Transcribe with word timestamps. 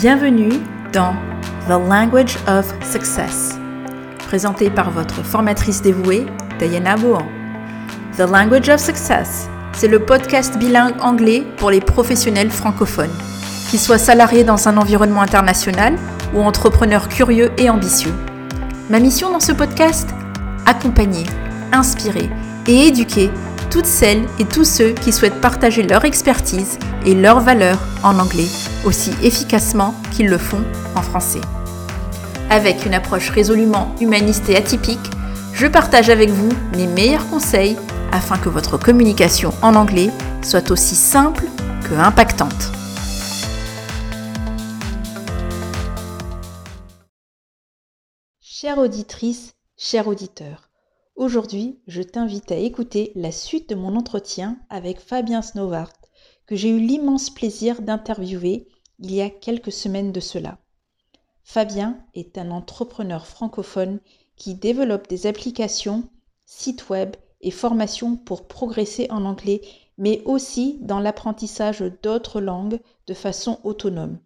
Bienvenue 0.00 0.52
dans 0.94 1.12
The 1.68 1.72
Language 1.86 2.38
of 2.48 2.64
Success, 2.90 3.58
présenté 4.28 4.70
par 4.70 4.90
votre 4.90 5.22
formatrice 5.22 5.82
dévouée, 5.82 6.24
Diana 6.58 6.96
Bohan. 6.96 7.26
The 8.16 8.20
Language 8.20 8.70
of 8.70 8.80
Success, 8.80 9.50
c'est 9.74 9.88
le 9.88 9.98
podcast 9.98 10.56
bilingue 10.56 10.94
anglais 11.02 11.44
pour 11.58 11.70
les 11.70 11.82
professionnels 11.82 12.50
francophones, 12.50 13.12
qu'ils 13.68 13.78
soient 13.78 13.98
salariés 13.98 14.42
dans 14.42 14.68
un 14.68 14.78
environnement 14.78 15.20
international 15.20 15.96
ou 16.34 16.40
entrepreneurs 16.40 17.10
curieux 17.10 17.50
et 17.58 17.68
ambitieux. 17.68 18.14
Ma 18.88 19.00
mission 19.00 19.30
dans 19.30 19.38
ce 19.38 19.52
podcast 19.52 20.08
Accompagner, 20.64 21.26
inspirer 21.72 22.30
et 22.66 22.86
éduquer 22.86 23.30
toutes 23.70 23.86
celles 23.86 24.26
et 24.38 24.44
tous 24.44 24.64
ceux 24.64 24.92
qui 24.92 25.12
souhaitent 25.12 25.40
partager 25.40 25.82
leur 25.82 26.04
expertise 26.04 26.78
et 27.06 27.14
leurs 27.14 27.40
valeurs 27.40 27.78
en 28.02 28.18
anglais 28.18 28.48
aussi 28.84 29.12
efficacement 29.22 29.94
qu'ils 30.10 30.28
le 30.28 30.38
font 30.38 30.62
en 30.96 31.02
français. 31.02 31.40
Avec 32.50 32.84
une 32.84 32.94
approche 32.94 33.30
résolument 33.30 33.94
humaniste 34.00 34.48
et 34.48 34.56
atypique, 34.56 34.98
je 35.54 35.66
partage 35.66 36.10
avec 36.10 36.30
vous 36.30 36.48
mes 36.76 36.86
meilleurs 36.86 37.28
conseils 37.28 37.76
afin 38.12 38.38
que 38.38 38.48
votre 38.48 38.76
communication 38.76 39.52
en 39.62 39.76
anglais 39.76 40.10
soit 40.42 40.70
aussi 40.70 40.96
simple 40.96 41.44
que 41.88 41.94
impactante. 41.94 42.72
Chère 48.40 48.78
auditrice, 48.78 49.52
cher 49.78 50.08
auditeur, 50.08 50.69
Aujourd'hui, 51.20 51.78
je 51.86 52.00
t'invite 52.00 52.50
à 52.50 52.56
écouter 52.56 53.12
la 53.14 53.30
suite 53.30 53.68
de 53.68 53.74
mon 53.74 53.94
entretien 53.94 54.56
avec 54.70 54.98
Fabien 54.98 55.42
Snovart, 55.42 55.92
que 56.46 56.56
j'ai 56.56 56.70
eu 56.70 56.80
l'immense 56.80 57.28
plaisir 57.28 57.82
d'interviewer 57.82 58.66
il 59.00 59.12
y 59.12 59.20
a 59.20 59.28
quelques 59.28 59.70
semaines 59.70 60.12
de 60.12 60.20
cela. 60.20 60.56
Fabien 61.42 61.98
est 62.14 62.38
un 62.38 62.50
entrepreneur 62.50 63.26
francophone 63.26 64.00
qui 64.36 64.54
développe 64.54 65.10
des 65.10 65.26
applications, 65.26 66.04
sites 66.46 66.88
web 66.88 67.14
et 67.42 67.50
formations 67.50 68.16
pour 68.16 68.48
progresser 68.48 69.06
en 69.10 69.26
anglais, 69.26 69.60
mais 69.98 70.22
aussi 70.24 70.78
dans 70.80 71.00
l'apprentissage 71.00 71.84
d'autres 72.02 72.40
langues 72.40 72.80
de 73.06 73.12
façon 73.12 73.60
autonome. 73.62 74.20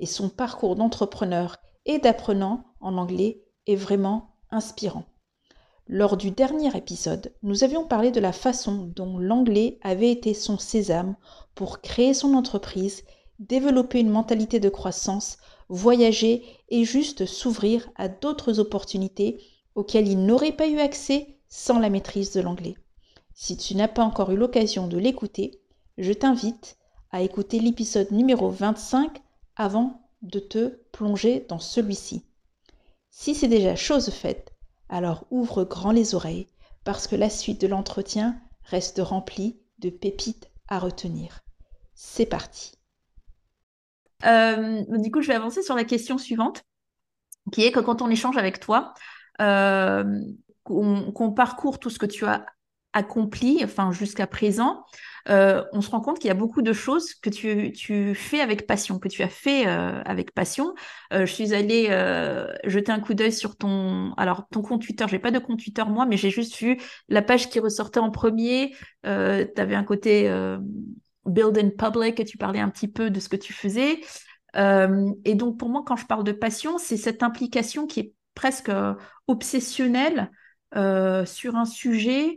Et 0.00 0.06
son 0.06 0.30
parcours 0.30 0.74
d'entrepreneur 0.74 1.58
et 1.86 2.00
d'apprenant 2.00 2.64
en 2.80 2.98
anglais 2.98 3.44
est 3.68 3.76
vraiment 3.76 4.34
inspirant. 4.50 5.04
Lors 5.86 6.16
du 6.16 6.30
dernier 6.30 6.74
épisode, 6.74 7.34
nous 7.42 7.62
avions 7.62 7.86
parlé 7.86 8.10
de 8.10 8.20
la 8.20 8.32
façon 8.32 8.90
dont 8.96 9.18
l'anglais 9.18 9.78
avait 9.82 10.10
été 10.10 10.32
son 10.32 10.56
sésame 10.56 11.14
pour 11.54 11.82
créer 11.82 12.14
son 12.14 12.32
entreprise, 12.32 13.04
développer 13.38 14.00
une 14.00 14.08
mentalité 14.08 14.60
de 14.60 14.70
croissance, 14.70 15.36
voyager 15.68 16.42
et 16.70 16.84
juste 16.84 17.26
s'ouvrir 17.26 17.90
à 17.96 18.08
d'autres 18.08 18.60
opportunités 18.60 19.42
auxquelles 19.74 20.08
il 20.08 20.24
n'aurait 20.24 20.52
pas 20.52 20.68
eu 20.68 20.78
accès 20.78 21.36
sans 21.50 21.78
la 21.78 21.90
maîtrise 21.90 22.32
de 22.32 22.40
l'anglais. 22.40 22.76
Si 23.34 23.58
tu 23.58 23.74
n'as 23.74 23.88
pas 23.88 24.04
encore 24.04 24.30
eu 24.30 24.36
l'occasion 24.36 24.86
de 24.86 24.96
l'écouter, 24.96 25.60
je 25.98 26.14
t'invite 26.14 26.78
à 27.10 27.20
écouter 27.20 27.60
l'épisode 27.60 28.10
numéro 28.10 28.48
25 28.48 29.20
avant 29.56 30.00
de 30.22 30.38
te 30.38 30.78
plonger 30.92 31.44
dans 31.46 31.58
celui-ci. 31.58 32.24
Si 33.10 33.34
c'est 33.34 33.48
déjà 33.48 33.76
chose 33.76 34.08
faite, 34.08 34.53
alors 34.88 35.26
ouvre 35.30 35.64
grand 35.64 35.92
les 35.92 36.14
oreilles, 36.14 36.48
parce 36.84 37.06
que 37.06 37.16
la 37.16 37.30
suite 37.30 37.60
de 37.60 37.66
l'entretien 37.66 38.40
reste 38.64 39.00
remplie 39.02 39.58
de 39.78 39.90
pépites 39.90 40.50
à 40.68 40.78
retenir. 40.78 41.40
C'est 41.94 42.26
parti. 42.26 42.72
Euh, 44.24 44.82
du 44.98 45.10
coup, 45.10 45.20
je 45.20 45.28
vais 45.28 45.34
avancer 45.34 45.62
sur 45.62 45.74
la 45.74 45.84
question 45.84 46.18
suivante, 46.18 46.64
qui 47.52 47.64
est 47.64 47.72
que 47.72 47.80
quand 47.80 48.02
on 48.02 48.10
échange 48.10 48.36
avec 48.36 48.60
toi, 48.60 48.94
euh, 49.40 50.20
qu'on 50.62 51.32
parcourt 51.32 51.78
tout 51.78 51.90
ce 51.90 51.98
que 51.98 52.06
tu 52.06 52.24
as 52.24 52.46
accompli, 52.92 53.60
enfin 53.62 53.92
jusqu'à 53.92 54.26
présent, 54.26 54.84
euh, 55.28 55.64
on 55.72 55.80
se 55.80 55.90
rend 55.90 56.00
compte 56.00 56.18
qu'il 56.18 56.28
y 56.28 56.30
a 56.30 56.34
beaucoup 56.34 56.62
de 56.62 56.72
choses 56.72 57.14
que 57.14 57.30
tu, 57.30 58.14
fais 58.14 58.40
avec 58.40 58.66
passion, 58.66 58.98
que 58.98 59.08
tu 59.08 59.22
as 59.22 59.28
fait 59.28 59.66
euh, 59.66 60.02
avec 60.04 60.34
passion. 60.34 60.74
Euh, 61.12 61.26
je 61.26 61.32
suis 61.32 61.54
allée 61.54 61.84
jeter 62.64 62.92
un 62.92 63.00
coup 63.00 63.14
d'œil 63.14 63.32
sur 63.32 63.56
ton, 63.56 64.12
alors 64.14 64.46
ton 64.50 64.62
compte 64.62 64.82
Twitter. 64.82 65.06
J'ai 65.08 65.18
pas 65.18 65.30
de 65.30 65.38
compte 65.38 65.60
Twitter 65.60 65.84
moi, 65.86 66.06
mais 66.06 66.16
j'ai 66.16 66.30
juste 66.30 66.56
vu 66.56 66.78
la 67.08 67.22
page 67.22 67.48
qui 67.48 67.60
ressortait 67.60 68.00
en 68.00 68.10
premier. 68.10 68.74
tu 69.02 69.08
avais 69.08 69.74
un 69.74 69.84
côté 69.84 70.28
build 71.26 71.58
in 71.58 71.70
public 71.70 72.20
et 72.20 72.24
tu 72.24 72.36
parlais 72.36 72.60
un 72.60 72.68
petit 72.68 72.88
peu 72.88 73.10
de 73.10 73.20
ce 73.20 73.28
que 73.28 73.36
tu 73.36 73.52
faisais. 73.52 74.00
et 74.56 75.34
donc 75.34 75.58
pour 75.58 75.68
moi, 75.68 75.82
quand 75.86 75.96
je 75.96 76.06
parle 76.06 76.24
de 76.24 76.32
passion, 76.32 76.78
c'est 76.78 76.96
cette 76.96 77.22
implication 77.22 77.86
qui 77.86 78.00
est 78.00 78.12
presque 78.34 78.70
obsessionnelle 79.26 80.30
sur 81.24 81.56
un 81.56 81.64
sujet 81.64 82.36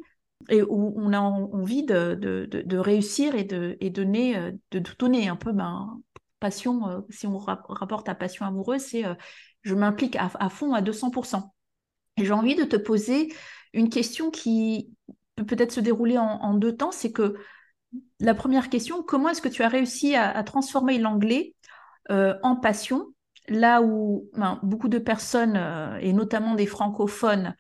et 0.50 0.62
où 0.62 0.94
on 0.96 1.14
a 1.14 1.20
envie 1.20 1.84
de, 1.84 2.16
de, 2.16 2.46
de, 2.46 2.78
réussir 2.78 3.36
et 3.36 3.44
de, 3.44 3.78
et 3.82 3.90
donner, 3.90 4.38
euh, 4.38 4.52
de 4.72 4.82
donner 4.98 5.28
un 5.28 5.36
peu. 5.36 5.52
Ben, 5.52 6.00
passion, 6.40 6.88
euh, 6.88 7.00
si 7.10 7.26
on 7.28 7.38
rapporte 7.38 8.08
à 8.10 8.16
passion 8.16 8.46
amoureuse, 8.46 8.82
c'est 8.82 9.06
euh, 9.06 9.16
je 9.64 9.76
m'implique 9.76 10.16
à, 10.16 10.50
fond 10.50 10.74
à 10.74 10.82
200%. 10.82 11.44
Et 12.18 12.26
j'ai 12.26 12.32
envie 12.32 12.56
de 12.56 12.64
te 12.64 12.76
poser 12.76 13.34
une 13.74 13.90
question 13.90 14.32
qui 14.32 14.94
peut 15.36 15.46
peut-être 15.46 15.72
se 15.72 15.80
dérouler 15.80 16.18
en, 16.18 16.54
deux 16.54 16.76
temps. 16.76 16.92
C'est 16.92 17.12
que 17.12 17.36
la 18.20 18.34
première 18.34 18.70
question, 18.70 19.04
comment 19.04 19.30
est-ce 19.30 19.42
que 19.42 19.50
tu 19.50 19.62
as 19.64 19.68
réussi 19.68 20.16
à, 20.16 20.42
transformer 20.44 21.00
l'anglais 21.00 21.54
en 22.10 22.56
passion 22.56 23.08
là 23.50 23.82
où 23.82 24.30
ben, 24.34 24.60
beaucoup 24.64 24.88
de 24.88 25.00
personnes, 25.00 25.60
et 26.02 26.14
notamment 26.14 26.56
des 26.56 26.66
francophones, 26.66 27.56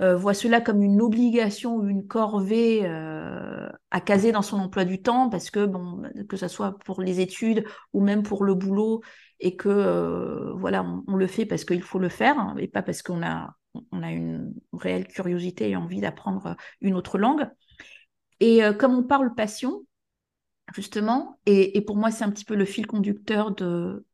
euh, 0.00 0.16
voit 0.16 0.34
cela 0.34 0.60
comme 0.60 0.82
une 0.82 1.00
obligation 1.00 1.76
ou 1.76 1.86
une 1.86 2.06
corvée 2.08 2.80
euh, 2.84 3.68
à 3.92 4.00
caser 4.00 4.32
dans 4.32 4.42
son 4.42 4.58
emploi 4.58 4.84
du 4.84 5.00
temps 5.00 5.30
parce 5.30 5.52
que 5.52 5.66
bon 5.66 6.02
que 6.28 6.36
ce 6.36 6.48
soit 6.48 6.76
pour 6.80 7.00
les 7.00 7.20
études 7.20 7.64
ou 7.92 8.00
même 8.00 8.24
pour 8.24 8.42
le 8.42 8.54
boulot 8.54 9.02
et 9.38 9.54
que 9.54 9.68
euh, 9.68 10.52
voilà 10.54 10.84
on, 11.06 11.14
le 11.14 11.28
fait 11.28 11.46
parce 11.46 11.64
qu'il 11.64 11.80
faut 11.80 12.00
le 12.00 12.08
faire 12.08 12.54
et 12.58 12.66
pas 12.66 12.82
parce 12.82 13.02
qu'on 13.02 13.22
a 13.22 13.54
on 13.92 14.02
a 14.02 14.10
une 14.10 14.52
réelle 14.72 15.06
curiosité 15.06 15.70
et 15.70 15.76
envie 15.76 16.00
d'apprendre 16.00 16.56
une 16.80 16.94
autre 16.94 17.18
langue. 17.18 17.48
Et 18.40 18.62
comme 18.78 18.94
on 18.94 19.04
parle 19.04 19.34
passion 19.34 19.84
justement 20.74 21.38
et 21.46 21.80
pour 21.82 21.96
moi 21.96 22.10
c'est 22.10 22.24
un 22.24 22.30
petit 22.30 22.44
peu 22.44 22.56
le 22.56 22.64
fil 22.64 22.86
conducteur 22.86 23.54
de 23.54 24.04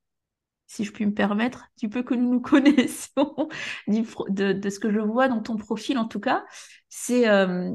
si 0.71 0.85
je 0.85 0.93
puis 0.93 1.05
me 1.05 1.13
permettre, 1.13 1.67
du 1.79 1.89
peu 1.89 2.05
que 2.05 2.15
nous 2.15 2.31
nous 2.31 2.41
connaissions, 2.41 3.49
de, 3.89 4.71
ce 4.71 4.79
que 4.79 4.93
je 4.93 5.01
vois 5.01 5.27
dans 5.27 5.41
ton 5.41 5.57
profil 5.57 5.99
en 5.99 6.05
tout 6.05 6.21
cas, 6.21 6.45
c'est 6.89 7.29
euh, 7.29 7.75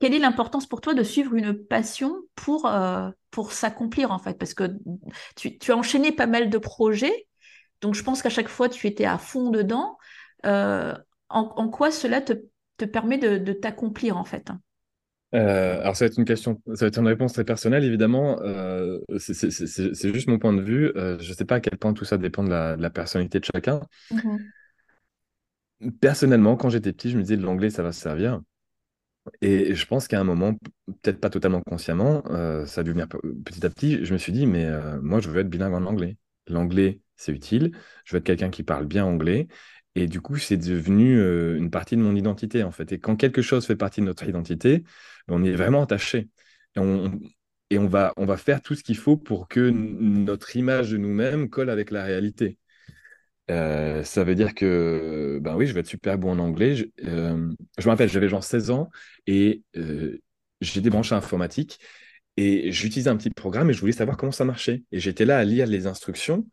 quelle 0.00 0.12
est 0.12 0.18
l'importance 0.18 0.66
pour 0.66 0.80
toi 0.80 0.92
de 0.92 1.04
suivre 1.04 1.36
une 1.36 1.54
passion 1.54 2.16
pour, 2.34 2.66
euh, 2.66 3.10
s'accomplir 3.50 4.10
en 4.10 4.18
fait? 4.18 4.36
Parce 4.38 4.54
que 4.54 4.64
tu, 5.36 5.70
as 5.70 5.76
enchaîné 5.76 6.10
pas 6.10 6.26
mal 6.26 6.50
de 6.50 6.58
projets, 6.58 7.28
donc 7.80 7.94
je 7.94 8.02
pense 8.02 8.22
qu'à 8.22 8.30
chaque 8.30 8.48
fois 8.48 8.68
tu 8.68 8.88
étais 8.88 9.04
à 9.04 9.18
fond 9.18 9.50
dedans. 9.50 9.96
Euh, 10.46 10.96
en, 11.28 11.68
quoi 11.68 11.92
cela 11.92 12.20
te, 12.20 12.32
permet 12.86 13.18
de 13.18 13.52
t'accomplir 13.52 14.16
en 14.16 14.24
fait? 14.24 14.50
Euh, 15.34 15.80
alors, 15.80 15.96
ça 15.96 16.04
va 16.04 16.06
être 16.06 16.18
une 16.18 16.24
question, 16.24 16.60
ça 16.74 16.84
va 16.84 16.86
être 16.86 16.98
une 16.98 17.06
réponse 17.06 17.32
très 17.32 17.44
personnelle, 17.44 17.84
évidemment. 17.84 18.40
Euh, 18.42 19.00
c'est 19.18 20.12
juste 20.12 20.28
mon 20.28 20.38
point 20.38 20.52
de 20.52 20.62
vue. 20.62 20.92
Euh, 20.96 21.18
je 21.18 21.30
ne 21.30 21.34
sais 21.34 21.44
pas 21.44 21.56
à 21.56 21.60
quel 21.60 21.78
point 21.78 21.92
tout 21.92 22.04
ça 22.04 22.16
dépend 22.16 22.44
de 22.44 22.50
la, 22.50 22.90
personnalité 22.90 23.40
de 23.40 23.44
chacun. 23.44 23.80
Mm-hmm. 24.12 24.38
Personnellement, 26.00 26.56
quand 26.56 26.70
j'étais 26.70 26.92
petit, 26.92 27.10
je 27.10 27.16
me 27.16 27.22
disais 27.22 27.36
l'anglais, 27.36 27.70
ça 27.70 27.82
va 27.82 27.92
se 27.92 28.00
servir. 28.00 28.40
Et 29.42 29.74
je 29.74 29.86
pense 29.86 30.06
qu'à 30.06 30.20
un 30.20 30.24
moment, 30.24 30.54
peut-être 31.02 31.20
pas 31.20 31.30
totalement 31.30 31.60
consciemment, 31.60 32.22
ça 32.64 32.80
a 32.80 32.84
dû 32.84 32.92
venir 32.92 33.08
petit 33.44 33.66
à 33.66 33.70
petit, 33.70 34.04
je 34.04 34.12
me 34.12 34.18
suis 34.18 34.32
dit, 34.32 34.46
mais 34.46 34.70
moi, 35.02 35.18
je 35.20 35.28
veux 35.28 35.40
être 35.40 35.50
bilingue 35.50 35.74
en 35.74 35.84
anglais. 35.84 36.16
L'anglais, 36.46 37.00
c'est 37.16 37.32
utile. 37.32 37.72
Je 38.04 38.12
veux 38.12 38.18
être 38.18 38.24
quelqu'un 38.24 38.50
qui 38.50 38.62
parle 38.62 38.86
bien 38.86 39.04
anglais. 39.04 39.48
Et 39.96 40.06
du 40.06 40.20
coup, 40.20 40.36
c'est 40.36 40.58
devenu 40.58 41.18
une 41.56 41.70
partie 41.70 41.96
de 41.96 42.02
mon 42.02 42.14
identité, 42.14 42.62
en 42.62 42.70
fait. 42.70 42.92
Et 42.92 42.98
quand 42.98 43.16
quelque 43.16 43.40
chose 43.40 43.66
fait 43.66 43.76
partie 43.76 44.02
de 44.02 44.06
notre 44.06 44.28
identité, 44.28 44.84
on 45.26 45.42
est 45.42 45.52
vraiment 45.52 45.82
attaché. 45.82 46.28
Et 46.76 47.78
on, 47.78 47.86
va, 47.88 48.12
faire 48.36 48.60
tout 48.60 48.74
ce 48.74 48.84
qu'il 48.84 48.98
faut 48.98 49.16
pour 49.16 49.48
que 49.48 49.70
notre 49.70 50.54
image 50.54 50.90
de 50.90 50.98
nous-mêmes 50.98 51.48
colle 51.48 51.70
avec 51.70 51.90
la 51.90 52.04
réalité. 52.04 52.58
Euh, 53.50 54.02
ça 54.04 54.22
veut 54.22 54.34
dire 54.34 54.54
que, 54.54 55.38
ben 55.40 55.56
oui, 55.56 55.66
je 55.66 55.72
vais 55.72 55.80
être 55.80 55.86
super 55.86 56.18
bon 56.18 56.32
en 56.32 56.38
anglais. 56.40 56.76
Je, 56.76 56.84
euh, 57.04 57.36
me 57.36 57.88
rappelle, 57.88 58.10
j'avais 58.10 58.28
genre 58.28 58.44
16 58.44 58.70
ans 58.70 58.90
et 59.26 59.62
euh, 59.76 60.18
j'ai 60.60 60.80
débranché 60.82 61.14
informatique 61.14 61.78
et 62.36 62.70
j'utilisais 62.70 63.08
un 63.08 63.16
petit 63.16 63.30
programme 63.30 63.70
et 63.70 63.72
je 63.72 63.80
voulais 63.80 63.92
savoir 63.92 64.16
comment 64.18 64.32
ça 64.32 64.44
marchait. 64.44 64.84
Et 64.92 65.00
j'étais 65.00 65.24
là 65.24 65.38
à 65.38 65.44
lire 65.44 65.66
les 65.66 65.86
instructions 65.86 66.46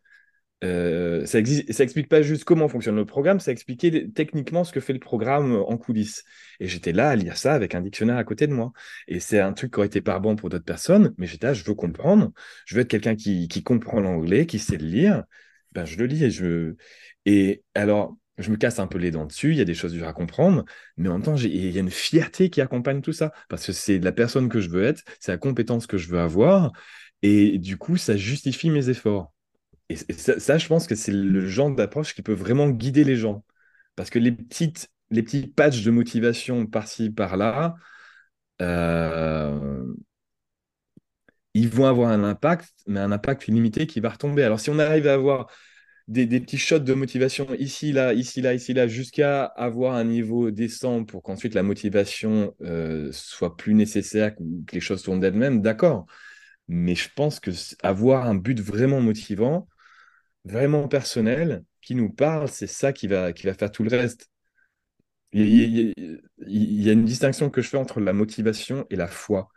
euh, 0.64 1.26
ça, 1.26 1.40
explique 1.40 2.08
pas 2.08 2.22
juste 2.22 2.46
comment 2.46 2.68
fonctionne 2.70 2.96
le 2.96 3.06
programme, 3.06 3.40
ça 3.40 3.52
expliquait 3.52 4.08
techniquement 4.14 4.64
ce 4.64 4.72
que 4.72 4.80
fait 4.80 4.94
le 4.94 5.00
programme 5.00 5.56
en 5.56 5.78
coulisses. 5.78 6.24
Et 6.60 6.68
j'étais 6.68 6.94
là 6.94 7.10
à 7.10 7.16
lire 7.16 7.38
ça 7.38 7.54
avec 7.54 7.76
un 7.76 7.82
dictionnaire 7.82 8.18
à 8.18 8.24
côté 8.24 8.48
de 8.48 8.54
moi. 8.54 8.72
Et 9.08 9.20
c'est 9.20 9.40
un 9.40 9.54
truc 9.54 9.74
qui 9.74 9.80
aurait 9.80 9.88
été 9.88 10.02
pas 10.02 10.20
bon 10.20 10.36
pour 10.36 10.50
d'autres 10.50 10.64
personnes, 10.64 11.14
mais 11.18 11.28
j'étais 11.28 11.48
là, 11.48 11.54
je 11.54 11.64
veux 11.66 11.76
comprendre. 11.76 12.32
Je 12.66 12.76
veux 12.76 12.82
être 12.82 12.88
quelqu'un 12.90 13.16
qui, 13.16 13.48
qui 13.48 13.64
comprend 13.64 14.00
l'anglais, 14.00 14.46
qui 14.46 14.60
sait 14.60 14.78
le 14.78 14.88
lire. 14.88 15.24
Ben, 15.74 15.86
je 15.86 15.98
le 15.98 16.06
lis 16.06 16.24
et 16.24 16.32
je. 16.32 16.76
Et 17.26 17.64
alors, 17.76 18.18
je 18.38 18.52
me 18.52 18.58
casse 18.58 18.80
un 18.80 18.88
peu 18.88 18.98
les 18.98 19.12
dents 19.12 19.26
dessus, 19.26 19.52
il 19.52 19.58
y 19.58 19.62
a 19.62 19.66
des 19.66 19.74
choses 19.74 19.94
dures 19.94 20.08
à 20.08 20.14
comprendre, 20.14 20.66
mais 20.98 21.10
en 21.10 21.14
même 21.14 21.24
temps, 21.24 21.36
il 21.36 21.72
y 21.72 21.78
a 21.78 21.82
une 21.82 21.90
fierté 21.92 22.50
qui 22.50 22.62
accompagne 22.62 23.02
tout 23.02 23.14
ça, 23.14 23.32
parce 23.50 23.66
que 23.66 23.74
c'est 23.74 24.00
la 24.00 24.12
personne 24.12 24.50
que 24.50 24.60
je 24.60 24.70
veux 24.70 24.84
être, 24.84 25.04
c'est 25.20 25.32
la 25.32 25.38
compétence 25.38 25.88
que 25.88 25.98
je 25.98 26.10
veux 26.10 26.20
avoir, 26.20 26.72
et 27.22 27.58
du 27.60 27.78
coup, 27.78 27.98
ça 27.98 28.18
justifie 28.18 28.70
mes 28.70 28.90
efforts. 28.90 29.33
Et, 29.94 30.14
ça, 30.14 30.58
je 30.58 30.68
pense 30.68 30.88
que 30.88 30.96
c'est 30.96 31.12
le 31.12 31.46
genre 31.48 31.74
d'approche 31.74 32.16
qui 32.16 32.22
peut 32.22 32.34
vraiment 32.34 32.70
guider 32.70 33.04
les 33.04 33.16
gens. 33.16 33.44
Parce 33.96 34.10
que 34.10 34.20
les, 34.20 34.32
petites, 34.32 34.90
les 35.12 35.24
petits 35.24 35.48
patchs 35.48 35.84
de 35.84 35.92
motivation 35.92 36.66
par-ci, 36.66 37.10
par-là, 37.12 37.76
euh, 38.62 39.86
ils 41.54 41.70
vont 41.70 41.86
avoir 41.86 42.10
un 42.10 42.24
impact, 42.24 42.74
mais 42.88 43.00
un 43.00 43.12
impact 43.12 43.48
limité 43.48 43.88
qui 43.88 44.00
va 44.00 44.10
retomber. 44.10 44.44
Alors, 44.44 44.60
si 44.60 44.70
on 44.70 44.80
arrive 44.80 45.08
à 45.08 45.14
avoir 45.14 45.48
des, 46.08 46.28
petits 46.40 46.58
shots 46.58 46.80
de 46.80 46.94
motivation 46.94 47.48
ici, 47.56 47.92
là, 47.92 48.14
ici, 48.14 48.42
là, 48.42 48.54
ici, 48.54 48.74
là, 48.74 48.88
jusqu'à 48.88 49.46
avoir 49.46 49.96
un 49.96 50.04
niveau 50.06 50.52
décent 50.52 51.04
pour 51.06 51.24
qu'ensuite 51.24 51.54
la 51.54 51.64
motivation 51.64 52.56
euh, 52.62 53.10
soit 53.12 53.56
plus 53.56 53.74
nécessaire, 53.76 54.36
que 54.36 54.74
les 54.74 54.82
choses 54.82 55.04
tournent 55.04 55.20
d'elles-mêmes, 55.20 55.62
d'accord. 55.62 56.06
Mais 56.68 56.96
je 56.96 57.10
pense 57.16 57.40
que 57.40 57.52
avoir 57.84 58.26
un 58.28 58.36
but 58.36 58.60
vraiment 58.60 59.02
motivant, 59.02 59.68
vraiment 60.46 60.88
personnel, 60.88 61.64
qui 61.82 61.96
nous 61.96 62.10
parle, 62.10 62.48
c'est 62.48 62.68
ça 62.68 62.94
qui 62.94 63.08
va, 63.08 63.34
qui 63.34 63.46
va 63.46 63.54
faire 63.54 63.72
tout 63.72 63.84
le 63.84 63.90
reste. 63.90 64.30
Il 65.32 65.94
y, 66.48 66.90
a, 66.90 66.94
une 66.94 67.06
distinction 67.06 67.50
que 67.50 67.62
je 67.62 67.70
fais 67.70 67.78
entre 67.78 68.00
la 68.00 68.14
motivation 68.14 68.86
et 68.92 68.96
la 68.96 69.08
foi. 69.08 69.50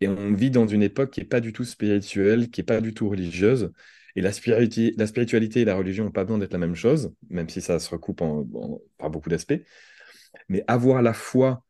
Et 0.00 0.08
on 0.08 0.34
vit 0.34 0.50
dans 0.50 0.66
une 0.66 0.82
époque 0.82 1.10
qui 1.12 1.20
n'est 1.20 1.26
pas 1.26 1.40
du 1.40 1.54
tout 1.54 1.64
spirituelle, 1.64 2.50
qui 2.50 2.60
n'est 2.60 2.66
pas 2.66 2.82
du 2.82 2.92
tout 2.92 3.08
religieuse. 3.08 3.72
Et 4.14 4.20
la, 4.20 4.30
spiritualité, 4.30 4.94
la 4.98 5.06
spiritualité 5.06 5.62
et 5.62 5.64
la 5.64 5.74
religion 5.74 6.04
n'ont 6.04 6.10
pas 6.10 6.24
besoin 6.24 6.38
d'être 6.38 6.52
la 6.52 6.58
même 6.58 6.74
chose, 6.74 7.14
même 7.30 7.48
si 7.48 7.62
ça 7.62 7.78
se 7.78 7.88
recoupe 7.88 8.20
en, 8.20 8.46
par 8.98 9.08
beaucoup 9.08 9.30
d'aspects. 9.30 9.62
Mais 10.48 10.64
avoir 10.66 11.00
la 11.00 11.14
foi 11.14 11.64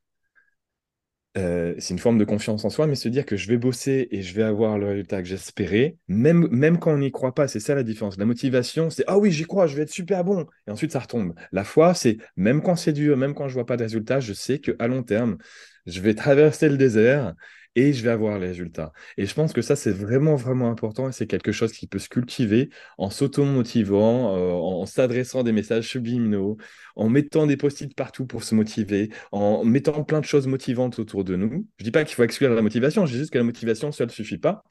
euh, 1.38 1.74
c'est 1.78 1.94
une 1.94 1.98
forme 1.98 2.18
de 2.18 2.24
confiance 2.24 2.64
en 2.64 2.70
soi, 2.70 2.86
mais 2.86 2.94
se 2.94 3.08
dire 3.08 3.24
que 3.24 3.36
je 3.36 3.48
vais 3.48 3.56
bosser 3.56 4.06
et 4.10 4.22
je 4.22 4.34
vais 4.34 4.42
avoir 4.42 4.78
le 4.78 4.86
résultat 4.88 5.22
que 5.22 5.28
j'espérais, 5.28 5.96
même, 6.06 6.46
même 6.50 6.78
quand 6.78 6.92
on 6.92 6.98
n'y 6.98 7.10
croit 7.10 7.34
pas, 7.34 7.48
c'est 7.48 7.60
ça 7.60 7.74
la 7.74 7.82
différence. 7.82 8.18
La 8.18 8.26
motivation, 8.26 8.90
c'est 8.90 9.04
ah 9.06 9.18
oui, 9.18 9.30
j'y 9.30 9.44
crois, 9.44 9.66
je 9.66 9.76
vais 9.76 9.82
être 9.82 9.90
super 9.90 10.24
bon, 10.24 10.46
et 10.66 10.70
ensuite 10.70 10.92
ça 10.92 11.00
retombe. 11.00 11.34
La 11.50 11.64
foi, 11.64 11.94
c'est 11.94 12.18
même 12.36 12.62
quand 12.62 12.76
c'est 12.76 12.92
dur, 12.92 13.16
même 13.16 13.34
quand 13.34 13.48
je 13.48 13.54
vois 13.54 13.64
pas 13.66 13.78
de 13.78 13.82
résultat, 13.82 14.20
je 14.20 14.34
sais 14.34 14.58
qu'à 14.58 14.86
long 14.88 15.02
terme, 15.02 15.38
je 15.86 16.00
vais 16.00 16.14
traverser 16.14 16.68
le 16.68 16.76
désert 16.76 17.34
et 17.74 17.92
je 17.92 18.02
vais 18.02 18.10
avoir 18.10 18.38
les 18.38 18.48
résultats. 18.48 18.92
Et 19.16 19.26
je 19.26 19.34
pense 19.34 19.52
que 19.52 19.62
ça, 19.62 19.76
c'est 19.76 19.92
vraiment, 19.92 20.36
vraiment 20.36 20.70
important 20.70 21.08
et 21.08 21.12
c'est 21.12 21.26
quelque 21.26 21.52
chose 21.52 21.72
qui 21.72 21.86
peut 21.86 21.98
se 21.98 22.08
cultiver 22.08 22.70
en 22.98 23.10
s'auto-motivant, 23.10 24.36
euh, 24.36 24.52
en 24.52 24.86
s'adressant 24.86 25.42
des 25.42 25.52
messages 25.52 25.88
subliminaux, 25.88 26.58
en 26.96 27.08
mettant 27.08 27.46
des 27.46 27.56
post-it 27.56 27.94
partout 27.94 28.26
pour 28.26 28.44
se 28.44 28.54
motiver, 28.54 29.10
en 29.32 29.64
mettant 29.64 30.04
plein 30.04 30.20
de 30.20 30.26
choses 30.26 30.46
motivantes 30.46 30.98
autour 30.98 31.24
de 31.24 31.36
nous. 31.36 31.66
Je 31.78 31.84
dis 31.84 31.90
pas 31.90 32.04
qu'il 32.04 32.14
faut 32.14 32.24
exclure 32.24 32.54
la 32.54 32.62
motivation, 32.62 33.06
je 33.06 33.12
dis 33.12 33.18
juste 33.18 33.32
que 33.32 33.38
la 33.38 33.44
motivation 33.44 33.92
seule 33.92 34.08
ne 34.08 34.12
suffit 34.12 34.38
pas. 34.38 34.64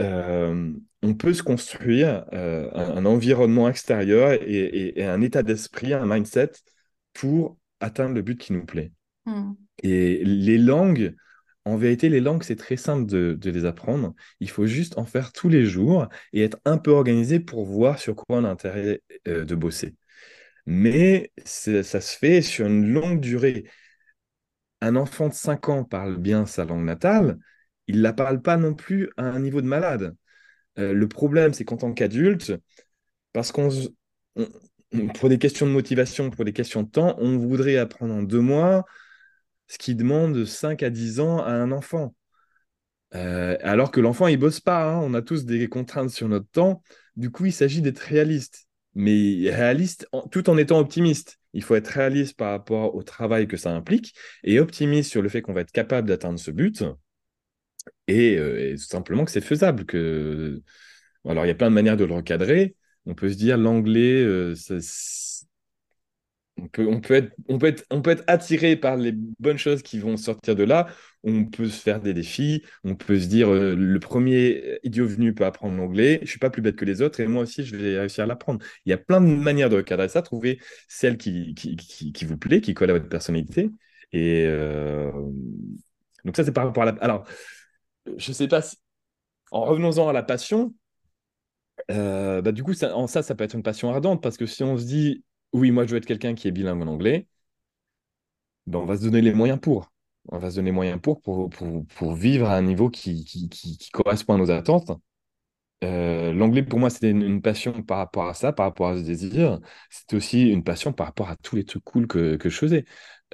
Euh, 0.00 0.72
on 1.02 1.14
peut 1.14 1.34
se 1.34 1.42
construire 1.42 2.24
euh, 2.32 2.68
un, 2.74 3.04
environnement 3.04 3.68
extérieur 3.68 4.32
et, 4.32 5.04
un 5.04 5.20
état 5.20 5.42
d'esprit, 5.42 5.92
un 5.92 6.06
mindset 6.06 6.50
pour 7.12 7.58
atteindre 7.80 8.14
le 8.14 8.22
but 8.22 8.40
qui 8.40 8.52
nous 8.52 8.64
plaît. 8.64 8.92
Hmm. 9.26 9.52
Et 9.82 10.24
les 10.24 10.58
langues, 10.58 11.14
en 11.64 11.76
vérité, 11.76 12.08
les 12.08 12.20
langues, 12.20 12.42
c'est 12.42 12.56
très 12.56 12.76
simple 12.76 13.06
de, 13.06 13.38
les 13.50 13.64
apprendre. 13.64 14.14
Il 14.40 14.50
faut 14.50 14.66
juste 14.66 14.98
en 14.98 15.06
faire 15.06 15.32
tous 15.32 15.48
les 15.48 15.64
jours 15.64 16.08
et 16.32 16.42
être 16.42 16.58
un 16.64 16.78
peu 16.78 16.90
organisé 16.90 17.40
pour 17.40 17.64
voir 17.64 17.98
sur 17.98 18.14
quoi 18.16 18.38
on 18.38 18.44
a 18.44 18.50
intérêt 18.50 19.02
euh, 19.28 19.44
de 19.44 19.54
bosser. 19.54 19.96
Mais 20.66 21.32
ça 21.44 21.82
se 22.00 22.16
fait 22.18 22.42
sur 22.42 22.66
une 22.66 22.92
longue 22.92 23.20
durée. 23.20 23.64
Un 24.80 24.96
enfant 24.96 25.28
de 25.28 25.34
5 25.34 25.68
ans 25.68 25.84
parle 25.84 26.18
bien 26.18 26.46
sa 26.46 26.64
langue 26.64 26.84
natale, 26.84 27.38
il 27.86 27.96
ne 27.98 28.02
la 28.02 28.12
parle 28.12 28.42
pas 28.42 28.56
non 28.56 28.74
plus 28.74 29.10
à 29.16 29.24
un 29.24 29.40
niveau 29.40 29.60
de 29.62 29.66
malade. 29.66 30.16
Euh, 30.78 30.92
le 30.92 31.08
problème, 31.08 31.52
c'est 31.54 31.64
qu'en 31.64 31.76
tant 31.76 31.92
qu'adulte, 31.92 32.52
parce 33.32 33.52
qu'on 33.52 33.70
pour 35.14 35.28
des 35.28 35.38
questions 35.38 35.66
de 35.66 35.72
motivation, 35.72 36.30
pour 36.30 36.44
des 36.44 36.52
questions 36.52 36.82
de 36.82 36.90
temps, 36.90 37.16
on 37.18 37.38
voudrait 37.38 37.76
apprendre 37.76 38.14
en 38.14 38.22
deux 38.22 38.40
mois 38.40 38.84
ce 39.68 39.78
qui 39.78 39.94
demande 39.94 40.44
5 40.44 40.82
à 40.82 40.90
10 40.90 41.20
ans 41.20 41.38
à 41.38 41.52
un 41.52 41.72
enfant. 41.72 42.14
Euh, 43.14 43.56
alors 43.62 43.90
que 43.90 44.00
l'enfant, 44.00 44.26
il 44.26 44.36
bosse 44.36 44.60
pas. 44.60 44.84
Hein. 44.84 45.00
On 45.02 45.14
a 45.14 45.22
tous 45.22 45.44
des 45.44 45.68
contraintes 45.68 46.10
sur 46.10 46.28
notre 46.28 46.48
temps. 46.50 46.82
Du 47.16 47.30
coup, 47.30 47.46
il 47.46 47.52
s'agit 47.52 47.82
d'être 47.82 48.00
réaliste. 48.00 48.66
Mais 48.94 49.50
réaliste 49.50 50.08
tout 50.30 50.48
en 50.50 50.56
étant 50.56 50.78
optimiste. 50.78 51.38
Il 51.52 51.62
faut 51.62 51.74
être 51.74 51.88
réaliste 51.88 52.36
par 52.36 52.50
rapport 52.50 52.94
au 52.94 53.02
travail 53.02 53.46
que 53.46 53.56
ça 53.56 53.70
implique 53.74 54.14
et 54.42 54.60
optimiste 54.60 55.10
sur 55.10 55.22
le 55.22 55.28
fait 55.28 55.42
qu'on 55.42 55.52
va 55.52 55.62
être 55.62 55.72
capable 55.72 56.08
d'atteindre 56.08 56.38
ce 56.38 56.50
but. 56.50 56.84
Et, 58.08 58.36
euh, 58.38 58.72
tout 58.72 58.84
simplement 58.84 59.24
que 59.24 59.30
c'est 59.30 59.40
faisable. 59.40 59.84
Que... 59.84 60.62
Alors, 61.26 61.44
il 61.44 61.48
y 61.48 61.52
a 61.52 61.54
plein 61.54 61.70
de 61.70 61.74
manières 61.74 61.96
de 61.96 62.04
le 62.04 62.14
recadrer. 62.14 62.76
On 63.06 63.14
peut 63.14 63.30
se 63.30 63.36
dire 63.36 63.58
l'anglais, 63.58 64.22
euh, 64.22 64.54
on 66.56 67.00
peut, 67.00 67.14
être, 67.14 67.32
on, 67.48 67.58
peut 67.58 67.66
être, 67.66 67.84
on 67.90 68.00
peut 68.00 68.10
être 68.10 68.24
attiré 68.26 68.76
par 68.76 68.96
les 68.96 69.12
bonnes 69.12 69.58
choses 69.58 69.82
qui 69.82 69.98
vont 69.98 70.16
sortir 70.16 70.54
de 70.54 70.62
là. 70.62 70.86
On 71.24 71.46
peut 71.46 71.68
se 71.68 71.80
faire 71.80 72.00
des 72.00 72.14
défis. 72.14 72.62
On 72.84 72.94
peut 72.94 73.18
se 73.18 73.26
dire 73.26 73.48
euh, 73.52 73.74
le 73.74 73.98
premier 73.98 74.78
idiot 74.84 75.06
venu 75.06 75.34
peut 75.34 75.44
apprendre 75.44 75.76
l'anglais. 75.76 76.20
Je 76.22 76.28
suis 76.28 76.38
pas 76.38 76.50
plus 76.50 76.62
bête 76.62 76.76
que 76.76 76.84
les 76.84 77.02
autres 77.02 77.20
et 77.20 77.26
moi 77.26 77.42
aussi 77.42 77.64
je 77.64 77.76
vais 77.76 77.98
réussir 77.98 78.24
à 78.24 78.26
l'apprendre. 78.26 78.64
Il 78.86 78.90
y 78.90 78.92
a 78.92 78.98
plein 78.98 79.20
de 79.20 79.26
manières 79.26 79.68
de 79.68 79.76
recadrer 79.76 80.08
ça. 80.08 80.22
Trouver 80.22 80.60
celle 80.88 81.16
qui, 81.16 81.54
qui, 81.54 81.76
qui, 81.76 82.24
vous 82.24 82.36
plaît, 82.36 82.60
qui 82.60 82.72
colle 82.74 82.90
à 82.90 82.94
votre 82.94 83.08
personnalité. 83.08 83.70
Et 84.12 84.44
euh, 84.46 85.10
donc 86.24 86.36
ça 86.36 86.44
c'est 86.44 86.52
par 86.52 86.66
rapport 86.66 86.84
à 86.84 86.86
la. 86.86 86.92
Alors 87.00 87.26
je 88.16 88.32
sais 88.32 88.48
pas. 88.48 88.62
Si... 88.62 88.76
En 89.50 89.64
revenons-en 89.64 90.08
à 90.08 90.12
la 90.12 90.22
passion. 90.22 90.74
Euh, 91.90 92.40
bah, 92.42 92.52
du 92.52 92.62
coup, 92.62 92.74
ça, 92.74 92.96
en 92.96 93.06
ça, 93.06 93.22
ça 93.22 93.34
peut 93.34 93.44
être 93.44 93.54
une 93.54 93.62
passion 93.62 93.90
ardente 93.90 94.22
parce 94.22 94.36
que 94.36 94.46
si 94.46 94.62
on 94.62 94.78
se 94.78 94.84
dit 94.84 95.24
oui, 95.54 95.70
moi 95.70 95.86
je 95.86 95.92
veux 95.92 95.96
être 95.98 96.06
quelqu'un 96.06 96.34
qui 96.34 96.48
est 96.48 96.50
bilingue 96.52 96.82
en 96.82 96.88
anglais, 96.88 97.28
ben, 98.66 98.78
on 98.80 98.86
va 98.86 98.96
se 98.96 99.02
donner 99.02 99.20
les 99.20 99.32
moyens 99.32 99.60
pour. 99.60 99.92
On 100.28 100.38
va 100.38 100.50
se 100.50 100.56
donner 100.56 100.70
les 100.70 100.74
moyens 100.74 101.00
pour, 101.00 101.20
pour, 101.20 101.50
pour, 101.50 102.14
vivre 102.14 102.48
à 102.48 102.56
un 102.56 102.62
niveau 102.62 102.88
qui, 102.88 103.24
qui, 103.24 103.48
qui, 103.48 103.90
correspond 103.90 104.34
à 104.34 104.38
nos 104.38 104.50
attentes. 104.50 104.90
Euh, 105.84 106.32
l'anglais, 106.32 106.62
pour 106.62 106.78
moi, 106.78 106.88
c'était 106.88 107.10
une, 107.10 107.42
passion 107.42 107.82
par 107.82 107.98
rapport 107.98 108.26
à 108.26 108.34
ça, 108.34 108.52
par 108.52 108.66
rapport 108.66 108.88
à 108.88 108.96
ce 108.96 109.02
désir. 109.02 109.60
C'était 109.90 110.16
aussi 110.16 110.48
une 110.48 110.64
passion 110.64 110.94
par 110.94 111.06
rapport 111.06 111.28
à 111.28 111.36
tous 111.36 111.56
les 111.56 111.64
trucs 111.64 111.84
cool 111.84 112.06
que, 112.06 112.36
que 112.36 112.48
je 112.48 112.56
faisais. 112.56 112.84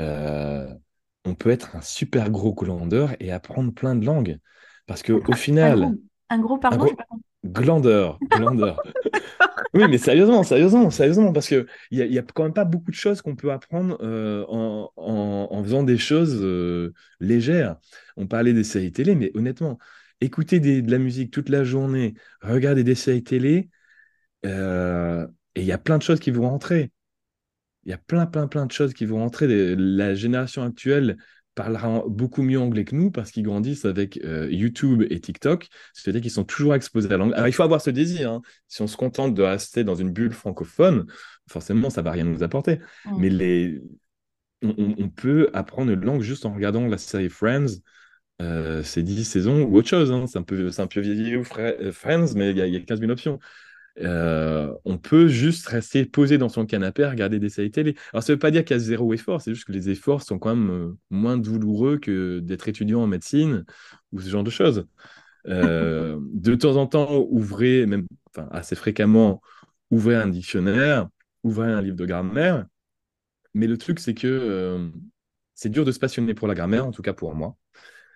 Euh, 0.01 0.69
on 1.25 1.37
peut 1.37 1.51
être 1.51 1.77
un 1.77 1.81
super 1.81 2.31
gros 2.31 2.55
glandeur 2.55 3.15
et 3.21 3.31
apprendre 3.31 3.73
plein 3.73 3.95
de 3.95 4.05
langues. 4.05 4.39
Parce 4.87 5.05
qu'au 5.05 5.33
final. 5.35 5.95
Un 6.29 6.39
gros, 6.41 6.59
pardon, 6.59 6.87
Glandeur, 7.45 8.19
glandeur. 8.31 8.83
oui, 9.75 9.85
mais 9.89 9.97
sérieusement, 9.97 10.43
sérieusement, 10.43 10.91
sérieusement, 10.91 11.33
parce 11.33 11.49
qu'il 11.49 11.67
n'y 11.91 12.19
a, 12.19 12.21
a 12.21 12.25
quand 12.35 12.43
même 12.45 12.53
pas 12.53 12.67
beaucoup 12.67 12.91
de 12.91 12.97
choses 12.97 13.23
qu'on 13.23 13.35
peut 13.35 13.51
apprendre 13.51 13.97
euh, 14.03 14.45
en, 14.49 14.91
en, 14.97 15.65
faisant 15.65 15.83
des 15.83 15.97
choses 15.97 16.39
euh, 16.43 16.93
légères. 17.19 17.77
On 18.17 18.27
parlait 18.27 18.53
des 18.53 18.65
séries 18.65 18.93
télé, 18.93 19.15
mais 19.15 19.31
honnêtement, 19.35 19.79
écouter 20.21 20.61
de 20.61 20.91
la 20.91 20.99
musique 20.99 21.31
toute 21.31 21.49
la 21.49 21.65
journée, 21.65 22.15
regarder 22.43 22.85
des 22.85 22.95
séries 22.95 23.25
télé, 23.25 23.71
euh, 24.45 25.27
et 25.55 25.63
il 25.63 25.67
y 25.67 25.73
a 25.73 25.79
plein 25.79 25.97
de 25.97 26.03
choses 26.03 26.21
qui 26.21 26.31
vont 26.31 26.49
rentrer. 26.49 26.93
Il 27.85 27.91
y 27.91 27.95
a 27.95 27.99
plein, 27.99 28.27
plein, 28.27 28.49
plein 28.49 28.67
de 28.67 28.73
choses 28.73 28.93
qui 28.93 29.07
vont 29.07 29.19
rentrer. 29.19 29.75
La 29.77 30.15
génération 30.15 30.63
actuelle 30.63 31.17
parlera 31.55 32.05
beaucoup 32.07 32.43
mieux 32.43 32.59
anglais 32.59 32.85
que 32.85 32.95
nous 32.95 33.11
parce 33.11 33.31
qu'ils 33.31 33.43
grandissent 33.43 33.85
avec 33.85 34.19
euh, 34.25 34.49
YouTube 34.51 35.05
et 35.11 35.21
TikTok, 35.21 35.69
c'est-à-dire 35.93 36.21
qu'ils 36.21 36.31
sont 36.31 36.45
toujours 36.45 36.75
exposés 36.75 37.13
à 37.13 37.17
l'anglais. 37.17 37.37
Alors 37.37 37.49
il 37.49 37.53
faut 37.53 37.63
avoir 37.63 37.81
ce 37.81 37.91
désir. 37.91 38.31
Hein. 38.31 38.43
Si 38.69 38.83
on 38.83 38.87
se 38.87 38.97
contente 38.97 39.35
de 39.35 39.43
rester 39.43 39.85
dans 39.85 39.95
une 39.95 40.11
bulle 40.11 40.33
francophone, 40.33 41.07
forcément 41.49 41.91
ça 41.91 42.03
va 42.03 42.13
rien 42.13 42.25
nous 42.25 42.43
apporter. 42.43 42.79
Mm. 43.05 43.17
Mais 43.19 43.31
les... 43.31 43.83
On, 44.63 45.09
peut 45.09 45.49
apprendre 45.55 45.91
une 45.91 46.05
langue 46.05 46.21
juste 46.21 46.45
en 46.45 46.53
regardant 46.53 46.87
la 46.87 46.99
série 46.99 47.31
Friends. 47.31 47.81
Euh, 48.43 48.83
c'est 48.83 49.03
10 49.03 49.25
saisons 49.25 49.63
ou 49.63 49.75
autre 49.79 49.89
chose. 49.89 50.13
Hein. 50.13 50.27
C'est 50.27 50.39
un 50.39 50.43
peu, 50.43 50.71
un 50.77 50.87
peu 50.87 51.01
vieillot 51.01 51.45
euh, 51.57 51.93
Friends, 51.93 52.35
mais 52.37 52.51
il 52.51 52.59
y, 52.59 52.71
y, 52.71 52.77
a 52.77 52.81
15 52.81 53.01
000 53.01 53.11
options. 53.11 53.39
Euh, 53.99 54.73
on 54.85 54.99
peut 54.99 55.29
juste 55.29 55.67
rester 55.67 56.05
posé 56.05 56.39
dans 56.39 56.49
son 56.49 56.65
canapé 56.65 57.05
à 57.05 57.11
regarder 57.11 57.39
des 57.39 57.49
séries 57.49 57.71
télé. 57.71 57.97
Alors, 58.13 58.23
ça 58.23 58.33
ne 58.33 58.37
veut 58.37 58.39
pas 58.39 58.51
dire 58.51 58.65
qu'il 58.65 58.77
y 58.77 58.81
a 58.81 58.81
zéro 58.81 59.13
effort, 59.13 59.43
c'est 59.43 59.53
juste 59.53 59.67
que 59.67 59.73
les 59.73 59.91
efforts 59.91 60.23
sont 60.23 60.39
quand 60.39 60.55
même 60.55 60.71
euh, 60.71 60.97
moins 61.11 61.37
douloureux 61.37 61.99
que 61.99 62.39
d'être 62.41 62.69
étudiant 62.69 63.03
en 63.03 63.07
médecine 63.07 63.65
ou 64.13 64.21
ce 64.21 64.29
genre 64.31 64.45
de 64.45 64.51
choses. 64.51 64.87
Euh, 65.47 66.19
de 66.23 66.55
temps 66.55 66.77
en 66.77 66.87
temps, 66.87 67.27
ouvrez, 67.31 67.87
même 67.87 68.07
assez 68.51 68.77
fréquemment, 68.77 69.41
ouvrez 69.91 70.17
un 70.17 70.29
dictionnaire, 70.29 71.09
ouvrez 71.43 71.71
un 71.71 71.83
livre 71.83 71.97
de 71.97 72.07
grammaire. 72.07 72.67
Mais 73.55 73.67
le 73.67 73.79
truc, 73.79 73.99
c'est 73.99 74.15
que 74.15 74.27
euh, 74.29 74.89
c'est 75.55 75.71
dur 75.71 75.85
de 75.85 75.93
se 75.93 75.99
passionner 75.99 76.35
pour 76.35 76.49
la 76.49 76.55
grammaire, 76.55 76.87
en 76.87 76.93
tout 76.93 77.03
cas 77.03 77.13
pour 77.13 77.35
moi. 77.35 77.57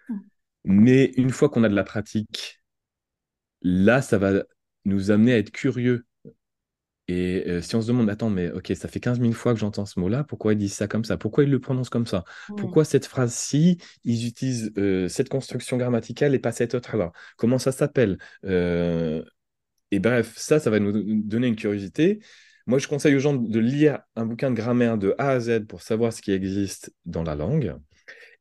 Mm. 0.08 0.18
Mais 0.64 1.04
une 1.16 1.30
fois 1.30 1.48
qu'on 1.48 1.64
a 1.64 1.68
de 1.68 1.74
la 1.74 1.84
pratique, 1.84 2.62
là, 3.62 4.02
ça 4.02 4.18
va 4.18 4.44
nous 4.84 5.10
amener 5.10 5.32
à 5.34 5.38
être 5.38 5.50
curieux. 5.52 6.06
Et 7.06 7.44
euh, 7.48 7.60
si 7.60 7.76
on 7.76 7.82
se 7.82 7.86
demande, 7.88 8.08
attends, 8.08 8.30
mais 8.30 8.50
ok, 8.50 8.72
ça 8.74 8.88
fait 8.88 8.98
15 9.00 9.20
000 9.20 9.34
fois 9.34 9.52
que 9.52 9.60
j'entends 9.60 9.84
ce 9.84 10.00
mot-là, 10.00 10.24
pourquoi 10.24 10.54
ils 10.54 10.58
disent 10.58 10.72
ça 10.72 10.88
comme 10.88 11.04
ça? 11.04 11.18
Pourquoi 11.18 11.44
ils 11.44 11.50
le 11.50 11.60
prononcent 11.60 11.90
comme 11.90 12.06
ça? 12.06 12.24
Mm. 12.48 12.56
Pourquoi 12.56 12.84
cette 12.86 13.04
phrase-ci, 13.06 13.78
ils 14.04 14.26
utilisent 14.26 14.72
euh, 14.78 15.08
cette 15.08 15.28
construction 15.28 15.76
grammaticale 15.76 16.34
et 16.34 16.38
pas 16.38 16.52
cette 16.52 16.74
autre-là 16.74 17.12
Comment 17.36 17.58
ça 17.58 17.72
s'appelle? 17.72 18.18
Euh, 18.46 19.22
Et 19.92 20.00
bref, 20.00 20.34
ça, 20.36 20.60
ça 20.60 20.70
va 20.70 20.80
nous 20.80 20.92
donner 21.22 21.48
une 21.48 21.56
curiosité. 21.56 22.20
Moi, 22.66 22.78
je 22.78 22.88
conseille 22.88 23.16
aux 23.16 23.20
gens 23.20 23.34
de 23.34 23.60
lire 23.60 24.00
un 24.16 24.26
bouquin 24.26 24.50
de 24.50 24.56
grammaire 24.56 24.98
de 24.98 25.14
A 25.18 25.30
à 25.30 25.40
Z 25.40 25.66
pour 25.68 25.82
savoir 25.82 26.12
ce 26.12 26.22
qui 26.22 26.32
existe 26.32 26.94
dans 27.06 27.24
la 27.24 27.34
langue 27.36 27.76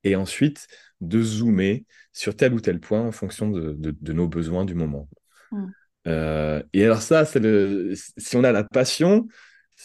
et 0.03 0.15
ensuite 0.15 0.67
de 1.01 1.21
zoomer 1.23 1.85
sur 2.13 2.35
tel 2.35 2.53
ou 2.53 2.61
tel 2.61 2.79
point 2.79 3.01
en 3.01 3.11
fonction 3.13 3.49
de, 3.51 3.73
de- 3.73 3.95
de 3.99 4.13
nos 4.13 4.27
besoins 4.27 4.65
du 4.65 4.75
moment. 4.75 5.09
Mm. 5.51 5.73
Euh, 6.07 6.61
et 6.73 6.83
alors 6.83 7.01
ça, 7.01 7.25
c'est 7.25 7.39
le, 7.39 7.93
si 8.17 8.35
on 8.35 8.43
a 8.43 8.51
la 8.51 8.63
passion, 8.63 9.27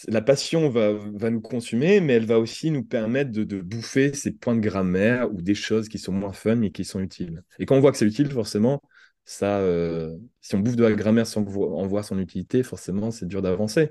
la 0.07 0.21
passion 0.21 0.69
va, 0.69 0.93
va 0.93 1.29
nous 1.29 1.41
consumer, 1.41 1.99
mais 2.01 2.13
elle 2.13 2.25
va 2.25 2.39
aussi 2.39 2.71
nous 2.71 2.83
permettre 2.83 3.31
de, 3.31 3.43
de 3.43 3.61
bouffer 3.61 4.13
ces 4.13 4.31
points 4.31 4.55
de 4.55 4.61
grammaire 4.61 5.31
ou 5.33 5.41
des 5.41 5.55
choses 5.55 5.89
qui 5.89 5.97
sont 5.97 6.11
moins 6.11 6.33
fun 6.33 6.55
mais 6.55 6.71
qui 6.71 6.85
sont 6.85 6.99
utiles. 6.99 7.43
Et 7.59 7.65
quand 7.65 7.75
on 7.75 7.79
voit 7.79 7.91
que 7.91 7.97
c'est 7.97 8.05
utile, 8.05 8.29
forcément, 8.31 8.81
ça, 9.25 9.59
euh, 9.59 10.15
si 10.41 10.55
on 10.55 10.59
bouffe 10.59 10.75
de 10.75 10.83
la 10.83 10.91
grammaire 10.93 11.27
sans 11.27 11.41
en 11.41 11.87
voir 11.87 12.03
son 12.05 12.19
utilité, 12.19 12.63
forcément, 12.63 13.11
c'est 13.11 13.27
dur 13.27 13.41
d'avancer. 13.41 13.89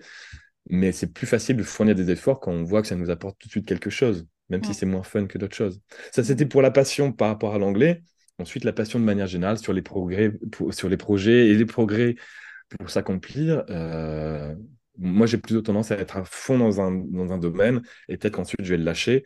Mais 0.71 0.93
c'est 0.93 1.13
plus 1.13 1.27
facile 1.27 1.57
de 1.57 1.63
fournir 1.63 1.95
des 1.95 2.11
efforts 2.11 2.41
quand 2.41 2.53
on 2.53 2.65
voit 2.65 2.83
que 2.83 2.89
ça 2.89 2.97
nous 2.97 3.11
apporte 3.11 3.39
tout 3.39 3.49
de 3.49 3.53
suite 3.53 3.67
quelque 3.67 3.91
chose, 3.91 4.27
même 4.51 4.63
si 4.63 4.75
c'est 4.75 4.87
moins 4.87 5.03
fun 5.03 5.27
que 5.27 5.39
d'autres 5.39 5.57
choses. 5.57 5.81
Ça, 6.13 6.23
c'était 6.25 6.47
pour 6.47 6.63
la 6.63 6.71
passion 6.71 7.13
par 7.13 7.29
rapport 7.29 7.55
à 7.55 7.59
l'anglais. 7.59 8.03
Ensuite, 8.39 8.65
la 8.65 8.73
passion 8.73 9.01
de 9.01 9.05
manière 9.05 9.27
générale 9.27 9.59
sur 9.59 9.73
les 9.73 9.83
progrès, 9.83 10.31
pour- 10.53 10.73
sur 10.75 10.89
les 10.89 10.97
projets 10.97 11.49
et 11.49 11.55
les 11.55 11.67
progrès 11.67 12.15
pour 12.79 12.91
s'accomplir. 12.91 13.65
euh, 13.71 14.55
moi, 14.99 15.27
j'ai 15.27 15.39
plutôt 15.39 15.63
tendance 15.63 15.91
à 15.93 15.97
être 15.99 16.17
à 16.19 16.25
fond 16.25 16.59
dans 16.59 16.81
un, 16.81 16.93
dans 16.93 17.33
un 17.33 17.39
domaine 17.39 17.83
et 18.09 18.17
peut-être 18.19 18.35
qu'ensuite 18.37 18.65
je 18.65 18.71
vais 18.71 18.79
le 18.79 18.85
lâcher. 18.85 19.25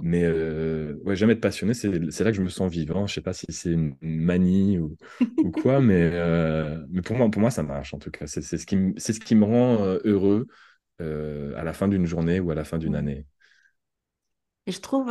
Mais 0.00 0.24
euh, 0.24 0.96
ouais, 1.04 1.16
jamais 1.16 1.34
être 1.34 1.40
passionné, 1.42 1.74
c'est 1.74 1.90
là 1.90 2.30
que 2.32 2.36
je 2.36 2.42
me 2.42 2.48
sens 2.50 2.70
vivant. 2.72 3.06
Je 3.06 3.14
sais 3.14 3.20
pas 3.22 3.32
si 3.34 3.46
c'est 3.50 3.72
une 3.72 3.96
manie 4.02 4.78
ou, 4.78 4.96
ou 5.42 5.52
quoi, 5.52 5.80
mais, 5.80 6.10
euh, 6.14 6.84
mais 6.90 7.02
pour 7.02 7.16
moi, 7.16 7.30
pour 7.30 7.40
moi, 7.42 7.50
ça 7.50 7.62
marche 7.64 7.94
en 7.94 7.98
tout 7.98 8.10
cas. 8.10 8.26
C'est 8.26 8.42
ce 8.42 8.66
qui, 8.66 8.76
me- 8.76 8.98
ce 8.98 9.12
qui 9.12 9.34
me 9.36 9.44
rend 9.44 9.78
heureux 10.04 10.46
à 11.00 11.64
la 11.64 11.72
fin 11.72 11.88
d'une 11.88 12.06
journée 12.06 12.40
ou 12.40 12.50
à 12.50 12.54
la 12.54 12.64
fin 12.64 12.78
d'une 12.78 12.94
année. 12.96 13.26
Et 14.66 14.72
je 14.72 14.80
trouve, 14.80 15.10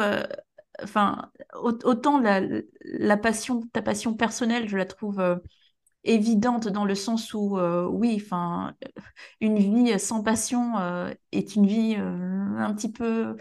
enfin, 0.83 1.31
au- 1.61 1.77
autant 1.83 2.19
la, 2.19 3.17
passion, 3.17 3.61
ta 3.73 3.81
passion 3.81 4.13
personnelle, 4.13 4.69
je 4.69 4.77
la 4.77 4.85
trouve 4.85 5.19
euh, 5.19 5.37
évidente 6.03 6.67
dans 6.67 6.85
le 6.85 6.95
sens 6.95 7.33
où, 7.33 7.57
euh, 7.57 7.85
oui, 7.87 8.21
enfin, 8.23 8.75
une 9.41 9.57
vie 9.57 9.99
sans 9.99 10.23
passion 10.23 10.77
euh, 10.79 11.13
est 11.31 11.55
une 11.55 11.67
vie 11.67 11.95
un 11.95 12.73
petit 12.73 12.91
peu, 12.91 13.37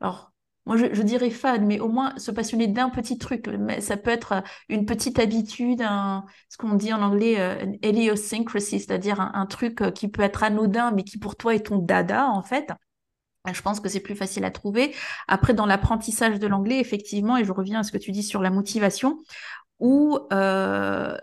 alors, 0.00 0.32
moi 0.66 0.76
je, 0.76 1.02
dirais 1.02 1.30
fade, 1.30 1.62
mais 1.62 1.80
au 1.80 1.88
moins 1.88 2.16
se 2.18 2.30
passionner 2.30 2.66
d'un 2.68 2.90
petit 2.90 3.16
truc. 3.16 3.48
Mais 3.48 3.80
ça 3.80 3.96
peut 3.96 4.10
être 4.10 4.42
une 4.68 4.84
petite 4.84 5.18
habitude, 5.18 5.80
ce 5.80 6.56
qu'on 6.58 6.74
dit 6.74 6.92
en 6.92 7.00
anglais, 7.02 7.40
euh, 7.40 7.64
un 7.64 7.88
idiosyncrasy, 7.88 8.78
c'est-à-dire 8.80 9.18
un, 9.20 9.46
truc 9.46 9.82
qui 9.94 10.08
peut 10.08 10.22
être 10.22 10.42
anodin, 10.42 10.90
mais 10.92 11.04
qui 11.04 11.18
pour 11.18 11.36
toi 11.36 11.54
est 11.54 11.66
ton 11.66 11.78
dada, 11.78 12.28
en 12.28 12.42
fait. 12.42 12.70
Ben, 13.44 13.54
Je 13.54 13.62
pense 13.62 13.80
que 13.80 13.88
c'est 13.88 14.00
plus 14.00 14.16
facile 14.16 14.44
à 14.44 14.50
trouver. 14.50 14.94
Après, 15.26 15.54
dans 15.54 15.66
l'apprentissage 15.66 16.38
de 16.38 16.46
l'anglais, 16.46 16.80
effectivement, 16.80 17.36
et 17.36 17.44
je 17.44 17.52
reviens 17.52 17.80
à 17.80 17.82
ce 17.82 17.92
que 17.92 17.98
tu 17.98 18.12
dis 18.12 18.22
sur 18.22 18.42
la 18.42 18.50
motivation, 18.50 19.20
où 19.78 20.18
euh, 20.32 21.16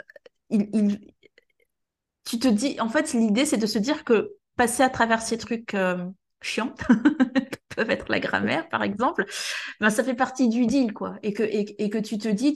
tu 2.26 2.40
te 2.40 2.48
dis, 2.48 2.80
en 2.80 2.90
fait, 2.90 3.14
l'idée, 3.14 3.46
c'est 3.46 3.58
de 3.58 3.68
se 3.68 3.80
dire 3.80 4.04
que 4.04 4.34
passer 4.56 4.84
à 4.84 4.90
travers 4.90 5.22
ces 5.22 5.38
trucs 5.38 5.74
euh, 5.74 6.06
chiants, 6.42 6.74
peuvent 7.76 7.90
être 7.90 8.10
la 8.10 8.20
grammaire, 8.20 8.68
par 8.70 8.84
exemple, 8.84 9.26
ben, 9.80 9.90
ça 9.90 10.04
fait 10.04 10.16
partie 10.16 10.50
du 10.50 10.66
deal, 10.66 10.94
quoi. 10.94 11.16
Et 11.24 11.34
que, 11.34 12.00
tu 12.00 12.18
te 12.18 12.28
dis, 12.28 12.56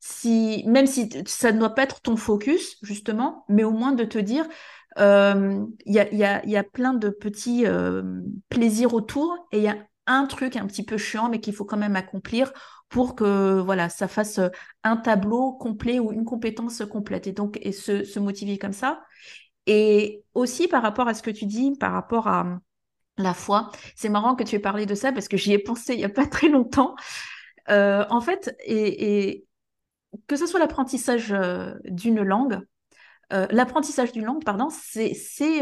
si, 0.00 0.64
même 0.66 0.86
si 0.86 1.10
ça 1.26 1.52
ne 1.52 1.58
doit 1.58 1.74
pas 1.74 1.82
être 1.82 2.00
ton 2.00 2.16
focus, 2.16 2.76
justement, 2.82 3.44
mais 3.48 3.64
au 3.64 3.72
moins 3.72 3.92
de 3.92 4.04
te 4.04 4.18
dire, 4.18 4.46
euh, 4.98 5.64
il 5.86 5.94
y 5.94 5.98
a, 6.00 6.12
y 6.12 6.24
a, 6.24 6.44
y 6.46 6.56
a 6.56 6.64
plein 6.64 6.94
de 6.94 7.10
petits 7.10 7.66
euh, 7.66 8.20
plaisirs 8.48 8.94
autour 8.94 9.36
et 9.52 9.58
il 9.58 9.62
y 9.62 9.68
a 9.68 9.76
un 10.06 10.26
truc 10.26 10.56
un 10.56 10.66
petit 10.66 10.84
peu 10.84 10.98
chiant, 10.98 11.28
mais 11.28 11.40
qu'il 11.40 11.54
faut 11.54 11.64
quand 11.64 11.76
même 11.76 11.96
accomplir 11.96 12.52
pour 12.88 13.14
que 13.14 13.60
voilà, 13.60 13.88
ça 13.88 14.08
fasse 14.08 14.40
un 14.82 14.96
tableau 14.96 15.52
complet 15.52 16.00
ou 16.00 16.12
une 16.12 16.24
compétence 16.24 16.82
complète. 16.90 17.26
Et 17.28 17.32
donc, 17.32 17.58
et 17.62 17.72
se, 17.72 18.18
motiver 18.18 18.58
comme 18.58 18.72
ça. 18.72 19.00
Et 19.66 20.24
aussi 20.34 20.66
par 20.68 20.82
rapport 20.82 21.06
à 21.06 21.14
ce 21.14 21.22
que 21.22 21.30
tu 21.30 21.46
dis, 21.46 21.76
par 21.78 21.92
rapport 21.92 22.26
à 22.26 22.60
la 23.18 23.34
foi, 23.34 23.70
c'est 23.94 24.08
marrant 24.08 24.34
que 24.34 24.42
tu 24.42 24.56
aies 24.56 24.60
parlé 24.60 24.86
de 24.86 24.94
ça 24.94 25.12
parce 25.12 25.28
que 25.28 25.36
j'y 25.36 25.52
ai 25.52 25.58
pensé 25.58 25.94
il 25.94 25.98
n'y 25.98 26.04
a 26.04 26.08
pas 26.08 26.26
très 26.26 26.48
longtemps. 26.48 26.96
Euh, 27.68 28.04
en 28.10 28.20
fait, 28.20 28.56
et, 28.66 29.46
que 30.26 30.34
ce 30.36 30.46
soit 30.46 30.58
l'apprentissage 30.58 31.32
euh, 31.32 31.74
d'une 31.84 32.22
langue, 32.22 32.60
euh, 33.32 33.46
l'apprentissage 33.50 34.12
d'une 34.12 34.24
langue, 34.24 34.44
pardon, 34.44 34.68
c'est 34.70 35.14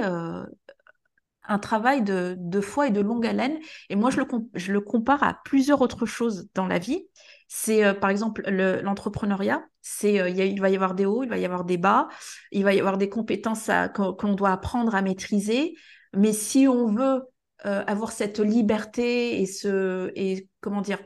euh, 0.04 0.44
un 1.46 1.58
travail 1.58 2.02
de, 2.02 2.60
foi 2.60 2.88
et 2.88 2.90
de 2.90 3.00
longue 3.00 3.26
haleine. 3.26 3.58
Et 3.88 3.96
moi, 3.96 4.10
je 4.10 4.20
le, 4.70 4.80
compare 4.80 5.22
à 5.22 5.38
plusieurs 5.44 5.80
autres 5.80 6.06
choses 6.06 6.48
dans 6.54 6.66
la 6.66 6.78
vie. 6.78 7.06
C'est 7.48 7.84
euh, 7.84 7.94
par 7.94 8.10
exemple 8.10 8.42
le- 8.46 8.80
l'entrepreneuriat. 8.82 9.64
C'est 9.80 10.32
il 10.32 10.60
va 10.60 10.68
y 10.68 10.74
avoir 10.74 10.94
des 10.94 11.06
hauts, 11.06 11.22
il 11.22 11.30
va 11.30 11.38
y 11.38 11.46
avoir 11.46 11.64
des 11.64 11.78
bas, 11.78 12.08
il 12.52 12.62
va 12.64 12.74
y 12.74 12.78
avoir 12.78 12.98
des 12.98 13.08
compétences 13.08 13.70
qu'on 13.94 14.34
doit 14.34 14.50
apprendre 14.50 14.94
à 14.94 15.00
maîtriser. 15.00 15.74
Mais 16.14 16.34
si 16.34 16.68
on 16.68 16.92
veut 16.92 17.22
avoir 17.64 18.12
cette 18.12 18.38
liberté 18.38 19.40
et 19.40 19.46
et 20.14 20.48
comment 20.60 20.82
dire 20.82 20.98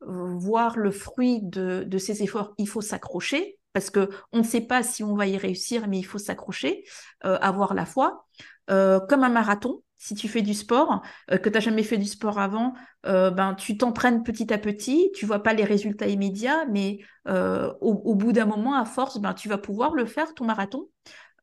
voir 0.00 0.78
le 0.78 0.90
fruit 0.90 1.40
de, 1.42 1.84
de 1.86 1.98
ces 1.98 2.22
efforts, 2.22 2.54
il 2.56 2.68
faut 2.68 2.80
s'accrocher 2.80 3.58
parce 3.72 3.90
que 3.90 4.10
on 4.32 4.38
ne 4.38 4.42
sait 4.42 4.60
pas 4.62 4.82
si 4.82 5.02
on 5.02 5.14
va 5.14 5.26
y 5.26 5.36
réussir, 5.36 5.88
mais 5.88 5.98
il 5.98 6.02
faut 6.04 6.18
s'accrocher, 6.18 6.84
euh, 7.24 7.38
avoir 7.40 7.74
la 7.74 7.86
foi. 7.86 8.26
Euh, 8.70 9.00
comme 9.00 9.24
un 9.24 9.28
marathon, 9.28 9.82
si 9.96 10.14
tu 10.14 10.28
fais 10.28 10.42
du 10.42 10.54
sport, 10.54 11.02
euh, 11.30 11.38
que 11.38 11.48
tu 11.48 11.54
n'as 11.54 11.60
jamais 11.60 11.82
fait 11.82 11.98
du 11.98 12.06
sport 12.06 12.38
avant, 12.38 12.74
euh, 13.06 13.30
ben, 13.30 13.54
tu 13.54 13.76
t'entraînes 13.76 14.22
petit 14.24 14.52
à 14.52 14.58
petit, 14.58 15.10
tu 15.14 15.26
vois 15.26 15.42
pas 15.42 15.52
les 15.52 15.64
résultats 15.64 16.08
immédiats, 16.08 16.64
mais 16.66 16.98
euh, 17.28 17.72
au, 17.80 17.92
au 18.04 18.14
bout 18.14 18.32
d'un 18.32 18.46
moment, 18.46 18.74
à 18.74 18.84
force, 18.84 19.18
ben, 19.18 19.34
tu 19.34 19.48
vas 19.48 19.58
pouvoir 19.58 19.94
le 19.94 20.06
faire, 20.06 20.34
ton 20.34 20.44
marathon. 20.44 20.88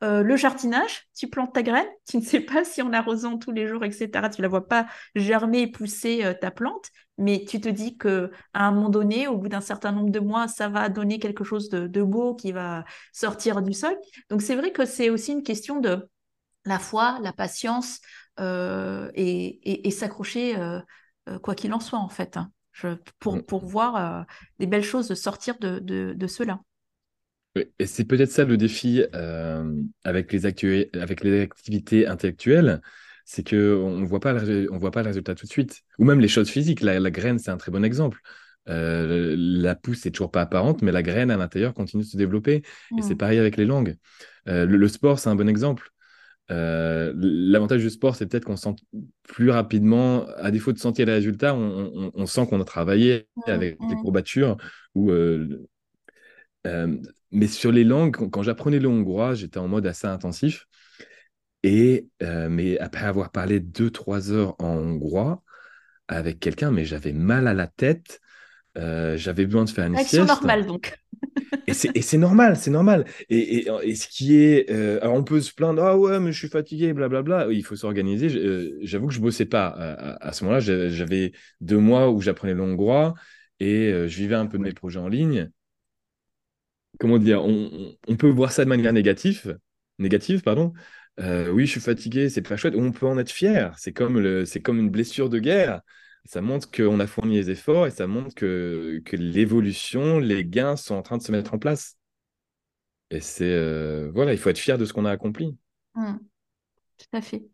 Euh, 0.01 0.23
le 0.23 0.37
jardinage, 0.37 1.07
tu 1.13 1.27
plantes 1.27 1.53
ta 1.53 1.61
graine, 1.61 1.87
tu 2.07 2.17
ne 2.17 2.21
sais 2.21 2.39
pas 2.39 2.63
si 2.63 2.81
en 2.81 2.93
arrosant 2.93 3.37
tous 3.37 3.51
les 3.51 3.67
jours, 3.67 3.83
etc., 3.83 4.29
tu 4.29 4.41
la 4.41 4.47
vois 4.47 4.65
pas 4.67 4.87
germer 5.15 5.61
et 5.63 5.67
pousser 5.71 6.23
euh, 6.23 6.33
ta 6.33 6.51
plante, 6.51 6.89
mais 7.17 7.43
tu 7.45 7.59
te 7.59 7.67
dis 7.67 7.97
que 7.97 8.31
à 8.53 8.65
un 8.67 8.71
moment 8.71 8.89
donné, 8.89 9.27
au 9.27 9.37
bout 9.37 9.49
d'un 9.49 9.59
certain 9.61 9.91
nombre 9.91 10.09
de 10.09 10.19
mois, 10.21 10.47
ça 10.47 10.69
va 10.69 10.87
donner 10.87 11.19
quelque 11.19 11.43
chose 11.43 11.67
de, 11.69 11.85
de 11.87 12.01
beau 12.01 12.33
qui 12.33 12.53
va 12.53 12.85
sortir 13.11 13.61
du 13.61 13.73
sol. 13.73 13.93
Donc 14.29 14.41
c'est 14.41 14.55
vrai 14.55 14.71
que 14.71 14.85
c'est 14.85 15.09
aussi 15.09 15.33
une 15.33 15.43
question 15.43 15.81
de 15.81 16.07
la 16.65 16.79
foi, 16.79 17.19
la 17.21 17.33
patience 17.33 17.99
euh, 18.39 19.11
et, 19.15 19.45
et- 19.71 19.87
et 19.87 19.91
s'accrocher 19.91 20.55
quoi 21.43 21.55
qu'il 21.55 21.73
en 21.73 21.79
soit 21.79 21.99
en 21.99 22.09
fait, 22.09 22.37
hein. 22.37 22.51
Je- 22.71 22.95
pour, 23.19 23.35
Mm. 23.37 23.41
pour 23.43 23.65
voir 23.65 24.25
des 24.59 24.67
belles 24.67 24.83
choses 24.83 25.13
sortir 25.15 25.57
de, 25.59 25.79
de, 25.79 26.13
de 26.15 26.27
cela. 26.27 26.59
Et 27.55 27.85
c'est 27.85 28.05
peut-être 28.05 28.31
ça 28.31 28.45
le 28.45 28.57
défi 28.57 29.03
euh, 29.15 29.73
avec 30.03 30.31
les 30.31 30.45
actu- 30.45 30.87
avec 30.93 31.23
les 31.23 31.41
activités 31.41 32.07
intellectuelles, 32.07 32.81
c'est 33.25 33.43
que 33.43 33.75
on 33.75 34.03
voit 34.05 34.19
pas 34.19 34.33
le, 34.33 34.71
on 34.71 34.77
voit 34.77 34.91
pas 34.91 35.01
le 35.01 35.07
résultat 35.07 35.35
tout 35.35 35.45
de 35.45 35.51
suite. 35.51 35.81
Ou 35.97 36.05
même 36.05 36.19
les 36.19 36.27
choses 36.27 36.49
physiques. 36.49 36.81
La, 36.81 36.99
la 36.99 37.11
graine, 37.11 37.39
c'est 37.39 37.51
un 37.51 37.57
très 37.57 37.71
bon 37.71 37.83
exemple. 37.83 38.19
Euh, 38.69 39.35
la 39.37 39.73
pousse 39.75 40.05
n'est 40.05 40.11
toujours 40.11 40.31
pas 40.31 40.41
apparente, 40.41 40.81
mais 40.83 40.91
la 40.91 41.01
graine 41.01 41.31
à 41.31 41.37
l'intérieur 41.37 41.73
continue 41.73 42.03
de 42.03 42.07
se 42.07 42.17
développer. 42.17 42.61
Et 42.97 43.01
c'est 43.01 43.15
Mm. 43.15 43.17
pareil 43.17 43.39
avec 43.39 43.57
les 43.57 43.65
langues. 43.65 43.95
Euh, 44.47 44.65
le, 44.65 44.77
le 44.77 44.87
sport, 44.87 45.17
c'est 45.19 45.29
un 45.29 45.35
bon 45.35 45.49
exemple. 45.49 45.89
Euh, 46.51 47.13
l'avantage 47.15 47.81
du 47.81 47.89
sport, 47.89 48.15
c'est 48.15 48.27
peut-être 48.27 48.45
qu'on 48.45 48.57
sent 48.57 48.75
plus 49.23 49.49
rapidement, 49.51 50.25
à 50.37 50.51
défaut 50.51 50.71
de 50.73 50.79
sentir 50.79 51.05
les 51.07 51.13
résultats, 51.13 51.55
on, 51.55 51.91
on- 51.95 52.11
on 52.13 52.25
sent 52.25 52.47
qu'on 52.47 52.61
a 52.61 52.65
travaillé 52.65 53.27
Mm, 53.37 53.51
avec 53.51 53.77
les 53.89 53.95
mm. 53.95 54.01
courbatures 54.01 54.57
ou 54.95 55.11
mais 57.31 57.47
sur 57.47 57.71
les 57.71 57.83
langues, 57.83 58.15
quand, 58.15 58.29
quand 58.29 58.43
j'apprenais 58.43 58.79
le 58.79 58.87
hongrois, 58.87 59.33
j'étais 59.35 59.59
en 59.59 59.67
mode 59.67 59.85
assez 59.85 60.07
intensif. 60.07 60.65
Et 61.63 62.07
euh, 62.23 62.47
mais 62.49 62.77
après 62.79 63.05
avoir 63.05 63.31
parlé 63.31 63.59
deux, 63.59 63.91
trois 63.91 64.31
heures 64.31 64.55
en 64.59 64.77
hongrois 64.77 65.43
avec 66.07 66.39
quelqu'un, 66.39 66.71
mais 66.71 66.85
j'avais 66.85 67.13
mal 67.13 67.47
à 67.47 67.53
la 67.53 67.67
tête. 67.67 68.19
euh, 68.77 69.17
j'avais 69.17 69.45
besoin 69.45 69.65
de 69.65 69.69
faire 69.69 69.85
une 69.85 69.95
Action 69.95 70.25
sieste. 70.25 70.27
normale 70.27 70.65
donc. 70.65 70.95
et 71.67 71.73
c'est 71.73 72.17
normal, 72.17 72.55
c'est 72.55 72.71
normal. 72.71 73.05
Et, 73.29 73.67
et, 73.83 73.95
ce 73.95 74.07
qui 74.07 74.37
est. 74.37 74.71
Euh, 74.71 74.99
alors, 75.01 75.15
on 75.15 75.23
peut 75.23 75.41
se 75.41 75.53
plaindre, 75.53 75.83
ah 75.83 75.97
ouais, 75.97 76.19
mais 76.19 76.31
je 76.31 76.37
suis 76.39 76.47
fatigué, 76.47 76.93
blablabla. 76.93 77.47
Il 77.51 77.63
faut 77.63 77.75
s'organiser. 77.75 78.29
J'avoue 78.81 79.07
que 79.07 79.13
je 79.13 79.19
bossais 79.19 79.45
pas. 79.45 79.67
À, 79.67 80.31
ce 80.31 80.45
moment-là, 80.45 80.61
j'avais 80.61 81.33
deux 81.61 81.77
mois 81.77 82.09
où 82.09 82.21
j'apprenais 82.21 82.53
l'hongrois 82.53 83.15
et 83.59 83.91
je 83.91 84.17
vivais 84.17 84.35
un 84.35 84.45
peu 84.47 84.57
de 84.57 84.63
mes 84.63 84.73
projets 84.73 84.99
en 84.99 85.09
ligne. 85.09 85.51
Comment 86.99 87.17
dire 87.17 87.43
on, 87.43 88.15
peut 88.17 88.29
voir 88.29 88.51
ça 88.51 88.65
de 88.65 88.69
manière 88.69 88.93
négative, 88.93 89.57
négative 89.97 90.41
pardon. 90.41 90.73
oui, 91.17 91.65
je 91.65 91.71
suis 91.71 91.81
fatigué, 91.81 92.29
c'est 92.29 92.41
pas 92.41 92.57
chouette. 92.57 92.75
On 92.75 92.91
peut 92.91 93.07
en 93.07 93.17
être 93.17 93.31
fier. 93.31 93.73
C'est 93.77 93.93
comme, 93.93 94.19
le, 94.19 94.43
comme 94.63 94.79
une 94.79 94.89
blessure 94.89 95.29
de 95.29 95.39
guerre 95.39 95.81
ça 96.25 96.41
montre 96.41 96.69
qu'on 96.69 96.99
a 96.99 97.07
fourni 97.07 97.35
les 97.35 97.49
efforts 97.49 97.87
et 97.87 97.91
ça 97.91 98.07
montre 98.07 98.35
que, 98.35 99.01
que 99.05 99.15
l'évolution, 99.15 100.19
les 100.19 100.45
gains 100.45 100.75
sont 100.75 100.95
en 100.95 101.01
train 101.01 101.17
de 101.17 101.23
se 101.23 101.31
mettre 101.31 101.53
en 101.53 101.59
place. 101.59 101.97
Et 103.09 103.19
c'est 103.19 103.51
euh, 103.51 104.11
voilà, 104.13 104.33
il 104.33 104.37
faut 104.37 104.49
être 104.49 104.59
fier 104.59 104.77
de 104.77 104.85
ce 104.85 104.93
qu'on 104.93 105.05
a 105.05 105.11
accompli. 105.11 105.57
Mmh. 105.95 106.17
Tout 106.97 107.17
à 107.17 107.21
fait. 107.21 107.45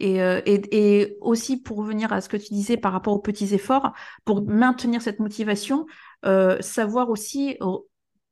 Et, 0.00 0.22
euh, 0.22 0.40
et, 0.44 1.00
et, 1.00 1.16
aussi 1.20 1.60
pour 1.62 1.78
revenir 1.78 2.12
à 2.12 2.20
ce 2.20 2.28
que 2.28 2.36
tu 2.36 2.52
disais 2.52 2.76
par 2.76 2.92
rapport 2.92 3.14
aux 3.14 3.20
petits 3.20 3.54
efforts, 3.54 3.92
pour 4.24 4.42
maintenir 4.46 5.02
cette 5.02 5.20
motivation, 5.20 5.86
euh, 6.24 6.60
savoir 6.60 7.10
aussi 7.10 7.56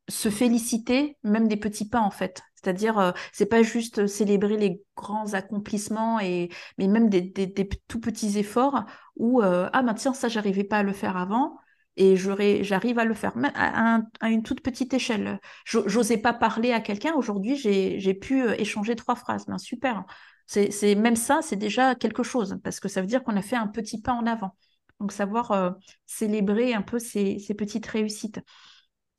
se 0.08 0.30
féliciter 0.30 1.18
même 1.25 1.48
des 1.48 1.56
petits 1.56 1.88
pas 1.88 2.00
en 2.00 2.10
fait. 2.10 2.42
C'est-à-dire, 2.66 2.98
euh, 2.98 3.12
c'est 3.32 3.46
pas 3.46 3.62
juste 3.62 4.06
célébrer 4.08 4.56
les 4.56 4.82
grands 4.96 5.34
accomplissements, 5.34 6.18
et, 6.18 6.48
mais 6.78 6.88
même 6.88 7.08
des, 7.08 7.32
tout 7.86 8.00
petits 8.00 8.38
efforts 8.38 8.84
où, 9.16 9.40
euh, 9.40 9.68
ah 9.72 9.82
ben 9.82 9.94
tiens, 9.94 10.14
ça, 10.14 10.28
j'arrivais 10.28 10.64
pas 10.64 10.78
à 10.78 10.82
le 10.82 10.92
faire 10.92 11.16
avant, 11.16 11.58
et 11.96 12.16
j'arrive 12.16 12.98
à 12.98 13.04
le 13.04 13.14
faire 13.14 13.32
à, 13.54 14.00
à, 14.20 14.28
une 14.28 14.42
toute 14.42 14.62
petite 14.62 14.92
échelle. 14.94 15.38
J'osais 15.64 16.18
pas 16.18 16.32
parler 16.32 16.72
à 16.72 16.80
quelqu'un, 16.80 17.14
aujourd'hui, 17.14 17.56
j'ai 17.56 18.14
pu 18.14 18.42
euh, 18.42 18.54
échanger 18.58 18.96
trois 18.96 19.14
phrases. 19.14 19.46
Ben, 19.46 19.58
super. 19.58 20.04
C'est 20.46 20.94
Même 20.96 21.16
ça, 21.16 21.40
c'est 21.42 21.56
déjà 21.56 21.94
quelque 21.94 22.22
chose, 22.22 22.58
parce 22.64 22.80
que 22.80 22.88
ça 22.88 23.00
veut 23.00 23.06
dire 23.06 23.22
qu'on 23.22 23.36
a 23.36 23.42
fait 23.42 23.56
un 23.56 23.68
petit 23.68 24.00
pas 24.00 24.12
en 24.12 24.26
avant. 24.26 24.56
Donc, 24.98 25.12
savoir 25.12 25.76
célébrer 26.06 26.75
un 26.75 26.82
peu 26.82 26.98
ces, 26.98 27.38
ces 27.38 27.54
petites 27.54 27.86
réussites. 27.86 28.40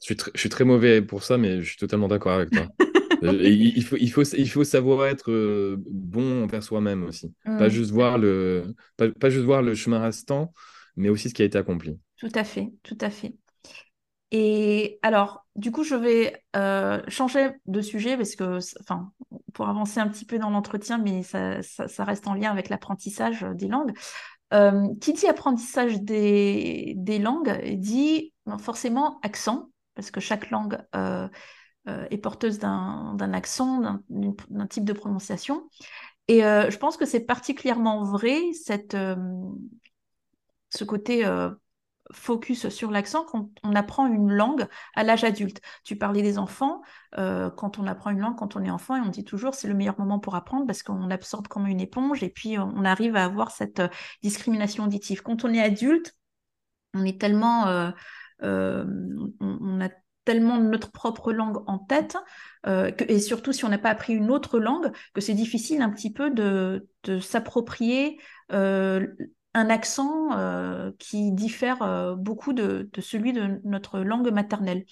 Je 0.01 0.13
suis, 0.13 0.17
je 0.33 0.39
suis, 0.39 0.49
très 0.49 0.63
mauvais 0.63 1.01
pour 1.01 1.23
ça, 1.23 1.37
mais 1.37 1.61
je 1.61 1.69
suis 1.69 1.77
totalement 1.77 2.07
d'accord 2.07 2.33
avec 2.33 2.51
toi. 2.51 2.67
Euh, 3.23 3.33
il, 3.41 3.83
faut, 3.83 3.97
il, 3.97 4.11
faut, 4.11 4.23
il 4.23 4.49
faut 4.49 4.63
savoir 4.63 5.07
être 5.07 5.31
euh, 5.31 5.77
bon 5.89 6.43
envers 6.43 6.63
soi-même 6.63 7.03
aussi. 7.03 7.33
Pas, 7.43 7.69
juste 7.69 7.91
voir 7.91 8.17
le, 8.17 8.75
pas, 8.95 9.29
juste 9.29 9.45
voir 9.45 9.61
le 9.61 9.75
chemin 9.75 9.99
restant, 9.99 10.53
mais 10.95 11.09
aussi 11.09 11.29
ce 11.29 11.33
qui 11.33 11.41
a 11.41 11.45
été 11.45 11.57
accompli. 11.57 11.99
Tout 12.17 12.31
à 12.35 12.43
fait, 12.43 12.71
tout 12.83 12.97
à 13.01 13.09
fait. 13.09 13.35
Et 14.31 14.99
alors, 15.01 15.47
du 15.55 15.71
coup, 15.71 15.83
je 15.83 15.95
vais 15.95 16.43
euh, 16.55 17.01
changer 17.07 17.49
de 17.65 17.81
sujet 17.81 18.17
parce 18.17 18.35
que, 18.35 18.59
enfin, 18.81 19.11
pour 19.53 19.69
avancer 19.69 19.99
un 19.99 20.07
petit 20.09 20.25
peu 20.25 20.37
dans 20.37 20.49
l'entretien, 20.49 20.97
mais 20.97 21.23
ça, 21.23 21.61
ça, 21.63 22.03
reste 22.03 22.27
en 22.27 22.33
lien 22.33 22.51
avec 22.51 22.69
l'apprentissage 22.69 23.45
des 23.55 23.67
langues. 23.67 23.93
qui 25.01 25.13
dit 25.13 25.27
apprentissage 25.27 26.01
des, 26.01 26.93
des 26.97 27.19
langues 27.19 27.75
dit 27.77 28.33
forcément 28.59 29.19
accent, 29.23 29.69
parce 29.97 30.11
que 30.11 30.19
chaque 30.19 30.51
langue 30.51 30.77
euh, 30.95 31.27
est 32.11 32.19
porteuse 32.19 32.59
d'un 32.59 33.33
accent, 33.33 33.99
d'un 34.09 34.67
type 34.67 34.85
de 34.85 34.93
prononciation. 34.93 35.67
Et 36.27 36.45
euh, 36.45 36.69
je 36.69 36.77
pense 36.77 36.97
que 36.97 37.05
c'est 37.05 37.21
particulièrement 37.21 38.03
vrai, 38.03 38.39
cette, 38.53 38.93
euh, 38.93 39.15
ce 40.69 40.83
côté 40.83 41.25
focus 42.13 42.69
sur 42.69 42.91
l'accent 42.91 43.25
quand 43.25 43.49
on 43.63 43.73
apprend 43.73 44.05
une 44.05 44.31
langue 44.31 44.67
à 44.95 45.03
l'âge 45.03 45.23
adulte. 45.23 45.61
Tu 45.83 45.95
parlais 45.95 46.21
des 46.21 46.37
enfants, 46.37 46.83
quand 47.15 47.79
on 47.79 47.87
apprend 47.87 48.11
une 48.11 48.19
langue 48.19 48.37
quand 48.37 48.55
on 48.55 48.63
est 48.63 48.69
enfant, 48.69 48.95
et 48.95 49.01
on 49.01 49.09
dit 49.09 49.25
toujours 49.25 49.55
c'est 49.55 49.67
le 49.67 49.73
meilleur 49.73 49.99
moment 49.99 50.19
pour 50.19 50.35
apprendre 50.35 50.67
parce 50.67 50.83
qu'on 50.83 51.09
absorbe 51.09 51.47
comme 51.47 51.65
une 51.65 51.81
éponge 51.81 52.21
et 52.21 52.29
puis 52.29 52.59
on 52.59 52.85
arrive 52.85 53.15
à 53.15 53.25
avoir 53.25 53.49
cette 53.49 53.81
discrimination 54.21 54.83
auditive. 54.83 55.23
Quand 55.23 55.43
on 55.43 55.53
est 55.53 55.61
adulte, 55.61 56.15
on 56.93 57.03
est 57.03 57.19
tellement... 57.19 57.91
on, 58.41 59.81
a 59.81 59.89
tellement 60.27 60.57
notre 60.57 60.91
propre 60.91 61.31
langue 61.31 61.63
en 61.67 61.79
tête, 61.79 62.17
euh, 62.65 62.91
et 63.07 63.19
surtout 63.19 63.53
si 63.53 63.63
on 63.63 63.69
n'a 63.69 63.77
pas 63.77 63.91
appris 63.91 64.13
une 64.13 64.29
autre 64.29 64.59
langue, 64.59 64.91
que 65.13 65.21
c'est 65.21 65.33
difficile 65.33 65.81
un 65.81 65.89
petit 65.89 66.11
peu 66.11 66.29
de, 66.29 66.85
s'approprier 67.21 68.19
euh, 68.51 69.07
un 69.53 69.69
accent 69.69 70.37
euh, 70.37 70.91
qui 70.99 71.31
diffère 71.31 72.17
beaucoup 72.17 72.51
de, 72.51 72.89
celui 72.99 73.31
de 73.31 73.61
notre 73.63 73.99
langue 73.99 74.29
maternelle. 74.29 74.83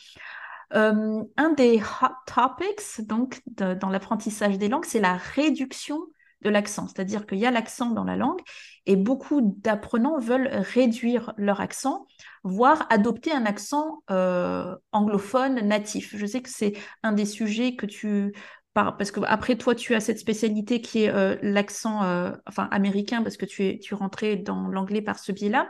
un 0.71 1.53
des 1.57 1.81
hot 1.81 2.15
topics 2.25 3.05
donc 3.05 3.41
dans 3.47 3.89
l'apprentissage 3.89 4.57
des 4.57 4.69
langues, 4.69 4.85
c'est 4.85 5.01
la 5.01 5.17
réduction 5.17 5.99
de 6.45 6.49
l'accent, 6.51 6.87
c'est-à-dire 6.87 7.25
qu'il 7.25 7.39
y 7.39 7.45
a 7.47 7.51
l'accent 7.51 7.89
dans 7.89 8.03
la 8.03 8.15
langue 8.15 8.39
et 8.85 8.95
beaucoup 8.95 9.41
d'apprenants 9.41 10.19
veulent 10.19 10.49
réduire 10.51 11.33
leur 11.37 11.59
accent, 11.59 12.05
voire 12.43 12.85
adopter 12.91 13.31
un 13.31 13.45
accent 13.45 14.03
euh, 14.11 14.75
anglophone 14.91 15.67
natif. 15.67 16.15
Je 16.15 16.25
sais 16.25 16.41
que 16.41 16.49
c'est 16.49 16.73
un 17.01 17.11
des 17.13 17.25
sujets 17.25 17.75
que 17.75 17.87
tu 17.87 18.33
parce 18.73 19.09
que 19.09 19.21
après 19.25 19.55
toi 19.55 19.73
tu 19.73 19.95
as 19.95 20.01
cette 20.01 20.19
spécialité 20.19 20.81
qui 20.81 21.03
est 21.03 21.09
euh, 21.09 21.37
l'accent 21.41 22.03
euh, 22.03 22.31
enfin 22.45 22.67
américain 22.71 23.23
parce 23.23 23.37
que 23.37 23.45
tu 23.45 23.65
es 23.65 23.79
tu 23.79 23.95
rentré 23.95 24.35
dans 24.35 24.67
l'anglais 24.67 25.01
par 25.01 25.17
ce 25.17 25.31
biais-là. 25.31 25.69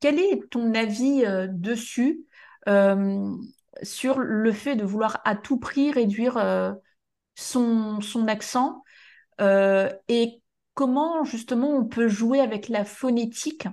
Quel 0.00 0.18
est 0.18 0.50
ton 0.50 0.74
avis 0.74 1.24
dessus 1.48 2.24
sur 3.82 4.18
le 4.18 4.52
fait 4.52 4.76
de 4.76 4.84
vouloir 4.84 5.20
à 5.24 5.36
tout 5.36 5.58
prix 5.58 5.92
réduire 5.92 6.74
son, 7.34 8.00
son 8.00 8.28
accent 8.28 8.82
et 9.40 10.42
comment 10.74 11.24
justement 11.24 11.70
on 11.70 11.84
peut 11.84 12.08
jouer 12.08 12.40
avec 12.40 12.68
la 12.68 12.84
phonétique 12.84 13.68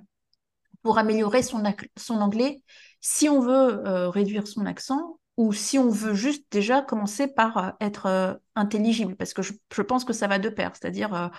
pour 0.84 0.98
améliorer 0.98 1.42
son, 1.42 1.64
anglais 2.10 2.62
si 3.02 3.30
on 3.30 3.40
veut 3.40 3.86
euh, 3.86 4.10
réduire 4.10 4.48
son 4.48 4.66
accent 4.66 5.20
ou 5.36 5.54
si 5.54 5.78
on 5.78 5.90
veut 5.90 6.14
juste 6.14 6.46
déjà 6.52 6.82
commencer 6.82 7.28
par 7.28 7.58
euh, 7.58 7.70
être 7.80 8.06
euh, 8.08 8.34
intelligible, 8.56 9.16
parce 9.16 9.34
que 9.34 9.42
je, 9.42 9.82
pense 9.82 10.04
que 10.04 10.14
ça 10.14 10.28
va 10.28 10.40
de 10.40 10.50
pair, 10.50 10.72
c'est-à-dire 10.74 11.32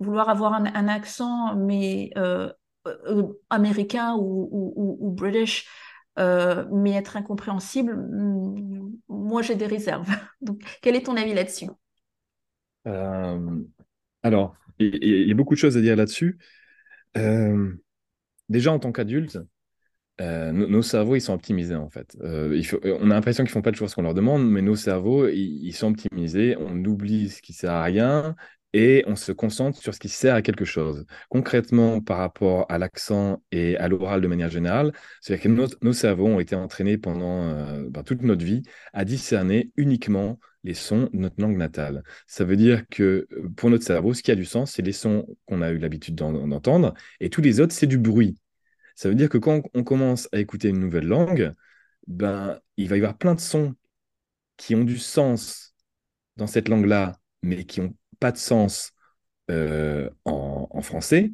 vouloir 0.00 0.28
avoir 0.28 0.52
un, 0.52 0.88
accent 0.88 1.56
mais 1.56 2.10
américain 3.50 4.16
ou, 4.18 5.10
british, 5.16 5.68
mais 6.16 6.92
être 6.92 7.16
incompréhensible, 7.16 7.94
hmm, 7.94 8.92
moi 9.08 9.42
j'ai 9.42 9.54
des 9.54 9.66
réserves. 9.66 10.08
Donc, 10.40 10.60
quel 10.82 10.94
est 10.96 11.06
ton 11.06 11.16
avis 11.16 11.34
là-dessus? 11.34 11.68
Alors, 14.22 14.56
il 14.78 15.26
y, 15.28 15.30
a 15.30 15.34
beaucoup 15.34 15.54
de 15.54 15.58
choses 15.58 15.76
à 15.76 15.80
dire 15.80 15.96
là-dessus. 15.96 16.38
Euh, 17.16 17.72
déjà, 18.48 18.72
en 18.72 18.78
tant 18.78 18.92
qu'adulte, 18.92 19.38
euh, 20.20 20.52
nos, 20.52 20.82
cerveaux, 20.82 21.16
ils 21.16 21.20
sont 21.20 21.34
optimisés 21.34 21.76
en 21.76 21.90
fait. 21.90 22.16
Euh, 22.22 22.60
on 23.00 23.10
a 23.10 23.14
l'impression 23.14 23.44
qu'ils 23.44 23.52
font 23.52 23.62
pas 23.62 23.72
toujours 23.72 23.88
ce 23.88 23.94
qu'on 23.94 24.02
leur 24.02 24.14
demande, 24.14 24.48
mais 24.48 24.62
nos 24.62 24.76
cerveaux, 24.76 25.28
ils, 25.28 25.72
sont 25.72 25.88
optimisés. 25.88 26.56
On 26.58 26.84
oublie 26.84 27.30
ce 27.30 27.42
qui 27.42 27.52
sert 27.52 27.72
à 27.72 27.84
rien 27.84 28.34
et 28.72 29.04
on 29.06 29.16
se 29.16 29.32
concentre 29.32 29.78
sur 29.78 29.94
ce 29.94 30.00
qui 30.00 30.08
sert 30.08 30.34
à 30.34 30.42
quelque 30.42 30.64
chose. 30.64 31.06
Concrètement, 31.28 32.00
par 32.00 32.18
rapport 32.18 32.66
à 32.68 32.78
l'accent 32.78 33.42
et 33.52 33.76
à 33.78 33.88
l'oral 33.88 34.20
de 34.20 34.26
manière 34.26 34.50
générale, 34.50 34.92
c'est-à-dire 35.20 35.44
que 35.44 35.84
nos, 35.84 35.92
cerveaux 35.92 36.26
ont 36.26 36.40
été 36.40 36.54
entraînés 36.54 36.98
pendant 36.98 37.80
ben, 37.88 38.02
toute 38.02 38.22
notre 38.22 38.44
vie 38.44 38.62
à 38.92 39.04
discerner 39.04 39.70
uniquement 39.76 40.38
les 40.64 40.74
sons 40.74 41.08
de 41.12 41.18
notre 41.18 41.40
langue 41.40 41.56
natale. 41.56 42.02
Ça 42.26 42.44
veut 42.44 42.56
dire 42.56 42.86
que 42.88 43.26
euh, 43.32 43.48
pour 43.56 43.70
notre 43.70 43.84
cerveau, 43.84 44.14
ce 44.14 44.22
qui 44.22 44.30
a 44.30 44.34
du 44.34 44.44
sens, 44.44 44.72
c'est 44.72 44.82
les 44.82 44.92
sons 44.92 45.26
qu'on 45.46 45.62
a 45.62 45.70
eu 45.70 45.78
l'habitude 45.78 46.14
d'entendre, 46.14 46.94
et 47.20 47.30
tous 47.30 47.40
les 47.42 47.60
autres, 47.60 47.72
c'est 47.72 47.86
du 47.86 47.98
bruit. 47.98 48.38
Ça 48.96 49.08
veut 49.08 49.14
dire 49.14 49.28
que 49.28 49.38
quand 49.38 49.62
on 49.74 49.84
commence 49.84 50.28
à 50.32 50.38
écouter 50.38 50.68
une 50.68 50.80
nouvelle 50.80 51.06
langue, 51.06 51.52
ben, 52.06 52.60
il 52.76 52.88
va 52.88 52.96
y 52.96 53.00
avoir 53.00 53.16
plein 53.18 53.34
de 53.34 53.40
sons 53.40 53.74
qui 54.56 54.74
ont 54.74 54.84
du 54.84 54.98
sens 54.98 55.74
dans 56.36 56.46
cette 56.46 56.68
langue-là, 56.68 57.18
mais 57.42 57.64
qui 57.64 57.80
n'ont 57.80 57.94
pas 58.20 58.32
de 58.32 58.38
sens 58.38 58.92
euh, 59.50 60.10
en, 60.24 60.68
en, 60.70 60.82
français. 60.82 61.32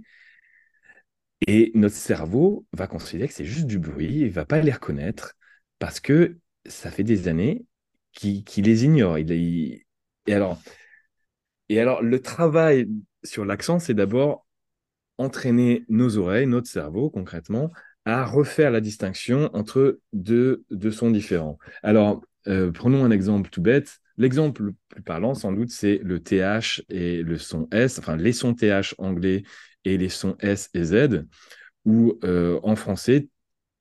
Et 1.46 1.70
notre 1.74 1.94
cerveau 1.94 2.66
va 2.72 2.86
considérer 2.86 3.28
que 3.28 3.34
c'est 3.34 3.44
juste 3.44 3.66
du 3.66 3.78
bruit, 3.78 4.20
il 4.20 4.26
ne 4.26 4.30
va 4.30 4.44
pas 4.44 4.60
les 4.60 4.72
reconnaître, 4.72 5.36
parce 5.78 6.00
que 6.00 6.38
ça 6.66 6.90
fait 6.90 7.04
des 7.04 7.28
années 7.28 7.66
qui, 8.14 8.62
les 8.62 8.84
ignore. 8.84 9.18
Et, 9.18 9.86
alors, 10.28 10.58
et 11.68 11.80
alors, 11.80 12.02
le 12.02 12.20
travail 12.20 12.88
sur 13.22 13.44
l'accent, 13.44 13.78
c'est 13.78 13.94
d'abord 13.94 14.46
entraîner 15.18 15.84
nos 15.88 16.16
oreilles, 16.18 16.46
notre 16.46 16.68
cerveau 16.68 17.10
concrètement, 17.10 17.70
à 18.04 18.24
refaire 18.24 18.70
la 18.70 18.80
distinction 18.80 19.50
entre 19.54 19.98
deux, 20.12 20.64
sons 20.90 21.10
différents. 21.10 21.58
Alors, 21.82 22.22
euh, 22.48 22.70
prenons 22.70 23.04
un 23.04 23.10
exemple 23.10 23.50
tout 23.50 23.62
bête. 23.62 23.98
L'exemple 24.16 24.62
le 24.62 24.74
plus 24.88 25.02
parlant, 25.02 25.34
sans 25.34 25.52
doute, 25.52 25.70
c'est 25.70 25.98
le 26.02 26.20
TH 26.20 26.82
et 26.88 27.22
le 27.22 27.38
son 27.38 27.68
S, 27.72 27.98
enfin 27.98 28.16
les 28.16 28.32
sons 28.32 28.54
TH 28.54 28.94
anglais 28.98 29.42
et 29.84 29.96
les 29.96 30.08
sons 30.08 30.36
S 30.40 30.70
et 30.74 30.84
Z, 30.84 31.24
où 31.84 32.18
euh, 32.24 32.60
en 32.62 32.76
français, 32.76 33.28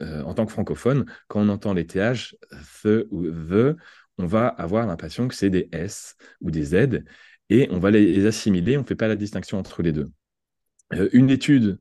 en 0.02 0.34
tant 0.34 0.46
que 0.46 0.52
francophone, 0.52 1.06
quand 1.30 1.40
on 1.40 1.48
entend 1.48 1.74
les 1.74 1.88
TH, 1.88 2.36
the 2.84 3.08
ou 3.10 3.30
the, 3.30 3.78
on 4.18 4.26
va 4.26 4.48
avoir 4.48 4.86
l'impression 4.88 5.28
que 5.28 5.36
c'est 5.36 5.50
des 5.50 5.70
S 5.72 6.16
ou 6.42 6.52
des 6.52 6.64
Z 6.64 7.04
et 7.50 7.68
on 7.72 7.80
va 7.80 7.92
les 7.92 8.26
assimiler, 8.26 8.78
on 8.78 8.82
ne 8.82 8.86
fait 8.86 8.96
pas 8.96 9.08
la 9.08 9.16
distinction 9.16 9.60
entre 9.60 9.82
les 9.82 9.92
deux. 9.92 10.12
une 11.14 11.30
étude 11.30 11.80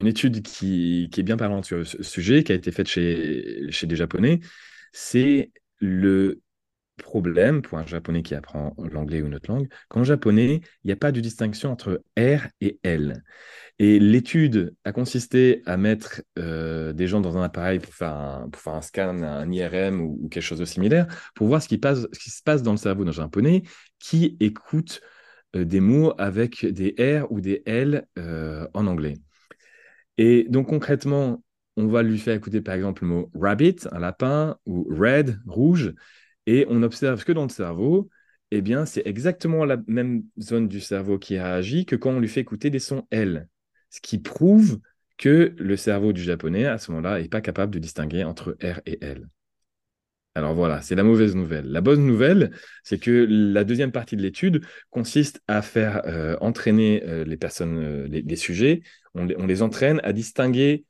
une 0.00 0.06
étude 0.06 0.42
qui, 0.42 1.10
est 1.16 1.22
bien 1.22 1.36
parlante 1.36 1.64
sur 1.64 1.86
ce 1.86 2.02
sujet, 2.02 2.44
qui 2.44 2.52
a 2.52 2.54
été 2.54 2.70
faite 2.70 2.86
chez, 2.86 3.66
chez 3.70 3.86
des 3.86 3.96
Japonais, 3.96 4.40
c'est 4.92 5.50
le 5.78 6.42
problème 7.02 7.62
pour 7.62 7.78
un 7.78 7.86
Japonais 7.86 8.22
qui 8.22 8.34
apprend 8.34 8.74
l'anglais 8.78 9.22
ou 9.22 9.26
une 9.26 9.34
autre 9.34 9.50
langue, 9.50 9.68
qu'en 9.88 10.04
japonais, 10.04 10.60
il 10.84 10.86
n'y 10.86 10.92
a 10.92 10.96
pas 10.96 11.12
de 11.12 11.20
distinction 11.20 11.72
entre 11.72 12.02
R 12.18 12.46
et 12.60 12.78
L. 12.82 13.22
Et 13.78 13.98
l'étude 13.98 14.74
a 14.84 14.92
consisté 14.92 15.62
à 15.66 15.76
mettre 15.76 16.22
euh, 16.38 16.92
des 16.92 17.06
gens 17.06 17.20
dans 17.20 17.38
un 17.38 17.42
appareil 17.42 17.78
pour 17.78 17.94
faire 17.94 18.12
un, 18.12 18.82
scan, 18.82 19.22
un 19.22 19.50
IRM 19.50 20.00
ou, 20.00 20.28
quelque 20.28 20.42
chose 20.42 20.58
de 20.58 20.64
similaire, 20.64 21.06
pour 21.34 21.46
voir 21.46 21.62
ce 21.62 21.68
qui, 21.68 21.78
passe, 21.78 22.06
ce 22.12 22.18
qui 22.18 22.30
se 22.30 22.42
passe 22.42 22.62
dans 22.62 22.72
le 22.72 22.76
cerveau 22.76 23.04
d'un 23.04 23.12
Japonais 23.12 23.62
qui 23.98 24.36
écoute 24.40 25.00
euh, 25.56 25.64
des 25.64 25.80
mots 25.80 26.12
avec 26.18 26.66
des 26.66 26.94
R 26.98 27.30
ou 27.32 27.40
des 27.40 27.62
L 27.66 28.06
euh, 28.18 28.68
en 28.74 28.86
anglais. 28.86 29.16
Et 30.18 30.46
donc 30.48 30.68
concrètement, 30.68 31.42
on 31.76 31.86
va 31.86 32.02
lui 32.02 32.18
faire 32.18 32.34
écouter 32.34 32.60
par 32.60 32.74
exemple 32.74 33.04
le 33.04 33.08
mot 33.08 33.30
rabbit, 33.34 33.76
un 33.90 33.98
lapin, 33.98 34.56
ou 34.66 34.86
red, 34.90 35.40
rouge, 35.46 35.94
et 36.50 36.66
on 36.68 36.82
observe 36.82 37.22
que 37.24 37.30
dans 37.30 37.44
le 37.44 37.48
cerveau, 37.48 38.10
eh 38.50 38.60
c'est 38.84 39.06
exactement 39.06 39.64
la 39.64 39.76
même 39.86 40.24
zone 40.40 40.66
du 40.66 40.80
cerveau 40.80 41.16
qui 41.16 41.38
réagit 41.38 41.86
que 41.86 41.94
quand 41.94 42.10
on 42.10 42.18
lui 42.18 42.26
fait 42.26 42.40
écouter 42.40 42.70
des 42.70 42.80
sons 42.80 43.06
L. 43.12 43.48
Ce 43.88 44.00
qui 44.00 44.18
prouve 44.18 44.80
que 45.16 45.54
le 45.56 45.76
cerveau 45.76 46.12
du 46.12 46.22
japonais, 46.24 46.66
à 46.66 46.78
ce 46.78 46.90
moment-là, 46.90 47.20
n'est 47.20 47.28
pas 47.28 47.40
capable 47.40 47.72
de 47.72 47.78
distinguer 47.78 48.24
entre 48.24 48.56
R 48.64 48.80
et 48.84 48.98
L. 49.00 49.28
Alors 50.34 50.54
voilà, 50.54 50.82
c'est 50.82 50.96
la 50.96 51.04
mauvaise 51.04 51.36
nouvelle. 51.36 51.66
La 51.66 51.80
bonne 51.80 52.04
nouvelle, 52.04 52.50
c'est 52.82 52.98
que 52.98 53.26
la 53.28 53.62
deuxième 53.62 53.92
partie 53.92 54.16
de 54.16 54.22
l'étude 54.22 54.64
consiste 54.90 55.40
à 55.46 55.62
faire 55.62 56.02
euh, 56.06 56.36
entraîner 56.40 57.04
euh, 57.04 57.24
les 57.24 57.36
personnes, 57.36 57.78
euh, 57.78 58.08
les, 58.08 58.36
sujets, 58.36 58.82
on 59.14 59.24
les, 59.24 59.62
entraîne 59.62 60.00
à 60.02 60.12
distinguer, 60.12 60.84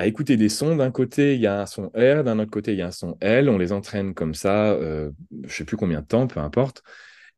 à 0.00 0.06
écouter 0.06 0.36
des 0.36 0.48
sons. 0.48 0.76
D'un 0.76 0.90
côté, 0.90 1.34
il 1.34 1.40
y 1.40 1.46
a 1.46 1.60
un 1.60 1.66
son 1.66 1.88
R, 1.94 2.24
d'un 2.24 2.38
autre 2.38 2.50
côté, 2.50 2.72
il 2.72 2.78
y 2.78 2.82
a 2.82 2.86
un 2.86 2.90
son 2.90 3.18
L. 3.20 3.48
On 3.48 3.58
les 3.58 3.72
entraîne 3.72 4.14
comme 4.14 4.34
ça, 4.34 4.78
je 4.80 5.10
ne 5.30 5.48
sais 5.48 5.64
plus 5.64 5.76
combien 5.76 6.00
de 6.00 6.06
temps, 6.06 6.26
peu 6.26 6.40
importe. 6.40 6.82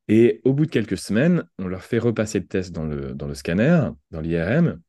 Et 0.08 0.40
au 0.44 0.52
bout 0.52 0.66
de 0.66 0.70
quelques 0.70 0.98
semaines, 0.98 1.44
on 1.58 1.66
leur 1.66 1.82
fait 1.82 1.98
repasser 1.98 2.38
le 2.38 2.46
test 2.46 2.72
dans 2.72 2.84
le, 2.84 3.14
dans 3.14 3.26
le 3.26 3.34
scanner, 3.34 3.88
dans 4.10 4.20
l'IRM. 4.20 4.80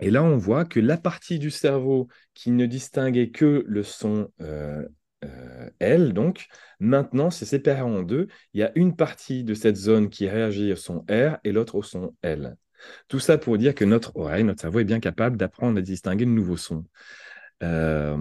Et 0.00 0.10
là, 0.10 0.22
on 0.22 0.36
voit 0.36 0.64
que 0.64 0.80
la 0.80 0.96
partie 0.96 1.38
du 1.38 1.50
cerveau 1.50 2.08
qui 2.34 2.50
ne 2.50 2.66
distinguait 2.66 3.30
que 3.30 3.64
le 3.66 3.82
son 3.82 4.28
euh, 4.40 4.86
euh, 5.24 5.70
L, 5.78 6.12
donc, 6.12 6.46
maintenant, 6.80 7.30
c'est 7.30 7.46
séparé 7.46 7.82
en 7.82 8.02
deux. 8.02 8.28
Il 8.52 8.60
y 8.60 8.64
a 8.64 8.72
une 8.74 8.96
partie 8.96 9.44
de 9.44 9.54
cette 9.54 9.76
zone 9.76 10.08
qui 10.08 10.28
réagit 10.28 10.72
au 10.72 10.76
son 10.76 11.04
R 11.08 11.38
et 11.44 11.52
l'autre 11.52 11.76
au 11.76 11.82
son 11.82 12.14
L. 12.22 12.56
Tout 13.08 13.18
ça 13.18 13.38
pour 13.38 13.58
dire 13.58 13.74
que 13.74 13.84
notre 13.84 14.16
oreille, 14.16 14.44
notre 14.44 14.60
cerveau 14.60 14.80
est 14.80 14.84
bien 14.84 15.00
capable 15.00 15.36
d'apprendre 15.36 15.78
à 15.78 15.82
distinguer 15.82 16.24
de 16.24 16.30
nouveaux 16.30 16.56
sons. 16.56 16.84
Euh, 17.62 18.16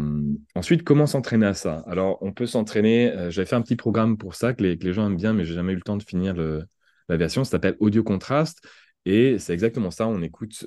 ensuite, 0.55 0.83
comment 0.83 1.07
s'entraîner 1.07 1.47
à 1.47 1.53
ça? 1.53 1.83
Alors, 1.87 2.17
on 2.21 2.31
peut 2.31 2.45
s'entraîner. 2.45 3.13
J'avais 3.29 3.47
fait 3.47 3.55
un 3.55 3.61
petit 3.61 3.75
programme 3.75 4.17
pour 4.17 4.35
ça 4.35 4.53
que 4.53 4.63
les, 4.63 4.93
gens 4.93 5.07
aiment 5.07 5.17
bien, 5.17 5.33
mais 5.33 5.45
j'ai 5.45 5.55
jamais 5.55 5.73
eu 5.73 5.77
le 5.77 5.81
temps 5.81 5.97
de 5.97 6.03
finir 6.03 6.35
la 6.35 7.17
version. 7.17 7.43
Ça 7.43 7.51
s'appelle 7.51 7.75
Audio 7.79 8.03
Contrast. 8.03 8.65
Et 9.05 9.39
c'est 9.39 9.53
exactement 9.53 9.89
ça. 9.89 10.07
On 10.07 10.21
écoute 10.21 10.65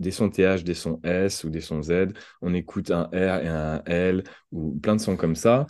des 0.00 0.10
sons 0.10 0.30
TH, 0.30 0.64
des 0.64 0.74
sons 0.74 1.00
S 1.04 1.44
ou 1.44 1.50
des 1.50 1.60
sons 1.60 1.82
Z. 1.82 2.08
On 2.42 2.54
écoute 2.54 2.90
un 2.90 3.04
R 3.04 3.42
et 3.42 3.48
un 3.48 3.82
L 3.86 4.24
ou 4.52 4.78
plein 4.80 4.96
de 4.96 5.00
sons 5.00 5.16
comme 5.16 5.36
ça. 5.36 5.66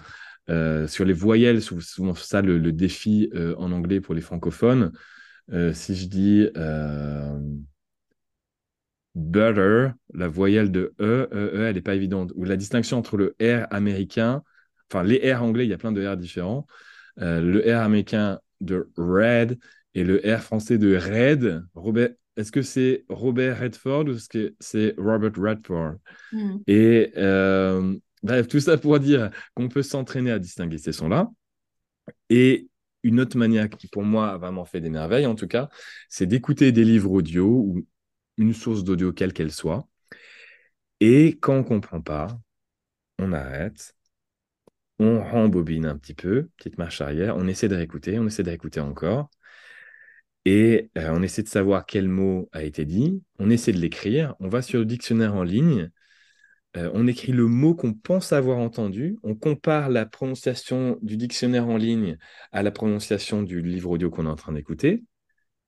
Euh, 0.49 0.87
sur 0.87 1.05
les 1.05 1.13
voyelles, 1.13 1.61
souvent 1.61 2.15
ça 2.15 2.41
le, 2.41 2.73
défi 2.73 3.31
euh, 3.35 3.55
en 3.59 3.73
anglais 3.73 4.01
pour 4.01 4.15
les 4.15 4.21
francophones. 4.21 4.93
Euh, 5.53 5.73
si 5.73 5.95
je 5.95 6.07
dis 6.07 6.49
butter, 9.15 9.91
la 10.13 10.29
voyelle 10.29 10.71
de 10.71 10.95
E, 11.01 11.29
E, 11.33 11.51
E 11.55 11.67
elle 11.67 11.75
n'est 11.75 11.81
pas 11.81 11.95
évidente. 11.95 12.33
Ou 12.35 12.45
la 12.45 12.57
distinction 12.57 12.99
entre 12.99 13.17
le 13.17 13.37
R 13.41 13.67
américain, 13.71 14.43
enfin 14.91 15.03
les 15.03 15.33
R 15.33 15.43
anglais, 15.43 15.65
il 15.65 15.71
y 15.71 15.75
a 15.75 15.79
plein 15.79 15.93
de 15.93 16.07
R 16.07 16.17
différents. 16.17 16.67
le 17.17 17.61
R 17.61 17.83
américain 17.83 18.41
de 18.61 18.91
red 18.97 19.59
et 19.95 20.05
le 20.05 20.21
R 20.25 20.43
français 20.43 20.79
de 20.79 20.97
red. 20.97 21.65
Robert, 21.75 22.11
est-ce 22.37 22.53
que 22.53 22.63
c'est 22.63 23.05
Robert 23.09 23.61
Redford 23.61 24.05
ou 24.05 24.13
est-ce 24.13 24.29
que 24.29 24.55
c'est 24.61 24.95
Robert 24.99 25.33
Redford? 25.37 25.95
Hmm. 26.33 26.59
Et 26.67 27.13
euh, 27.17 27.97
bref, 28.23 28.47
tout 28.47 28.61
ça 28.61 28.77
pour 28.77 28.99
dire 29.01 29.31
qu'on 29.55 29.69
peut 29.69 29.83
s'entraîner 29.83 30.31
à 30.31 30.39
distinguer 30.39 30.79
ces 30.79 30.93
sons-là. 30.93 31.31
Et 32.29 32.69
une 33.07 33.21
autre 33.21 33.39
manière 33.39 33.69
qui, 33.71 33.89
pour 33.89 34.03
moi, 34.05 34.31
a 34.33 34.39
vraiment 34.39 34.65
fait 34.65 34.81
des 34.81 34.91
merveilles, 34.91 35.27
en 35.27 35.35
tout 35.37 35.47
cas, 35.49 35.69
c'est 36.09 36.27
d'écouter 36.27 36.73
des 36.73 36.85
livres 36.85 37.13
audio 37.13 37.47
ou 37.47 37.87
une 38.39 38.53
source 38.55 38.85
d'audio, 38.85 39.13
quelle 39.13 39.33
qu'elle 39.33 39.53
soit. 39.53 39.89
Et 41.01 41.39
quand 41.41 41.55
on 41.55 41.59
ne 41.59 41.63
comprend 41.63 42.01
pas, 42.01 42.39
on 43.19 43.33
arrête, 43.33 43.97
on 44.99 45.23
rembobine 45.23 45.87
un 45.87 45.97
petit 45.99 46.15
peu, 46.15 46.49
petite 46.57 46.79
marche 46.79 47.01
arrière, 47.01 47.37
on 47.37 47.47
essaie 47.49 47.69
de 47.69 47.77
réécouter, 47.77 48.19
on 48.19 48.27
essaie 48.27 48.43
de 48.43 48.49
réécouter 48.51 48.81
encore. 48.81 49.31
Et 50.45 50.91
euh, 50.97 51.11
on 51.13 51.23
essaie 51.23 51.43
de 51.43 51.49
savoir 51.49 51.87
quel 51.87 52.09
mot 52.09 52.49
a 52.53 52.63
été 52.63 52.85
dit, 52.85 53.23
on 53.39 53.51
essaie 53.51 53.73
de 53.73 53.79
l'écrire, 53.79 54.35
on 54.41 54.49
va 54.49 54.63
sur 54.63 54.79
le 54.79 54.87
dictionnaire 54.87 55.35
en 55.35 55.43
ligne, 55.43 55.91
euh, 56.77 56.91
on 56.95 57.07
écrit 57.07 57.33
le 57.33 57.47
mot 57.47 57.75
qu'on 57.75 57.95
pense 57.95 58.33
avoir 58.33 58.59
entendu, 58.59 59.19
on 59.23 59.35
compare 59.35 59.89
la 59.89 60.07
prononciation 60.07 60.99
du 61.03 61.17
dictionnaire 61.17 61.69
en 61.69 61.77
ligne 61.77 62.19
à 62.53 62.63
la 62.63 62.71
prononciation 62.71 63.43
du 63.43 63.63
livre 63.63 63.91
audio 63.91 64.11
qu'on 64.11 64.27
est 64.27 64.31
en 64.31 64.37
train 64.37 64.53
d'écouter, 64.53 65.05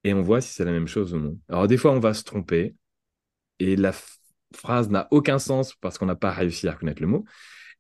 et 0.05 0.15
on 0.15 0.23
voit 0.23 0.41
si 0.41 0.53
c'est 0.53 0.65
la 0.65 0.73
même 0.73 0.89
chose 0.89 1.15
ou 1.15 1.19
non. 1.19 1.39
Alors 1.49 1.67
des 1.67 1.77
fois, 1.77 1.93
on 1.93 2.01
va 2.01 2.15
se 2.15 2.25
tromper, 2.25 2.75
et 3.59 3.77
la 3.77 3.93
phrase 4.55 4.89
n'a 4.91 5.09
aucun 5.11 5.39
sens 5.39 5.75
parce 5.81 5.99
qu'on 5.99 6.07
n'a 6.07 6.17
pas 6.17 6.31
réussi 6.31 6.69
à 6.69 6.73
reconnaître 6.73 7.03
le 7.03 7.09
mot. 7.09 7.25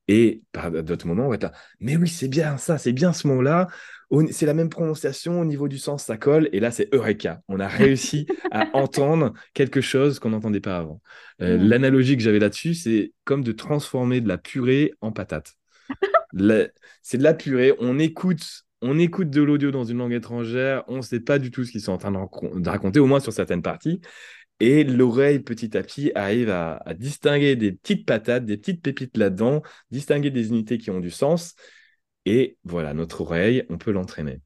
Et 0.08 0.42
par 0.52 0.70
d'autres 0.70 1.06
moments, 1.06 1.26
on 1.26 1.28
va 1.28 1.34
être 1.34 1.52
mais 1.80 1.96
oui, 1.96 2.08
c'est 2.08 2.28
bien 2.28 2.56
ça, 2.56 2.78
c'est 2.78 2.92
bien 2.92 3.12
ce 3.12 3.26
mot-là 3.26 3.68
c'est 4.31 4.47
la 4.47 4.55
même 4.55 4.71
prononciation 4.71 5.40
au 5.40 5.44
niveau 5.44 5.68
du 5.68 5.79
sens, 5.79 6.05
ça 6.05 6.16
colle. 6.16 6.49
Et 6.53 6.61
là, 6.61 6.71
c'est 6.71 6.92
Eureka. 6.94 7.40
On 7.49 7.61
a 7.61 7.68
réussi 7.68 8.27
à 8.51 8.68
entendre 8.75 9.33
quelque 9.55 9.81
chose 9.81 10.18
qu'on 10.18 10.31
n'entendait 10.31 10.61
pas 10.61 10.79
avant. 10.79 11.01
Euh. 11.42 11.59
L'analogie 11.59 12.16
que 12.16 12.23
j'avais 12.23 12.38
là-dessus, 12.38 12.75
c'est 12.75 13.12
comme 13.25 13.44
de 13.44 13.53
transformer 13.53 14.21
de 14.21 14.29
la 14.29 14.38
purée 14.38 14.92
en 15.01 15.12
patate. 15.12 15.55
c'est 17.03 17.18
de 17.18 17.23
la 17.23 17.35
purée. 17.35 17.75
On 17.79 17.99
écoute, 17.99 18.64
on 18.81 18.99
écoute 18.99 19.31
de 19.31 19.42
l'audio 19.42 19.71
dans 19.71 19.85
une 19.85 19.99
langue 19.99 20.14
étrangère. 20.14 20.85
On 20.88 20.97
ne 20.97 21.03
sait 21.03 21.21
pas 21.21 21.38
du 21.38 21.51
tout 21.51 21.64
ce 21.64 21.73
qu'ils 21.73 21.83
sont 21.83 21.92
en 21.92 21.99
train 21.99 22.12
de, 22.12 22.68
raconter, 22.68 23.01
au 23.01 23.07
moins 23.07 23.21
sur 23.21 23.33
certaines 23.33 23.62
parties. 23.62 24.01
Et 24.61 24.83
l'oreille, 24.83 25.38
petit 25.38 25.77
à 25.77 25.83
petit, 25.83 26.11
arrive 26.16 26.51
à, 26.51 26.83
à, 26.85 26.92
distinguer 26.94 27.55
des 27.55 27.73
petites 27.73 28.05
patates, 28.05 28.44
des 28.44 28.57
petites 28.57 28.83
pépites 28.83 29.16
là-dedans, 29.16 29.62
distinguer 29.92 30.31
des 30.31 30.49
unités 30.49 30.79
qui 30.79 30.90
ont 30.90 30.99
du 30.99 31.11
sens. 31.11 31.55
Et 32.30 32.58
voilà, 32.62 32.92
notre 32.92 33.22
oreille, 33.22 33.64
on 33.70 33.78
peut 33.78 33.90
l'entraîner. 33.90 34.42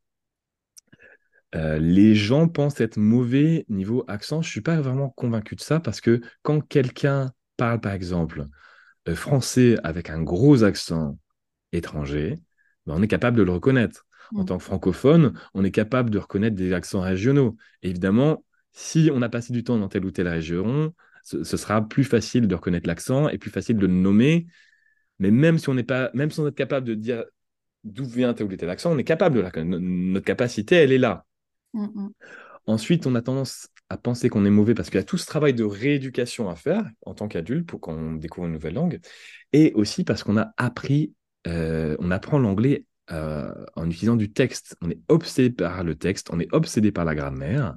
Euh, 1.56 1.80
les 1.80 2.14
gens 2.14 2.46
pensent 2.46 2.80
être 2.80 2.96
mauvais 2.96 3.66
niveau 3.68 4.04
accent. 4.06 4.40
Je 4.40 4.46
ne 4.46 4.50
suis 4.52 4.60
pas 4.60 4.80
vraiment 4.80 5.10
convaincu 5.10 5.56
de 5.56 5.60
ça 5.60 5.80
parce 5.80 6.00
que 6.00 6.20
quand 6.42 6.60
quelqu'un 6.60 7.32
parle, 7.56 7.80
par 7.80 7.92
exemple, 7.92 8.46
euh, 9.08 9.16
français 9.16 9.78
avec 9.82 10.10
un 10.10 10.22
gros 10.22 10.62
accent 10.62 11.18
étranger, 11.72 12.36
ben, 12.86 12.94
on 12.96 13.02
est 13.02 13.08
capable 13.08 13.36
de 13.36 13.42
le 13.42 13.50
reconnaître. 13.50 14.06
En 14.32 14.44
mm. 14.44 14.46
tant 14.46 14.58
que 14.58 14.62
francophone, 14.62 15.36
on 15.52 15.64
est 15.64 15.72
capable 15.72 16.10
de 16.10 16.18
reconnaître 16.18 16.54
des 16.54 16.72
accents 16.72 17.00
régionaux. 17.00 17.56
évidemment, 17.82 18.44
si 18.70 19.10
on 19.12 19.22
a 19.22 19.28
passé 19.28 19.52
du 19.52 19.64
temps 19.64 19.76
dans 19.76 19.88
telle 19.88 20.04
ou 20.04 20.12
telle 20.12 20.28
région, 20.28 20.94
ce, 21.24 21.42
ce 21.42 21.56
sera 21.56 21.82
plus 21.82 22.04
facile 22.04 22.46
de 22.46 22.54
reconnaître 22.54 22.86
l'accent 22.86 23.28
et 23.28 23.38
plus 23.38 23.50
facile 23.50 23.76
de 23.76 23.86
le 23.88 23.92
nommer. 23.92 24.46
Mais 25.18 25.32
même 25.32 25.58
si 25.58 25.68
on 25.68 25.74
n'est 25.74 25.82
pas, 25.82 26.12
même 26.14 26.30
si 26.30 26.38
on 26.38 26.46
est 26.46 26.56
capable 26.56 26.86
de 26.86 26.94
dire 26.94 27.24
d'où 27.84 28.04
vient 28.04 28.34
tel 28.34 28.46
ou 28.46 28.56
tel 28.56 28.70
accent, 28.70 28.92
on 28.92 28.98
est 28.98 29.04
capable 29.04 29.36
de 29.36 29.40
la 29.40 29.64
Notre 29.64 30.24
capacité, 30.24 30.76
elle 30.76 30.92
est 30.92 30.98
là. 30.98 31.24
Mm, 31.72 31.84
mm. 31.84 32.10
Ensuite, 32.66 33.06
on 33.06 33.14
a 33.14 33.22
tendance 33.22 33.68
à 33.88 33.96
penser 33.96 34.28
qu'on 34.28 34.44
est 34.44 34.50
mauvais 34.50 34.74
parce 34.74 34.88
qu'il 34.88 34.98
y 34.98 35.02
a 35.02 35.04
tout 35.04 35.18
ce 35.18 35.26
travail 35.26 35.52
de 35.52 35.64
rééducation 35.64 36.48
à 36.48 36.54
faire 36.54 36.88
en 37.04 37.14
tant 37.14 37.28
qu'adulte 37.28 37.66
pour 37.66 37.80
qu'on 37.80 38.14
découvre 38.14 38.46
une 38.46 38.54
nouvelle 38.54 38.74
langue, 38.74 39.00
et 39.52 39.72
aussi 39.74 40.04
parce 40.04 40.22
qu'on 40.22 40.36
a 40.36 40.52
appris, 40.56 41.12
euh, 41.46 41.96
on 41.98 42.10
apprend 42.10 42.38
l'anglais 42.38 42.86
euh, 43.10 43.52
en 43.74 43.90
utilisant 43.90 44.16
du 44.16 44.32
texte. 44.32 44.76
On 44.80 44.90
est 44.90 45.00
obsédé 45.08 45.50
par 45.50 45.82
le 45.82 45.96
texte, 45.96 46.28
on 46.32 46.40
est 46.40 46.52
obsédé 46.54 46.92
par 46.92 47.04
la 47.04 47.14
grammaire. 47.14 47.74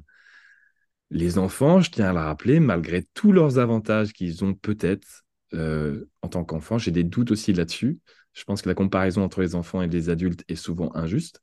Les 1.09 1.37
enfants, 1.37 1.81
je 1.81 1.91
tiens 1.91 2.09
à 2.09 2.13
le 2.13 2.19
rappeler, 2.19 2.59
malgré 2.59 3.03
tous 3.13 3.31
leurs 3.31 3.59
avantages 3.59 4.13
qu'ils 4.13 4.43
ont 4.43 4.53
peut-être 4.53 5.23
euh, 5.53 6.09
en 6.21 6.29
tant 6.29 6.43
qu'enfants, 6.43 6.77
j'ai 6.77 6.91
des 6.91 7.03
doutes 7.03 7.31
aussi 7.31 7.53
là-dessus. 7.53 7.99
Je 8.35 8.43
pense 8.43 8.61
que 8.61 8.69
la 8.69 8.75
comparaison 8.75 9.23
entre 9.23 9.41
les 9.41 9.55
enfants 9.55 9.81
et 9.81 9.87
les 9.87 10.09
adultes 10.09 10.43
est 10.49 10.55
souvent 10.55 10.91
injuste, 10.93 11.41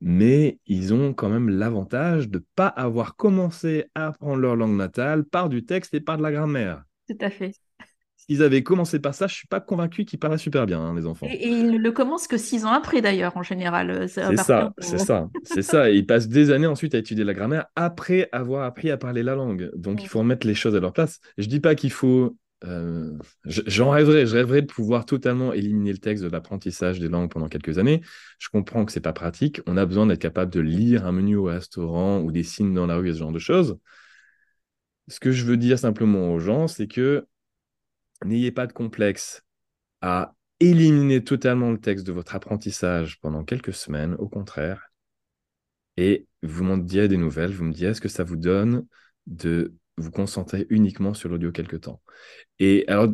mais 0.00 0.58
ils 0.66 0.94
ont 0.94 1.14
quand 1.14 1.30
même 1.30 1.48
l'avantage 1.48 2.28
de 2.28 2.38
ne 2.38 2.44
pas 2.54 2.68
avoir 2.68 3.16
commencé 3.16 3.86
à 3.94 4.08
apprendre 4.08 4.36
leur 4.36 4.54
langue 4.54 4.76
natale 4.76 5.24
par 5.24 5.48
du 5.48 5.64
texte 5.64 5.94
et 5.94 6.00
par 6.00 6.18
de 6.18 6.22
la 6.22 6.30
grammaire. 6.30 6.84
Tout 7.08 7.16
à 7.20 7.30
fait. 7.30 7.54
ils 8.28 8.42
avaient 8.42 8.62
commencé 8.62 8.98
par 8.98 9.14
ça, 9.14 9.26
je 9.26 9.34
suis 9.34 9.48
pas 9.48 9.60
convaincu 9.60 10.04
qu'ils 10.04 10.18
parlaient 10.18 10.36
super 10.36 10.66
bien, 10.66 10.78
hein, 10.78 10.94
les 10.94 11.06
enfants. 11.06 11.26
Et, 11.28 11.48
ils 11.48 11.70
ne 11.70 11.78
le 11.78 11.90
commencent 11.90 12.28
que 12.28 12.36
six 12.36 12.66
ans 12.66 12.72
après, 12.72 13.00
d'ailleurs, 13.00 13.36
en 13.38 13.42
général. 13.42 13.90
Euh, 13.90 14.06
c'est 14.06 14.36
ça, 14.36 14.72
c'est 14.78 14.98
ça, 14.98 15.30
c'est 15.42 15.62
ça. 15.62 15.90
Et 15.90 15.96
ils 15.96 16.06
passent 16.06 16.28
des 16.28 16.50
années 16.50 16.66
ensuite 16.66 16.94
à 16.94 16.98
étudier 16.98 17.24
la 17.24 17.32
grammaire 17.32 17.66
après 17.76 18.28
avoir 18.30 18.64
appris 18.64 18.90
à 18.90 18.98
parler 18.98 19.22
la 19.22 19.34
langue. 19.34 19.70
Donc, 19.74 20.02
il 20.02 20.08
faut 20.08 20.18
remettre 20.18 20.46
les 20.46 20.54
choses 20.54 20.76
à 20.76 20.80
leur 20.80 20.92
place. 20.92 21.20
Je 21.38 21.46
dis 21.46 21.60
pas 21.60 21.74
qu'il 21.74 21.92
faut 21.92 22.36
euh, 22.64 23.16
j'en 23.44 23.90
rêverais, 23.90 24.26
je 24.26 24.34
rêverais 24.34 24.62
de 24.62 24.66
pouvoir 24.66 25.06
totalement 25.06 25.52
éliminer 25.52 25.92
le 25.92 25.98
texte 25.98 26.22
de 26.22 26.28
l'apprentissage 26.28 27.00
des 27.00 27.08
langues 27.08 27.30
pendant 27.30 27.48
quelques 27.48 27.78
années. 27.78 28.02
Je 28.38 28.48
comprends 28.48 28.84
que 28.84 28.92
c'est 28.92 29.00
pas 29.00 29.12
pratique. 29.12 29.60
On 29.66 29.76
a 29.76 29.86
besoin 29.86 30.06
d'être 30.06 30.20
capable 30.20 30.52
de 30.52 30.60
lire 30.60 31.06
un 31.06 31.12
menu 31.12 31.36
au 31.36 31.44
restaurant 31.44 32.20
ou 32.20 32.32
des 32.32 32.42
signes 32.42 32.74
dans 32.74 32.86
la 32.86 32.96
rue 32.96 33.08
et 33.08 33.12
ce 33.14 33.18
genre 33.18 33.32
de 33.32 33.38
choses. 33.38 33.78
Ce 35.08 35.20
que 35.20 35.32
je 35.32 35.44
veux 35.44 35.56
dire 35.56 35.78
simplement 35.78 36.32
aux 36.32 36.38
gens, 36.38 36.68
c'est 36.68 36.86
que 36.86 37.26
n'ayez 38.24 38.52
pas 38.52 38.66
de 38.66 38.72
complexe 38.72 39.42
à 40.02 40.34
éliminer 40.60 41.24
totalement 41.24 41.70
le 41.70 41.80
texte 41.80 42.06
de 42.06 42.12
votre 42.12 42.34
apprentissage 42.34 43.18
pendant 43.20 43.44
quelques 43.44 43.74
semaines, 43.74 44.14
au 44.18 44.28
contraire. 44.28 44.92
Et 45.96 46.26
vous 46.42 46.64
m'en 46.64 46.76
direz 46.76 47.08
des 47.08 47.16
nouvelles, 47.16 47.52
vous 47.52 47.64
me 47.64 47.72
direz 47.72 47.94
ce 47.94 48.00
que 48.00 48.08
ça 48.08 48.24
vous 48.24 48.36
donne 48.36 48.86
de 49.26 49.74
vous 50.00 50.10
concentrer 50.10 50.66
uniquement 50.70 51.14
sur 51.14 51.28
l'audio 51.28 51.52
quelque 51.52 51.76
temps. 51.76 52.02
Et 52.58 52.84
alors, 52.88 53.08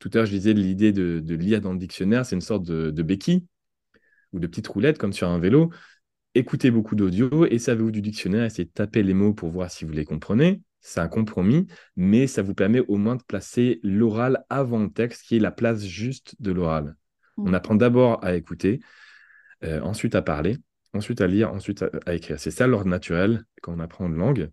tout 0.00 0.10
à 0.12 0.18
l'heure, 0.18 0.26
je 0.26 0.32
disais 0.32 0.52
l'idée 0.52 0.92
de, 0.92 1.34
lire 1.34 1.60
dans 1.60 1.72
le 1.72 1.78
dictionnaire, 1.78 2.26
c'est 2.26 2.34
une 2.34 2.40
sorte 2.40 2.64
de, 2.64 3.02
béquille 3.02 3.46
ou 4.32 4.38
de 4.38 4.46
petite 4.46 4.66
roulette 4.66 4.98
comme 4.98 5.12
sur 5.12 5.28
un 5.28 5.38
vélo. 5.38 5.70
Écoutez 6.34 6.70
beaucoup 6.70 6.96
d'audio 6.96 7.46
et 7.46 7.58
savez-vous 7.58 7.92
du 7.92 8.02
dictionnaire, 8.02 8.44
essayez 8.44 8.64
de 8.64 8.72
taper 8.72 9.02
les 9.02 9.14
mots 9.14 9.34
pour 9.34 9.50
voir 9.50 9.70
si 9.70 9.84
vous 9.84 9.92
les 9.92 10.04
comprenez. 10.04 10.62
C'est 10.80 11.00
un 11.00 11.08
compromis, 11.08 11.66
mais 11.96 12.26
ça 12.26 12.42
vous 12.42 12.54
permet 12.54 12.80
au 12.80 12.96
moins 12.96 13.16
de 13.16 13.22
placer 13.22 13.80
l'oral 13.82 14.44
avant 14.50 14.80
le 14.80 14.90
texte, 14.90 15.22
qui 15.26 15.36
est 15.36 15.40
la 15.40 15.52
place 15.52 15.84
juste 15.84 16.34
de 16.40 16.52
l'oral. 16.52 16.96
On 17.36 17.50
mmh. 17.50 17.54
apprend 17.54 17.74
d'abord 17.74 18.22
à 18.22 18.34
écouter, 18.34 18.80
euh, 19.62 19.80
ensuite 19.80 20.14
à 20.14 20.22
parler, 20.22 20.58
ensuite 20.92 21.20
à 21.20 21.26
lire, 21.26 21.52
ensuite 21.52 21.82
à, 21.82 21.90
à 22.04 22.14
écrire. 22.14 22.38
C'est 22.38 22.50
ça 22.50 22.66
l'ordre 22.66 22.90
naturel 22.90 23.44
quand 23.62 23.72
on 23.72 23.80
apprend 23.80 24.06
une 24.08 24.16
langue. 24.16 24.50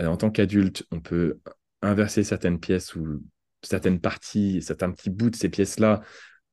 Euh, 0.00 0.06
en 0.06 0.16
tant 0.16 0.30
qu'adulte, 0.30 0.84
on 0.90 1.00
peut 1.00 1.40
inverser 1.82 2.24
certaines 2.24 2.60
pièces 2.60 2.94
ou 2.94 3.22
certaines 3.62 4.00
parties, 4.00 4.62
certains 4.62 4.90
petits 4.90 5.10
bouts 5.10 5.30
de 5.30 5.36
ces 5.36 5.48
pièces-là 5.48 6.02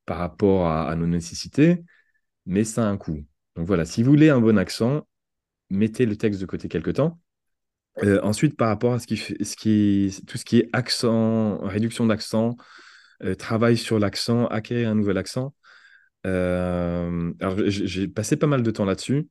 par 0.05 0.17
rapport 0.17 0.67
à, 0.67 0.95
nos 0.95 1.07
nécessités, 1.07 1.83
mais 2.45 2.63
ça 2.63 2.87
a 2.87 2.89
un 2.89 2.97
coût. 2.97 3.25
Donc 3.55 3.65
voilà, 3.65 3.85
si 3.85 4.03
vous 4.03 4.11
voulez 4.11 4.29
un 4.29 4.39
bon 4.39 4.57
accent, 4.57 5.07
mettez 5.69 6.05
le 6.05 6.15
texte 6.15 6.41
de 6.41 6.45
côté 6.45 6.67
quelque 6.67 6.91
temps. 6.91 7.19
Euh, 8.03 8.19
ensuite, 8.21 8.57
par 8.57 8.67
rapport 8.67 8.93
à 8.93 8.99
ce 8.99 9.07
qui, 9.07 9.15
tout 10.27 10.37
ce 10.37 10.45
qui 10.45 10.59
est 10.59 10.69
accent, 10.73 11.59
réduction 11.59 12.05
d'accent, 12.05 12.55
euh, 13.23 13.35
travail 13.35 13.77
sur 13.77 13.99
l'accent, 13.99 14.47
acquérir 14.47 14.89
un 14.89 14.95
nouvel 14.95 15.17
accent. 15.17 15.55
j'ai 16.23 18.07
passé 18.07 18.35
pas 18.35 18.47
mal 18.47 18.63
de 18.63 18.71
temps 18.71 18.85
là-dessus. 18.85 19.27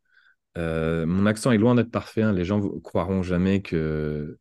Euh, 0.57 1.07
mon 1.07 1.27
accent 1.27 1.53
est 1.53 1.59
loin 1.59 1.75
d'être 1.75 1.91
parfait. 1.91 2.23
Hein. 2.23 2.33
Les 2.33 2.45
gens 2.45 2.61
croiront 2.81 3.23
jamais 3.23 3.63
que, 3.63 4.39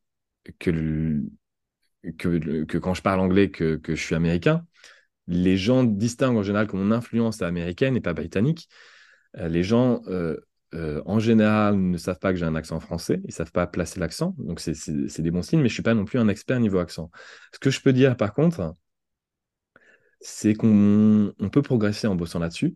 que, 0.60 1.22
que, 2.18 2.78
quand 2.78 2.94
je 2.94 3.02
parle 3.02 3.20
anglais, 3.20 3.50
que, 3.50 3.80
je 3.88 3.94
suis 3.96 4.16
américain. 4.16 4.66
Les 5.28 5.58
gens 5.58 5.84
distinguent 5.84 6.38
en 6.38 6.44
général 6.44 6.68
que 6.68 6.76
mon 6.76 6.92
influence 6.92 7.42
est 7.42 7.46
américaine 7.46 7.96
et 7.96 8.02
pas 8.02 8.14
britannique. 8.14 8.68
Euh, 9.38 9.48
les 9.48 9.64
gens, 9.64 10.02
euh, 10.08 10.38
en 11.06 11.20
général, 11.20 11.78
ne 11.78 11.98
savent 11.98 12.20
pas 12.20 12.34
que 12.34 12.40
j'ai 12.40 12.46
un 12.46 12.56
accent 12.56 12.80
français. 12.80 13.20
Ils 13.24 13.28
ne 13.28 13.32
savent 13.32 13.52
pas 13.52 13.68
placer 13.68 14.00
l'accent. 14.00 14.36
Donc, 14.38 14.60
c'est 14.60 15.22
des 15.22 15.32
bons 15.32 15.44
signes, 15.44 15.62
mais 15.62 15.70
je 15.70 15.74
ne 15.74 15.76
suis 15.76 15.84
pas 15.84 15.94
non 15.94 16.06
plus 16.06 16.20
un 16.20 16.28
expert 16.28 16.60
niveau 16.60 16.80
accent. 16.80 17.10
Ce 17.54 17.60
que 17.60 17.70
je 17.70 17.80
peux 17.80 17.94
dire, 17.94 18.18
par 18.18 18.34
contre, 18.34 18.74
c'est 20.20 20.54
qu'on 20.54 21.34
peut 21.52 21.62
progresser 21.62 22.08
en 22.08 22.16
bossant 22.16 22.40
là-dessus. 22.40 22.76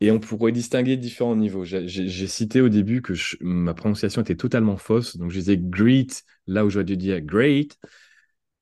Et 0.00 0.10
on 0.10 0.18
pourrait 0.18 0.52
distinguer 0.52 0.96
différents 0.96 1.36
niveaux. 1.36 1.64
J'ai 1.64 2.26
cité 2.26 2.60
au 2.60 2.68
début 2.68 3.00
que 3.00 3.14
ma 3.40 3.74
prononciation 3.74 4.22
était 4.22 4.34
totalement 4.34 4.76
fausse. 4.76 5.16
Donc, 5.16 5.30
je 5.30 5.38
disais 5.38 5.56
great 5.56 6.24
là 6.46 6.64
où 6.64 6.70
j'aurais 6.70 6.84
dû 6.84 6.96
dire 6.96 7.20
great. 7.20 7.78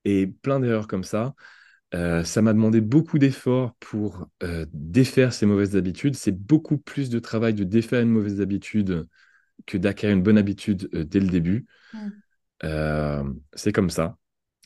Et 0.05 0.27
plein 0.27 0.61
d'erreurs 0.61 0.88
comme 0.88 1.05
ça. 1.05 1.35
Euh, 1.95 2.25
ça 2.25 2.40
m'a 2.40 2.53
demandé 2.53 2.81
beaucoup 2.81 3.18
d'efforts 3.18 3.75
pour 3.79 4.27
euh, 4.42 4.64
défaire 4.73 5.33
ces 5.33 5.47
mauvaises 5.47 5.77
habitudes. 5.77 6.14
C'est 6.14 6.33
beaucoup 6.33 6.79
plus 6.79 7.11
de 7.11 7.18
travail 7.18 7.55
de 7.55 7.64
défaire 7.64 8.01
une 8.01 8.09
mauvaise 8.09 8.40
habitude 8.40 9.07
que 9.66 9.77
d'acquérir 9.77 10.16
une 10.16 10.23
bonne 10.23 10.38
habitude 10.38 10.88
euh, 10.95 11.05
dès 11.05 11.21
le 11.21 11.29
début. 11.29 11.66
Mm. 11.92 13.35
c'est 13.55 13.73
comme 13.73 13.90
ça. 13.90 14.16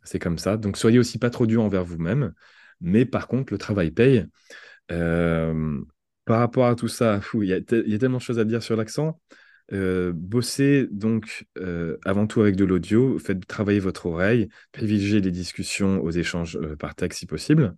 C'est 0.04 0.18
comme 0.18 0.38
ça. 0.38 0.56
Donc, 0.56 0.76
soyez 0.76 0.98
aussi 0.98 1.18
pas 1.18 1.30
trop 1.30 1.46
dur 1.46 1.62
envers 1.62 1.84
vous-même. 1.84 2.32
Mais 2.80 3.04
par 3.06 3.26
contre, 3.26 3.52
le 3.52 3.58
travail 3.58 3.90
paye 3.90 4.26
par 6.26 6.40
rapport 6.40 6.66
à 6.66 6.74
tout 6.74 6.88
ça, 6.88 7.20
il 7.34 7.44
y, 7.44 7.52
a 7.54 7.60
tellement 7.98 8.18
de 8.18 8.22
choses 8.22 8.38
à 8.40 8.44
dire 8.44 8.62
sur 8.62 8.76
l'accent. 8.76 9.20
Euh, 9.72 10.12
bossez 10.14 10.86
donc 10.90 11.46
euh, 11.58 11.98
avant 12.04 12.26
tout 12.26 12.40
avec 12.40 12.56
de 12.56 12.64
l'audio, 12.64 13.18
faites 13.18 13.46
travailler 13.46 13.80
votre 13.80 14.06
oreille, 14.06 14.48
privilégiez 14.72 15.20
les 15.20 15.32
discussions 15.32 16.00
aux 16.02 16.10
échanges 16.10 16.56
euh, 16.56 16.76
par 16.76 16.94
texte 16.94 17.20
si 17.20 17.26
possible. 17.26 17.76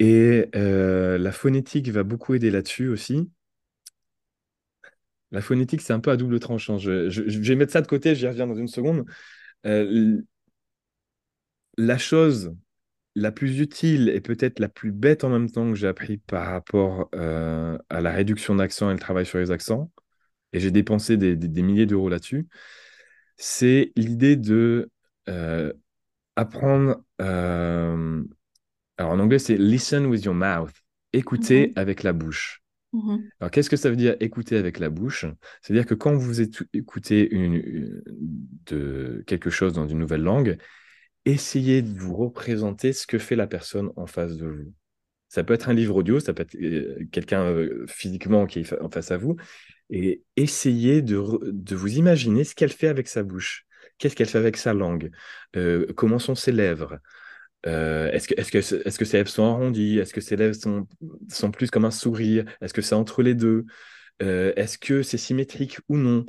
Et 0.00 0.48
la 0.52 1.32
phonétique 1.32 1.88
va 1.88 2.02
beaucoup 2.04 2.34
aider 2.34 2.50
là-dessus 2.50 2.88
aussi. 2.88 3.30
La 5.30 5.40
phonétique, 5.42 5.82
c'est 5.82 5.92
un 5.92 6.00
peu 6.00 6.10
à 6.10 6.16
double 6.16 6.40
tranchant. 6.40 6.78
Je, 6.78 7.10
je, 7.10 7.22
vais 7.40 7.54
mettre 7.56 7.72
ça 7.72 7.82
de 7.82 7.86
côté, 7.86 8.14
j'y 8.14 8.26
reviens 8.26 8.46
dans 8.46 8.56
une 8.56 8.68
seconde. 8.68 9.04
la 11.76 11.98
chose 11.98 12.54
la 13.18 13.32
plus 13.32 13.60
utile 13.60 14.08
et 14.08 14.20
peut-être 14.20 14.60
la 14.60 14.68
plus 14.68 14.92
bête 14.92 15.24
en 15.24 15.28
même 15.28 15.50
temps 15.50 15.68
que 15.68 15.76
j'ai 15.76 15.88
appris 15.88 16.18
par 16.18 16.46
rapport 16.46 17.08
euh, 17.14 17.76
à 17.88 18.00
la 18.00 18.12
réduction 18.12 18.54
d'accent 18.54 18.90
et 18.90 18.92
le 18.92 18.98
travail 18.98 19.26
sur 19.26 19.38
les 19.38 19.50
accents, 19.50 19.90
et 20.52 20.60
j'ai 20.60 20.70
dépensé 20.70 21.16
des, 21.16 21.62
milliers 21.62 21.86
d'euros 21.86 22.08
là-dessus, 22.08 22.46
c'est 23.36 23.92
l'idée 23.96 24.36
de 24.36 24.90
euh, 25.28 25.72
apprendre. 26.36 27.02
Euh, 27.20 28.22
alors 28.96 29.12
en 29.12 29.18
anglais, 29.18 29.38
c'est 29.38 29.56
listen 29.56 30.06
with 30.06 30.24
your 30.24 30.34
mouth, 30.34 30.72
écouter 31.12 31.68
mhm. 31.68 31.72
avec 31.76 32.02
la 32.02 32.12
bouche. 32.12 32.62
Mhm. 32.92 33.28
Alors 33.40 33.50
qu'est-ce 33.50 33.68
que 33.68 33.76
ça 33.76 33.90
veut 33.90 33.96
dire 33.96 34.16
écouter 34.20 34.56
avec 34.56 34.78
la 34.78 34.90
bouche? 34.90 35.26
C'est-à-dire 35.60 35.86
que 35.86 35.94
quand 35.94 36.14
vous 36.14 36.40
écoutez 36.40 37.28
une, 37.34 38.02
de 38.66 39.22
quelque 39.26 39.50
chose 39.50 39.72
dans 39.72 39.86
une 39.86 39.98
nouvelle 39.98 40.22
langue, 40.22 40.56
essayez 41.24 41.82
de 41.82 41.98
vous 41.98 42.14
représenter 42.14 42.92
ce 42.92 43.06
que 43.06 43.18
fait 43.18 43.36
la 43.36 43.46
personne 43.46 43.90
en 43.96 44.06
face 44.06 44.36
de 44.36 44.46
vous. 44.46 44.72
Ça 45.28 45.44
peut 45.44 45.54
être 45.54 45.68
un 45.68 45.74
livre 45.74 45.96
audio, 45.96 46.20
ça 46.20 46.32
peut 46.32 46.42
être 46.42 46.56
euh, 46.56 47.06
quelqu'un 47.12 47.44
euh, 47.44 47.84
physiquement 47.86 48.46
qui 48.46 48.60
est 48.60 48.80
en 48.80 48.88
face 48.88 49.10
à 49.10 49.18
vous, 49.18 49.36
et 49.90 50.22
essayez 50.36 51.02
de, 51.02 51.16
vous 51.16 51.96
imaginer 51.96 52.44
ce 52.44 52.54
qu'elle 52.54 52.72
fait 52.72 52.88
avec 52.88 53.08
sa 53.08 53.22
bouche. 53.22 53.66
Qu'est-ce 53.98 54.16
qu'elle 54.16 54.28
fait 54.28 54.38
avec 54.38 54.56
sa 54.56 54.72
langue? 54.72 55.10
Euh, 55.56 55.86
Comment 55.96 56.18
sont 56.18 56.34
ses 56.34 56.52
lèvres? 56.52 56.98
Est-ce 57.64 58.28
que, 58.28 58.40
est 58.40 58.50
que, 58.50 58.58
est 58.58 58.98
que 58.98 59.04
ses 59.04 59.16
lèvres 59.18 59.28
sont 59.28 59.44
arrondies? 59.44 59.98
Est-ce 59.98 60.14
que 60.14 60.20
ses 60.20 60.36
lèvres 60.36 60.54
sont, 60.54 60.86
sont 61.28 61.50
plus 61.50 61.70
comme 61.70 61.84
un 61.84 61.90
sourire? 61.90 62.44
Est-ce 62.62 62.72
que 62.72 62.80
c'est 62.80 62.94
entre 62.94 63.22
les 63.22 63.34
deux? 63.34 63.66
Est-ce 64.20 64.78
que 64.78 65.02
c'est 65.02 65.18
symétrique 65.18 65.78
ou 65.88 65.98
non? 65.98 66.24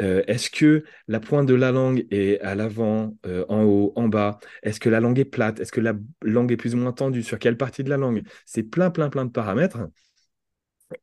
Euh, 0.00 0.22
est-ce 0.26 0.50
que 0.50 0.84
la 1.08 1.20
pointe 1.20 1.46
de 1.46 1.54
la 1.54 1.72
langue 1.72 2.06
est 2.10 2.40
à 2.40 2.54
l'avant, 2.54 3.16
euh, 3.26 3.44
en 3.48 3.64
haut, 3.64 3.92
en 3.96 4.08
bas? 4.08 4.38
Est-ce 4.62 4.80
que 4.80 4.88
la 4.88 5.00
langue 5.00 5.18
est 5.18 5.24
plate? 5.24 5.60
Est-ce 5.60 5.72
que 5.72 5.80
la 5.80 5.94
langue 6.22 6.52
est 6.52 6.56
plus 6.56 6.74
ou 6.74 6.78
moins 6.78 6.92
tendue? 6.92 7.22
Sur 7.22 7.38
quelle 7.38 7.56
partie 7.56 7.84
de 7.84 7.90
la 7.90 7.96
langue? 7.96 8.22
C'est 8.46 8.62
plein, 8.62 8.90
plein, 8.90 9.08
plein 9.08 9.24
de 9.24 9.30
paramètres. 9.30 9.78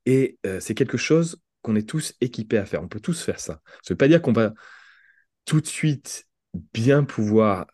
Et 0.06 0.38
euh, 0.46 0.60
c'est 0.60 0.76
quelque 0.76 0.98
chose 0.98 1.42
qu'on 1.62 1.76
est 1.76 1.88
tous 1.88 2.14
équipés 2.22 2.58
à 2.58 2.66
faire. 2.66 2.82
On 2.82 2.88
peut 2.88 3.00
tous 3.00 3.22
faire 3.22 3.40
ça. 3.40 3.62
Ça 3.66 3.80
ne 3.90 3.94
veut 3.94 3.98
pas 3.98 4.08
dire 4.08 4.22
qu'on 4.22 4.34
va 4.34 4.54
tout 5.46 5.62
de 5.62 5.68
suite 5.68 6.26
bien 6.74 7.04
pouvoir 7.04 7.68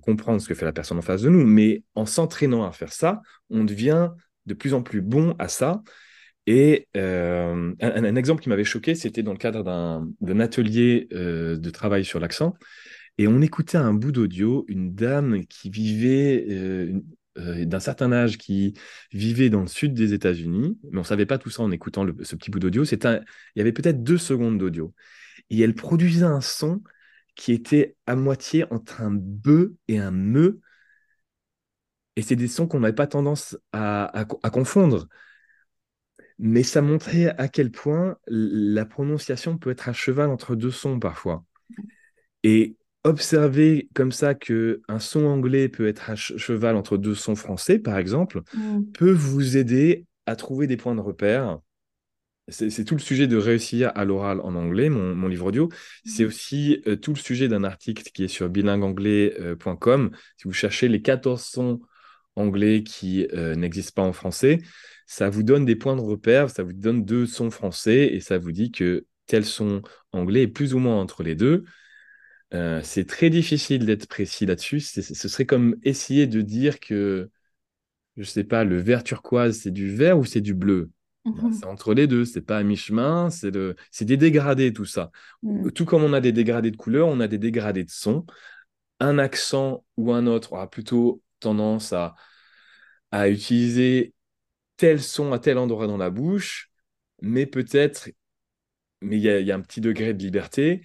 comprendre 0.00 0.40
ce 0.40 0.46
que 0.46 0.54
fait 0.54 0.64
la 0.64 0.72
personne 0.72 0.96
en 0.96 1.02
face 1.02 1.22
de 1.22 1.28
nous, 1.28 1.44
mais 1.44 1.82
en 1.96 2.06
s'entraînant 2.06 2.64
à 2.64 2.70
faire 2.70 2.92
ça, 2.92 3.20
on 3.50 3.64
devient 3.64 4.10
de 4.46 4.54
plus 4.54 4.74
en 4.74 4.82
plus 4.82 5.00
bon 5.00 5.34
à 5.40 5.48
ça. 5.48 5.82
Et 6.46 6.88
euh, 6.96 7.72
un, 7.80 8.16
exemple 8.16 8.42
qui 8.42 8.48
m'avait 8.48 8.64
choqué, 8.64 8.94
c'était 8.94 9.22
dans 9.22 9.32
le 9.32 9.38
cadre 9.38 9.62
d'un 10.20 10.40
atelier 10.40 11.08
euh, 11.12 11.56
de 11.56 11.70
travail 11.70 12.04
sur 12.04 12.18
l'accent. 12.18 12.54
Et 13.18 13.28
on 13.28 13.40
écoutait 13.40 13.78
un 13.78 13.94
bout 13.94 14.12
d'audio, 14.12 14.64
une 14.68 14.94
dame 14.94 15.44
qui 15.46 15.70
vivait 15.70 16.46
euh, 16.50 17.00
d'un 17.36 17.80
certain 17.80 18.12
âge, 18.12 18.38
qui 18.38 18.74
vivait 19.12 19.50
dans 19.50 19.60
le 19.60 19.66
sud 19.68 19.94
des 19.94 20.14
États-Unis, 20.14 20.78
mais 20.84 20.98
on 20.98 21.02
ne 21.02 21.06
savait 21.06 21.26
pas 21.26 21.38
tout 21.38 21.50
ça 21.50 21.62
en 21.62 21.70
écoutant 21.70 22.06
ce 22.22 22.36
petit 22.36 22.50
bout 22.50 22.58
d'audio. 22.58 22.84
Il 22.84 23.24
y 23.56 23.60
avait 23.60 23.72
peut-être 23.72 24.02
deux 24.02 24.18
secondes 24.18 24.58
d'audio. 24.58 24.94
Et 25.50 25.60
elle 25.60 25.74
produisait 25.74 26.24
un 26.24 26.40
son 26.40 26.82
qui 27.36 27.52
était 27.52 27.96
à 28.06 28.16
moitié 28.16 28.64
entre 28.72 29.00
un 29.02 29.12
bœuf 29.12 29.70
et 29.88 29.98
un 29.98 30.10
me. 30.10 30.60
Et 32.16 32.22
c'est 32.22 32.36
des 32.36 32.48
sons 32.48 32.66
qu'on 32.66 32.80
n'avait 32.80 32.94
pas 32.94 33.06
tendance 33.06 33.56
à 33.72 34.26
confondre 34.52 35.08
mais 36.44 36.64
ça 36.64 36.82
montrait 36.82 37.34
à 37.38 37.46
quel 37.46 37.70
point 37.70 38.16
la 38.26 38.84
prononciation 38.84 39.56
peut 39.56 39.70
être 39.70 39.88
à 39.88 39.92
cheval 39.92 40.28
entre 40.28 40.56
deux 40.56 40.72
sons 40.72 40.98
parfois. 40.98 41.44
Et 42.42 42.76
observer 43.04 43.88
comme 43.94 44.10
ça 44.10 44.34
que 44.34 44.82
un 44.88 44.98
son 44.98 45.24
anglais 45.24 45.68
peut 45.68 45.86
être 45.86 46.10
à 46.10 46.16
cheval 46.16 46.74
entre 46.74 46.96
deux 46.96 47.14
sons 47.14 47.36
français, 47.36 47.78
par 47.78 47.96
exemple, 47.96 48.42
Mm. 48.54 48.82
peut 48.92 49.12
vous 49.12 49.56
aider 49.56 50.04
à 50.26 50.34
trouver 50.34 50.66
des 50.66 50.76
points 50.76 50.96
de 50.96 51.00
repère. 51.00 51.60
C'est 52.48 52.84
tout 52.84 52.96
le 52.96 53.00
sujet 53.00 53.28
de 53.28 53.36
réussir 53.36 53.92
à 53.94 54.04
l'oral 54.04 54.40
en 54.40 54.56
anglais, 54.56 54.88
mon, 54.88 55.14
mon 55.14 55.28
livre 55.28 55.46
audio. 55.46 55.68
C'est 56.04 56.24
aussi 56.24 56.82
euh, 56.88 56.96
tout 56.96 57.12
le 57.12 57.18
sujet 57.18 57.46
d'un 57.46 57.62
article 57.62 58.02
qui 58.12 58.24
est 58.24 58.28
sur 58.28 58.48
bilingueanglais.com. 58.48 60.10
Si 60.38 60.44
vous 60.44 60.52
cherchez 60.52 60.88
les 60.88 61.02
14 61.02 61.40
sons 61.40 61.80
anglais 62.34 62.82
qui 62.82 63.28
euh, 63.32 63.54
n'existent 63.54 64.02
pas 64.02 64.08
en 64.08 64.12
français, 64.12 64.58
ça 65.12 65.28
vous 65.28 65.42
donne 65.42 65.66
des 65.66 65.76
points 65.76 65.94
de 65.94 66.00
repère, 66.00 66.48
ça 66.48 66.62
vous 66.62 66.72
donne 66.72 67.04
deux 67.04 67.26
sons 67.26 67.50
français 67.50 68.06
et 68.14 68.20
ça 68.20 68.38
vous 68.38 68.50
dit 68.50 68.72
que 68.72 69.04
tel 69.26 69.44
son 69.44 69.82
anglais 70.12 70.44
est 70.44 70.48
plus 70.48 70.72
ou 70.72 70.78
moins 70.78 70.98
entre 70.98 71.22
les 71.22 71.34
deux. 71.34 71.64
Euh, 72.54 72.80
c'est 72.82 73.06
très 73.06 73.28
difficile 73.28 73.84
d'être 73.84 74.06
précis 74.08 74.46
là-dessus. 74.46 74.80
Ce 74.80 75.28
serait 75.28 75.44
comme 75.44 75.76
essayer 75.82 76.26
de 76.26 76.40
dire 76.40 76.80
que, 76.80 77.28
je 78.16 78.24
sais 78.24 78.44
pas, 78.44 78.64
le 78.64 78.78
vert 78.78 79.04
turquoise, 79.04 79.58
c'est 79.58 79.70
du 79.70 79.94
vert 79.94 80.18
ou 80.18 80.24
c'est 80.24 80.40
du 80.40 80.54
bleu? 80.54 80.90
Bah, 81.26 81.42
Mhm. 81.42 81.52
c'est 81.52 81.66
entre 81.66 81.92
les 81.92 82.06
deux, 82.06 82.24
c'est 82.24 82.40
pas 82.40 82.56
à 82.56 82.62
mi-chemin, 82.62 83.28
c'est 83.28 83.50
le... 83.50 83.76
des 84.00 84.16
dégradés 84.16 84.72
tout 84.72 84.86
ça. 84.86 85.10
Mm. 85.42 85.72
Tout 85.72 85.84
comme 85.84 86.04
on 86.04 86.14
a 86.14 86.22
des 86.22 86.32
dégradés 86.32 86.70
de 86.70 86.76
couleurs, 86.78 87.08
on 87.08 87.20
a 87.20 87.28
des 87.28 87.38
dégradés 87.38 87.84
de 87.84 87.90
son. 87.90 88.24
Un 88.98 89.18
accent 89.18 89.84
ou 89.98 90.10
un 90.14 90.26
autre 90.26 90.54
aura 90.54 90.70
plutôt 90.70 91.20
tendance 91.38 91.92
à, 91.92 92.14
à 93.10 93.28
utiliser 93.28 94.14
tel 94.82 95.00
son 95.00 95.32
à 95.32 95.38
tel 95.38 95.58
endroit 95.58 95.86
dans 95.86 95.96
la 95.96 96.10
bouche, 96.10 96.72
mais 97.20 97.46
peut-être, 97.46 98.10
mais 99.00 99.16
il 99.16 99.22
y 99.22 99.28
a, 99.28 99.38
il 99.38 99.46
y 99.46 99.52
a 99.52 99.54
un 99.54 99.60
petit 99.60 99.80
degré 99.80 100.12
de 100.12 100.20
liberté, 100.20 100.82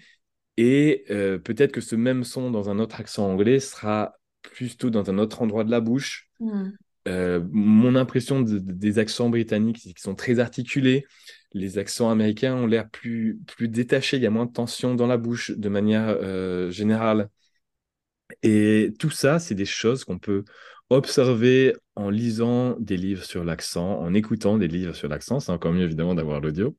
et 0.55 1.03
euh, 1.09 1.39
peut-être 1.39 1.71
que 1.71 1.81
ce 1.81 1.95
même 1.95 2.23
son 2.23 2.51
dans 2.51 2.69
un 2.69 2.77
autre 2.77 2.99
accent 2.99 3.27
anglais 3.27 3.59
sera 3.59 4.13
plutôt 4.43 4.91
dans 4.91 5.09
un 5.09 5.17
autre 5.17 5.41
endroit 5.41 5.63
de 5.63 5.71
la 5.71 5.81
bouche. 5.81 6.29
Mm. 6.39 6.69
Euh, 7.07 7.41
mon 7.51 7.95
impression 7.95 8.41
de- 8.41 8.59
de- 8.59 8.71
des 8.71 8.99
accents 8.99 9.29
britanniques, 9.31 9.79
c'est 9.79 9.89
qu'ils 9.89 9.99
sont 9.99 10.13
très 10.13 10.37
articulés. 10.37 11.07
Les 11.53 11.79
accents 11.79 12.11
américains 12.11 12.55
ont 12.55 12.67
l'air 12.67 12.87
plus, 12.91 13.39
plus 13.47 13.67
détachés, 13.67 14.17
il 14.17 14.23
y 14.23 14.27
a 14.27 14.29
moins 14.29 14.45
de 14.45 14.53
tension 14.53 14.93
dans 14.93 15.07
la 15.07 15.17
bouche 15.17 15.49
de 15.49 15.69
manière 15.69 16.07
euh, 16.07 16.69
générale. 16.69 17.29
Et 18.43 18.93
tout 18.99 19.09
ça, 19.09 19.39
c'est 19.39 19.55
des 19.55 19.65
choses 19.65 20.03
qu'on 20.03 20.19
peut 20.19 20.43
observer 20.89 21.75
en 21.95 22.09
lisant 22.09 22.75
des 22.79 22.97
livres 22.97 23.23
sur 23.23 23.43
l'accent, 23.43 23.99
en 23.99 24.13
écoutant 24.13 24.57
des 24.57 24.67
livres 24.67 24.95
sur 24.95 25.09
l'accent. 25.09 25.39
C'est 25.39 25.51
encore 25.51 25.73
mieux 25.73 25.83
évidemment 25.83 26.15
d'avoir 26.15 26.39
l'audio. 26.39 26.75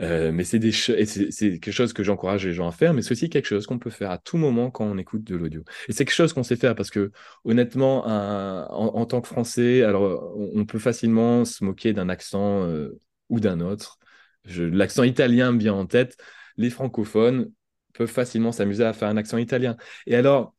Euh, 0.00 0.32
mais 0.32 0.42
c'est 0.42 0.58
quelque 0.58 1.70
chose 1.70 1.92
que 1.92 2.02
j'encourage 2.02 2.44
les 2.44 2.52
gens 2.52 2.66
à 2.66 2.72
faire, 2.72 2.94
mais 2.94 3.02
c'est 3.02 3.12
aussi 3.12 3.30
quelque 3.30 3.46
chose 3.46 3.66
qu'on 3.66 3.78
peut 3.78 3.90
faire 3.90 4.10
à 4.10 4.18
tout 4.18 4.36
moment 4.36 4.70
quand 4.70 4.84
on 4.84 4.98
écoute 4.98 5.22
de 5.22 5.36
l'audio. 5.36 5.62
Et 5.88 5.92
c'est 5.92 6.04
quelque 6.04 6.14
chose 6.14 6.32
qu'on 6.32 6.42
sait 6.42 6.56
faire 6.56 6.74
parce 6.74 6.90
que 6.90 7.12
honnêtement, 7.44 8.04
en, 8.06 9.06
tant 9.06 9.20
que 9.20 9.28
Français, 9.28 9.82
alors 9.82 10.34
on, 10.36 10.64
peut 10.64 10.80
facilement 10.80 11.44
se 11.44 11.64
moquer 11.64 11.92
d'un 11.92 12.08
accent 12.08 12.64
euh, 12.64 12.98
ou 13.28 13.38
d'un 13.40 13.60
autre. 13.60 13.98
L'accent 14.46 15.04
italien 15.04 15.52
me 15.52 15.58
vient 15.58 15.74
en 15.74 15.86
tête. 15.86 16.16
Les 16.56 16.70
francophones 16.70 17.50
peuvent 17.94 18.10
facilement 18.10 18.52
s'amuser 18.52 18.84
à 18.84 18.92
faire 18.92 19.08
un 19.08 19.16
accent 19.16 19.38
italien. 19.38 19.76
Et 20.06 20.16
alors, 20.16 20.54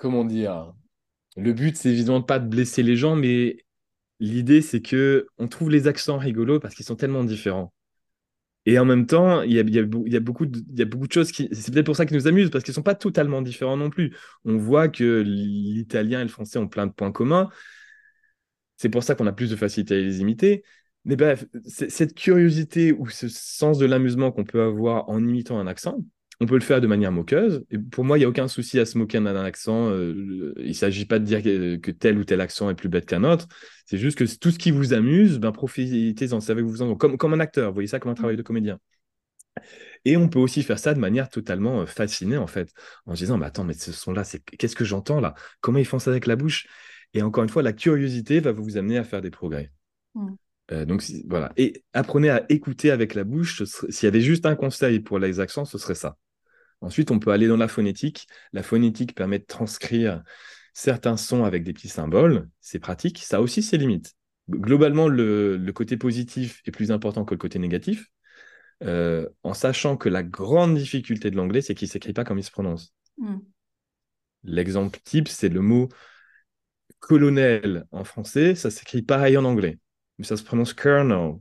comment 0.00 0.24
dire? 0.24 0.72
Le 1.36 1.52
but, 1.52 1.76
c'est 1.76 1.90
évidemment 1.90 2.22
pas 2.22 2.38
de 2.38 2.48
blesser 2.48 2.82
les 2.82 2.96
gens, 2.96 3.14
mais 3.16 3.58
l'idée, 4.18 4.62
c'est 4.62 4.80
que 4.80 5.26
on 5.38 5.46
trouve 5.46 5.70
les 5.70 5.86
accents 5.86 6.18
rigolos 6.18 6.58
parce 6.58 6.74
qu'ils 6.74 6.86
sont 6.86 6.96
tellement 6.96 7.22
différents. 7.22 7.72
Et 8.66 8.78
en 8.78 8.84
même 8.84 9.06
temps, 9.06 9.42
il 9.42 9.52
y 9.52 9.58
a, 9.58 9.62
beaucoup 10.22 10.46
de, 10.46 10.58
il 10.70 10.78
y 10.78 10.82
a 10.82 10.84
beaucoup 10.84 11.06
de 11.06 11.12
choses 11.12 11.32
qui. 11.32 11.48
C'est 11.52 11.72
peut-être 11.72 11.86
pour 11.86 11.96
ça 11.96 12.06
qu'ils 12.06 12.16
nous 12.16 12.26
amusent, 12.26 12.50
parce 12.50 12.64
qu'ils 12.64 12.72
ne 12.72 12.76
sont 12.76 12.82
pas 12.82 12.94
totalement 12.94 13.42
différents 13.42 13.76
non 13.76 13.90
plus. 13.90 14.16
On 14.44 14.56
voit 14.56 14.88
que 14.88 15.20
l'italien 15.20 16.20
et 16.20 16.24
le 16.24 16.28
français 16.28 16.58
ont 16.58 16.68
plein 16.68 16.86
de 16.86 16.92
points 16.92 17.12
communs. 17.12 17.48
C'est 18.76 18.88
pour 18.88 19.02
ça 19.02 19.14
qu'on 19.14 19.26
a 19.26 19.32
plus 19.32 19.50
de 19.50 19.56
facilité 19.56 19.94
à 19.94 19.98
les 19.98 20.20
imiter. 20.20 20.62
Mais 21.04 21.16
bref, 21.16 21.46
cette 21.64 22.14
curiosité 22.14 22.92
ou 22.92 23.08
ce 23.08 23.28
sens 23.28 23.78
de 23.78 23.86
l'amusement 23.86 24.32
qu'on 24.32 24.44
peut 24.44 24.62
avoir 24.62 25.08
en 25.08 25.18
imitant 25.22 25.58
un 25.58 25.66
accent, 25.66 25.98
on 26.40 26.46
peut 26.46 26.54
le 26.54 26.62
faire 26.62 26.80
de 26.80 26.86
manière 26.86 27.12
moqueuse. 27.12 27.64
Et 27.70 27.78
pour 27.78 28.04
moi, 28.04 28.16
il 28.16 28.22
n'y 28.22 28.24
a 28.24 28.28
aucun 28.28 28.48
souci 28.48 28.78
à 28.80 28.86
se 28.86 28.96
moquer 28.96 29.20
d'un 29.20 29.44
accent. 29.44 29.90
Euh, 29.90 30.54
il 30.58 30.68
ne 30.68 30.72
s'agit 30.72 31.04
pas 31.04 31.18
de 31.18 31.24
dire 31.24 31.42
que, 31.42 31.76
que 31.76 31.90
tel 31.90 32.18
ou 32.18 32.24
tel 32.24 32.40
accent 32.40 32.70
est 32.70 32.74
plus 32.74 32.88
bête 32.88 33.06
qu'un 33.06 33.24
autre. 33.24 33.46
C'est 33.84 33.98
juste 33.98 34.16
que 34.16 34.24
tout 34.38 34.50
ce 34.50 34.58
qui 34.58 34.70
vous 34.70 34.94
amuse, 34.94 35.38
ben, 35.38 35.52
profitez-en, 35.52 36.40
savez-vous 36.40 36.80
en 36.80 36.96
comme, 36.96 37.18
comme 37.18 37.34
un 37.34 37.40
acteur. 37.40 37.68
Vous 37.68 37.74
voyez 37.74 37.88
ça 37.88 38.00
comme 38.00 38.10
un 38.10 38.14
travail 38.14 38.36
de 38.36 38.42
comédien. 38.42 38.78
Et 40.06 40.16
on 40.16 40.28
peut 40.28 40.38
aussi 40.38 40.62
faire 40.62 40.78
ça 40.78 40.94
de 40.94 40.98
manière 40.98 41.28
totalement 41.28 41.82
euh, 41.82 41.86
fascinée, 41.86 42.38
en 42.38 42.46
fait, 42.46 42.72
en 43.04 43.14
se 43.14 43.20
disant, 43.20 43.36
mais 43.36 43.46
attends, 43.46 43.64
mais 43.64 43.74
ce 43.74 43.92
son-là, 43.92 44.24
c'est 44.24 44.40
qu'est-ce 44.40 44.76
que 44.76 44.84
j'entends 44.84 45.20
là? 45.20 45.34
Comment 45.60 45.78
ils 45.78 45.84
font 45.84 45.98
ça 45.98 46.10
avec 46.10 46.26
la 46.26 46.36
bouche? 46.36 46.66
Et 47.12 47.20
encore 47.22 47.42
une 47.42 47.50
fois, 47.50 47.62
la 47.62 47.74
curiosité 47.74 48.40
va 48.40 48.52
vous 48.52 48.78
amener 48.78 48.96
à 48.96 49.04
faire 49.04 49.20
des 49.20 49.30
progrès. 49.30 49.72
Mm. 50.14 50.28
Euh, 50.72 50.84
donc 50.86 51.04
voilà. 51.28 51.52
Et 51.58 51.84
apprenez 51.92 52.30
à 52.30 52.46
écouter 52.48 52.90
avec 52.90 53.14
la 53.14 53.24
bouche. 53.24 53.62
S'il 53.64 54.06
y 54.06 54.08
avait 54.08 54.20
juste 54.22 54.46
un 54.46 54.54
conseil 54.54 55.00
pour 55.00 55.18
les 55.18 55.40
accents, 55.40 55.66
ce 55.66 55.76
serait 55.76 55.94
ça. 55.94 56.16
Ensuite, 56.80 57.10
on 57.10 57.18
peut 57.18 57.30
aller 57.32 57.48
dans 57.48 57.56
la 57.56 57.68
phonétique. 57.68 58.26
La 58.52 58.62
phonétique 58.62 59.14
permet 59.14 59.38
de 59.38 59.44
transcrire 59.44 60.22
certains 60.74 61.16
sons 61.16 61.44
avec 61.44 61.64
des 61.64 61.72
petits 61.72 61.88
symboles. 61.88 62.48
C'est 62.60 62.78
pratique. 62.78 63.18
Ça 63.18 63.38
a 63.38 63.40
aussi 63.40 63.62
ses 63.62 63.78
limites. 63.78 64.14
Globalement, 64.48 65.08
le, 65.08 65.56
le 65.56 65.72
côté 65.72 65.96
positif 65.96 66.62
est 66.66 66.70
plus 66.72 66.90
important 66.92 67.24
que 67.24 67.34
le 67.34 67.38
côté 67.38 67.58
négatif. 67.58 68.06
euh, 68.82 69.28
en 69.42 69.54
sachant 69.54 69.96
que 69.96 70.08
la 70.08 70.22
grande 70.22 70.76
difficulté 70.76 71.30
de 71.30 71.36
l'anglais, 71.36 71.60
c'est 71.62 71.74
qu'il 71.74 71.86
ne 71.88 71.92
s'écrit 71.92 72.12
pas 72.12 72.24
comme 72.24 72.38
il 72.38 72.44
se 72.44 72.50
prononce. 72.50 72.94
Mm. 73.18 73.38
L'exemple 74.44 74.98
type, 75.04 75.28
c'est 75.28 75.48
le 75.48 75.60
mot 75.60 75.88
colonel 76.98 77.86
en 77.92 78.04
français, 78.04 78.54
ça 78.54 78.70
s'écrit 78.70 79.02
pareil 79.02 79.36
en 79.36 79.44
anglais, 79.44 79.78
mais 80.18 80.24
ça 80.24 80.36
se 80.36 80.42
prononce 80.44 80.74
colonel. 80.74 81.40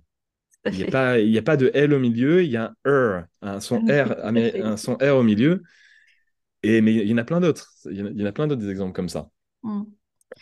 Il 0.66 0.72
n'y 0.74 0.82
a, 0.82 0.86
fait. 0.86 0.92
pas- 0.92 1.20
il 1.20 1.30
y 1.30 1.38
a 1.38 1.42
pas 1.42 1.58
de 1.58 1.72
L 1.74 1.94
au 1.94 2.00
milieu, 2.00 2.44
il 2.44 2.52
y 2.52 2.58
a 2.58 2.74
un 2.86 3.20
R, 3.20 3.26
un 3.42 3.60
son 3.60 3.80
R, 3.88 4.26
un 4.26 4.78
son 4.78 4.96
R 4.96 5.16
au 5.16 5.24
milieu. 5.24 5.64
Et, 6.64 6.82
mais 6.82 6.94
il 6.94 7.08
y 7.08 7.14
en 7.14 7.18
a 7.18 7.24
plein 7.24 7.40
d'autres. 7.40 7.72
Il 7.90 7.98
y 7.98 8.24
en 8.24 8.26
a, 8.26 8.32
plein 8.32 8.48
d'autres 8.48 8.70
exemples 8.70 8.94
comme 8.94 9.10
ça. 9.10 9.30
Mm. 9.64 9.84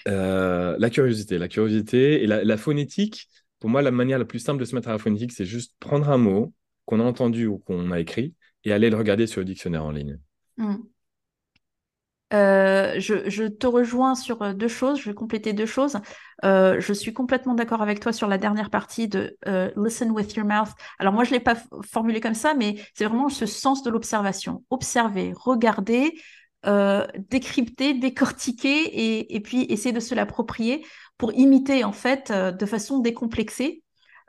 Euh, 0.07 0.75
la 0.79 0.89
curiosité, 0.89 1.37
la 1.37 1.47
curiosité 1.47 2.23
et 2.23 2.27
la, 2.27 2.43
la 2.43 2.57
phonétique, 2.57 3.29
pour 3.59 3.69
moi, 3.69 3.81
la 3.81 3.91
manière 3.91 4.19
la 4.19 4.25
plus 4.25 4.39
simple 4.39 4.59
de 4.59 4.65
se 4.65 4.75
mettre 4.75 4.89
à 4.89 4.93
la 4.93 4.97
phonétique, 4.97 5.31
c'est 5.31 5.45
juste 5.45 5.75
prendre 5.79 6.09
un 6.09 6.17
mot 6.17 6.53
qu'on 6.85 6.99
a 6.99 7.03
entendu 7.03 7.47
ou 7.47 7.59
qu'on 7.59 7.91
a 7.91 7.99
écrit 7.99 8.33
et 8.63 8.73
aller 8.73 8.89
le 8.89 8.97
regarder 8.97 9.27
sur 9.27 9.41
le 9.41 9.45
dictionnaire 9.45 9.85
en 9.85 9.91
ligne. 9.91 10.19
Mm. 10.57 10.77
Euh, 12.33 12.99
je, 12.99 13.47
te 13.47 13.67
rejoins 13.67 14.13
sur 14.13 14.41
euh, 14.41 14.53
deux 14.53 14.67
choses, 14.67 14.99
je 14.99 15.09
vais 15.09 15.15
compléter 15.15 15.53
deux 15.53 15.65
choses. 15.65 15.97
Euh, 16.43 16.79
je 16.79 16.91
suis 16.91 17.13
complètement 17.13 17.55
d'accord 17.55 17.81
avec 17.81 18.01
toi 18.01 18.11
sur 18.11 18.27
la 18.27 18.37
dernière 18.37 18.69
partie 18.69 19.07
de 19.07 19.37
listen 19.75 20.11
with 20.11 20.35
your 20.35 20.45
mouth. 20.45 20.69
Alors 20.99 21.13
moi, 21.13 21.23
je 21.23 21.29
ne 21.29 21.35
l'ai 21.35 21.43
pas 21.43 21.55
formulé 21.89 22.19
comme 22.19 22.33
ça, 22.33 22.53
mais 22.53 22.75
c'est 22.93 23.05
vraiment 23.05 23.29
ce 23.29 23.45
sens 23.45 23.81
de 23.83 23.89
l'observation. 23.89 24.63
Observer, 24.69 25.33
regarder, 25.35 26.19
décrypter, 27.29 27.93
décortiquer 27.93 29.33
et, 29.33 29.39
puis 29.39 29.65
essayer 29.69 29.93
de 29.93 30.01
se 30.01 30.13
l'approprier 30.13 30.85
pour 31.17 31.33
imiter 31.33 31.83
en 31.85 31.93
fait 31.93 32.31
de 32.31 32.65
façon 32.65 32.99
décomplexée. 32.99 33.83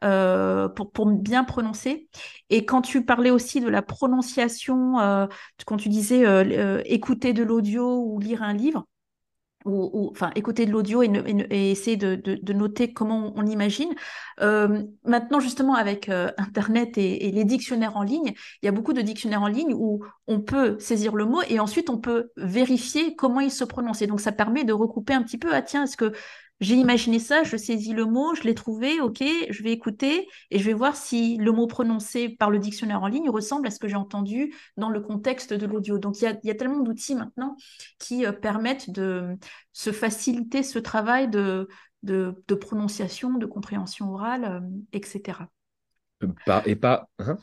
Euh, 0.05 0.69
pour, 0.69 1.07
bien 1.07 1.45
prononcer. 1.45 2.09
Et 2.51 2.65
quand 2.65 2.83
tu 2.83 3.05
parlais 3.05 3.31
aussi 3.31 3.61
de 3.61 3.69
la 3.69 3.83
prononciation, 3.83 5.01
euh, 5.01 5.27
quand 5.67 5.77
tu 5.77 5.89
disais 5.89 6.25
euh, 6.27 6.83
écouter 6.85 7.33
de 7.33 7.43
l'audio 7.43 8.03
ou 8.05 8.21
lire 8.21 8.43
un 8.43 8.53
livre, 8.53 8.87
ou, 9.65 10.09
enfin 10.13 10.31
écouter 10.35 10.67
de 10.67 10.71
l'audio 10.71 11.03
et, 11.03 11.71
essayer 11.71 11.97
de, 11.97 12.53
noter 12.53 12.93
comment 12.93 13.35
on. 13.37 13.45
Euh, 14.41 14.83
maintenant, 15.05 15.41
justement, 15.41 15.75
avec 15.75 16.09
Internet 16.09 16.97
et, 16.97 17.27
et 17.27 17.33
les 17.33 17.45
dictionnaires 17.45 17.97
en 17.97 18.03
ligne, 18.03 18.33
il 18.63 18.67
y 18.67 18.69
a 18.69 18.73
beaucoup 18.73 18.93
de 18.93 19.03
dictionnaires 19.03 19.43
en 19.43 19.49
ligne 19.49 19.75
où 19.75 20.05
on 20.27 20.41
peut 20.41 20.79
saisir 20.79 21.17
le 21.17 21.27
mot 21.27 21.43
et 21.49 21.59
ensuite 21.59 21.91
on 21.91 21.99
peut 21.99 22.31
vérifier 22.37 23.17
comment 23.17 23.41
il 23.41 23.51
se 23.51 23.65
prononce. 23.65 24.01
Et 24.01 24.07
donc, 24.07 24.21
ça 24.21 24.33
permet 24.33 24.65
de 24.65 24.73
recouper 24.73 25.13
un 25.13 25.23
petit 25.23 25.39
peu, 25.39 25.53
ah 25.53 25.61
tiens, 25.61 25.85
est-ce 25.85 25.97
que 25.97 26.13
j'ai 26.61 26.75
imaginé 26.75 27.19
ça, 27.19 27.45
je 27.45 27.57
saisis 27.57 27.93
le 27.93 28.05
mot, 28.05 28.35
je 28.35 28.43
l'ai 28.43 28.55
trouvé, 28.55 29.01
ok, 29.01 29.23
je 29.49 29.63
vais 29.63 29.73
écouter 29.73 30.29
et 30.51 30.59
je 30.59 30.65
vais 30.65 30.73
voir 30.73 30.97
si 30.97 31.37
le 31.37 31.53
mot 31.53 31.67
prononcé 31.67 32.29
par 32.29 32.51
le 32.51 32.59
dictionnaire 32.59 33.03
en 33.03 33.07
ligne 33.07 33.31
ressemble 33.31 33.69
à 33.69 33.71
ce 33.71 33.79
que 33.79 33.87
j'ai 33.87 33.97
entendu 33.97 34.55
dans 34.77 34.91
le 34.91 35.01
contexte 35.01 35.53
de 35.53 35.67
l'audio. 35.67 35.99
Donc, 35.99 36.21
il 36.21 36.39
y 36.43 36.51
a, 36.51 36.55
tellement 36.55 36.81
d'outils 36.81 37.15
maintenant 37.15 37.57
qui 37.99 38.27
euh, 38.27 38.33
permettent 38.33 38.91
de 38.91 39.37
se 39.73 39.93
faciliter 39.93 40.63
ce 40.63 40.81
travail 40.81 41.29
de, 41.29 41.69
de, 42.03 42.55
prononciation, 42.55 43.35
de 43.35 43.47
compréhension 43.47 44.13
orale, 44.13 44.45
euh, 44.45 44.61
etc. 44.93 45.41
Par- 46.45 46.67
et 46.67 46.75
pas, 46.75 47.09
hein? 47.21 47.39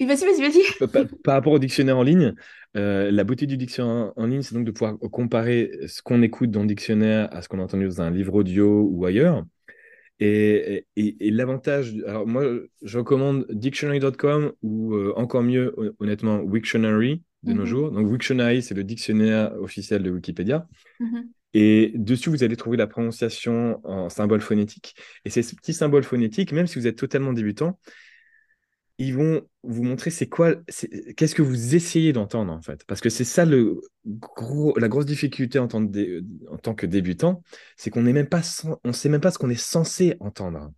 Vas-y, 0.00 0.24
vas-y, 0.24 0.40
vas-y. 0.40 0.88
par, 0.88 1.04
par 1.24 1.34
rapport 1.34 1.52
au 1.52 1.58
dictionnaire 1.58 1.98
en 1.98 2.02
ligne, 2.02 2.34
euh, 2.76 3.10
la 3.10 3.24
beauté 3.24 3.46
du 3.46 3.56
dictionnaire 3.56 4.12
en 4.16 4.26
ligne, 4.26 4.42
c'est 4.42 4.54
donc 4.54 4.64
de 4.64 4.70
pouvoir 4.70 4.98
comparer 4.98 5.72
ce 5.86 6.02
qu'on 6.02 6.22
écoute 6.22 6.50
dans 6.50 6.60
le 6.62 6.68
dictionnaire 6.68 7.28
à 7.34 7.42
ce 7.42 7.48
qu'on 7.48 7.58
a 7.58 7.62
entendu 7.64 7.84
dans 7.86 8.00
un 8.02 8.10
livre 8.10 8.34
audio 8.34 8.88
ou 8.90 9.04
ailleurs. 9.06 9.44
Et, 10.20 10.86
et- 10.96 11.28
et 11.28 11.30
l'avantage, 11.30 11.94
alors 12.06 12.26
moi, 12.26 12.44
je 12.82 12.98
recommande 12.98 13.46
dictionary.com 13.50 14.52
ou 14.62 14.94
euh, 14.94 15.12
encore 15.16 15.42
mieux, 15.42 15.74
hon- 15.76 15.92
honnêtement, 16.00 16.40
Wiktionary. 16.40 17.22
de 17.44 17.52
nos 17.52 17.60
Mhm. 17.60 17.66
jours. 17.66 17.90
Donc, 17.92 18.10
Wiktionary, 18.10 18.62
c'est 18.62 18.74
le 18.74 18.82
dictionnaire 18.82 19.52
officiel 19.60 20.02
de 20.02 20.10
Wikipédia. 20.10 20.66
Mhm. 20.98 21.28
Et 21.54 21.92
dessus, 21.94 22.30
vous 22.30 22.42
allez 22.42 22.56
trouver 22.56 22.76
la 22.76 22.88
prononciation 22.88 23.80
en 23.84 24.08
symboles 24.08 24.40
phonétiques. 24.40 24.96
Et 25.24 25.30
ces 25.30 25.42
petits 25.54 25.72
symboles 25.72 26.02
phonétiques, 26.02 26.50
même 26.52 26.66
si 26.66 26.80
vous 26.80 26.88
êtes 26.88 26.96
totalement 26.98 27.32
débutant, 27.32 27.78
ils 28.98 29.14
vont 29.14 29.46
vous 29.62 29.84
montrer 29.84 30.10
c'est 30.10 30.28
quoi, 30.28 30.56
qu'est-ce 31.16 31.34
que 31.34 31.42
vous 31.42 31.76
essayez 31.76 32.12
d'entendre 32.12 32.52
en 32.52 32.60
fait. 32.60 32.84
Parce 32.84 33.00
que 33.00 33.10
c'est 33.10 33.24
ça 33.24 33.44
la 33.44 34.88
grosse 34.88 35.06
difficulté 35.06 35.60
en 35.60 35.68
tant, 35.68 35.84
que 36.74 36.86
débutant, 36.86 37.42
c'est 37.76 37.90
qu'on 37.90 38.04
on 38.04 38.92
sait 38.92 39.08
même 39.08 39.20
pas 39.20 39.30
ce 39.30 39.38
qu'on 39.38 39.50
est 39.50 39.54
censé 39.54 40.16
entendre. 40.18 40.72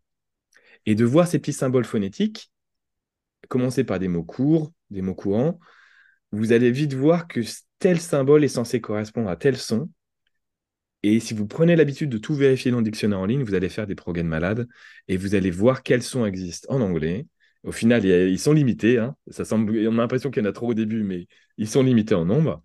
Et 0.87 0.95
de 0.95 1.05
voir 1.05 1.27
ces 1.27 1.39
petits 1.39 1.55
symboles 1.55 1.85
phonétiques, 1.85 2.51
commencer 3.49 3.85
par 3.85 3.99
des 3.99 4.09
mots 4.09 4.25
courts, 4.25 4.71
des 4.91 5.03
mots 5.03 5.14
courants, 5.14 5.59
vous 6.33 6.53
allez 6.53 6.71
vite 6.71 6.93
voir 6.93 7.27
que 7.27 7.41
tel 7.79 8.01
symbole 8.01 8.45
est 8.45 8.49
censé 8.49 8.81
correspondre 8.83 9.31
à 9.31 9.37
tel 9.37 9.57
son. 9.57 9.89
Et 11.03 11.21
si 11.21 11.33
vous 11.33 11.47
prenez 11.47 11.75
l'habitude 11.77 12.11
de 12.11 12.18
tout 12.18 12.35
vérifier 12.35 12.71
dans 12.71 12.79
le 12.79 12.85
dictionnaire 12.85 13.21
en 13.21 13.27
ligne, 13.27 13.43
vous 13.43 13.55
allez 13.55 13.71
faire 13.71 13.87
des 13.87 13.95
progrès 13.95 14.23
de 14.23 14.29
malade 14.29 14.68
et 15.09 15.16
vous 15.16 15.35
allez 15.35 15.51
voir 15.51 15.83
quels 15.83 16.03
sons 16.03 16.27
existent 16.27 16.73
en 16.73 16.83
anglais. 16.83 17.27
Au 17.62 17.72
final, 17.72 18.04
ils 18.04 18.38
sont 18.38 18.52
limités. 18.52 18.98
hein. 18.98 19.16
Ça 19.30 19.44
semble, 19.44 19.76
on 19.88 19.98
a 19.98 20.02
l'impression 20.02 20.30
qu'il 20.30 20.42
y 20.42 20.46
en 20.46 20.48
a 20.48 20.52
trop 20.52 20.68
au 20.68 20.74
début, 20.74 21.02
mais 21.02 21.26
ils 21.58 21.68
sont 21.68 21.82
limités 21.82 22.14
en 22.14 22.24
nombre. 22.24 22.62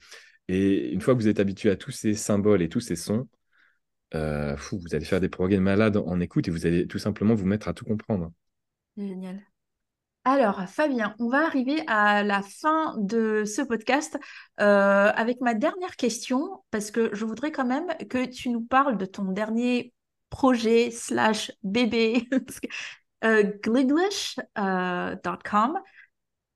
Et 0.47 0.91
une 0.91 1.01
fois 1.01 1.15
que 1.15 1.19
vous 1.19 1.27
êtes 1.27 1.39
habitué 1.39 1.69
à 1.69 1.75
tous 1.75 1.91
ces 1.91 2.13
symboles 2.13 2.61
et 2.61 2.69
tous 2.69 2.79
ces 2.79 2.95
sons, 2.95 3.27
euh, 4.13 4.55
vous 4.71 4.95
allez 4.95 5.05
faire 5.05 5.19
des 5.19 5.29
progrès 5.29 5.55
de 5.55 5.61
malade 5.61 5.97
en 5.97 6.19
écoute 6.19 6.47
et 6.47 6.51
vous 6.51 6.65
allez 6.65 6.87
tout 6.87 6.99
simplement 6.99 7.33
vous 7.33 7.45
mettre 7.45 7.67
à 7.67 7.73
tout 7.73 7.85
comprendre. 7.85 8.31
Génial. 8.95 9.41
Alors, 10.23 10.67
Fabien, 10.67 11.15
on 11.19 11.29
va 11.29 11.45
arriver 11.45 11.83
à 11.85 12.23
la 12.23 12.41
fin 12.41 12.95
de 12.97 13.43
ce 13.45 13.61
podcast 13.61 14.17
euh, 14.59 15.11
avec 15.13 15.39
ma 15.39 15.53
dernière 15.53 15.95
question, 15.97 16.63
parce 16.71 16.89
que 16.89 17.13
je 17.13 17.25
voudrais 17.25 17.51
quand 17.51 17.65
même 17.65 17.87
que 18.09 18.25
tu 18.25 18.49
nous 18.49 18.61
parles 18.61 18.97
de 18.97 19.05
ton 19.05 19.25
dernier 19.25 19.93
projet 20.31 20.89
slash 20.89 21.51
bébé, 21.61 22.27
gliglish.com. 23.63 25.79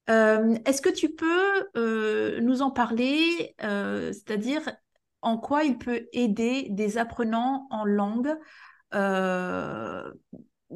Euh, 0.09 0.57
est-ce 0.65 0.82
que 0.82 0.89
tu 0.89 1.09
peux 1.09 1.67
euh, 1.78 2.39
nous 2.41 2.61
en 2.61 2.72
parler, 2.72 3.55
euh, 3.63 4.11
c'est-à-dire 4.11 4.61
en 5.22 5.38
quoi 5.38 5.63
il 5.63 5.78
peut 5.78 6.07
aider 6.13 6.67
des 6.72 6.97
apprenants 6.97 7.67
en 7.70 7.86
langue 7.86 8.36
euh, 8.95 10.11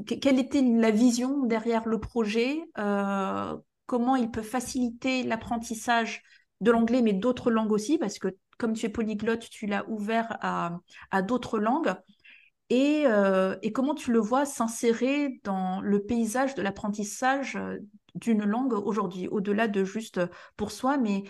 que- 0.08 0.16
quelle 0.16 0.40
était 0.40 0.62
la 0.62 0.92
vision 0.92 1.44
derrière 1.46 1.88
le 1.88 2.00
projet, 2.00 2.64
euh, 2.78 3.56
comment 3.86 4.16
il 4.16 4.32
peut 4.32 4.42
faciliter 4.44 5.24
l'apprentissage 5.24 6.22
de 6.62 6.72
l'anglais, 6.72 7.02
mais 7.02 7.14
d'autres 7.14 7.52
langues 7.52 7.72
aussi, 7.72 7.98
parce 7.98 8.20
que 8.20 8.30
comme 8.58 8.74
tu 8.74 8.86
es 8.86 8.90
polyglotte, 8.90 9.50
tu 9.50 9.66
l'as 9.66 9.88
ouvert 9.90 10.38
à 10.42 11.22
d'autres 11.24 11.60
langues, 11.60 11.94
et, 12.70 13.04
euh, 13.08 13.56
et 13.62 13.72
comment 13.72 13.96
tu 13.96 14.12
le 14.12 14.20
vois 14.20 14.46
s'insérer 14.46 15.40
dans 15.44 15.82
le 15.82 16.02
paysage 16.04 16.56
de 16.56 16.62
l'apprentissage 16.62 17.56
euh, 17.58 17.78
d'une 18.16 18.44
langue 18.46 18.74
aujourd'hui, 18.74 19.28
au-delà 19.28 19.68
de 19.68 19.84
juste 19.84 20.20
pour 20.58 20.72
soi, 20.72 20.98
mais 20.98 21.24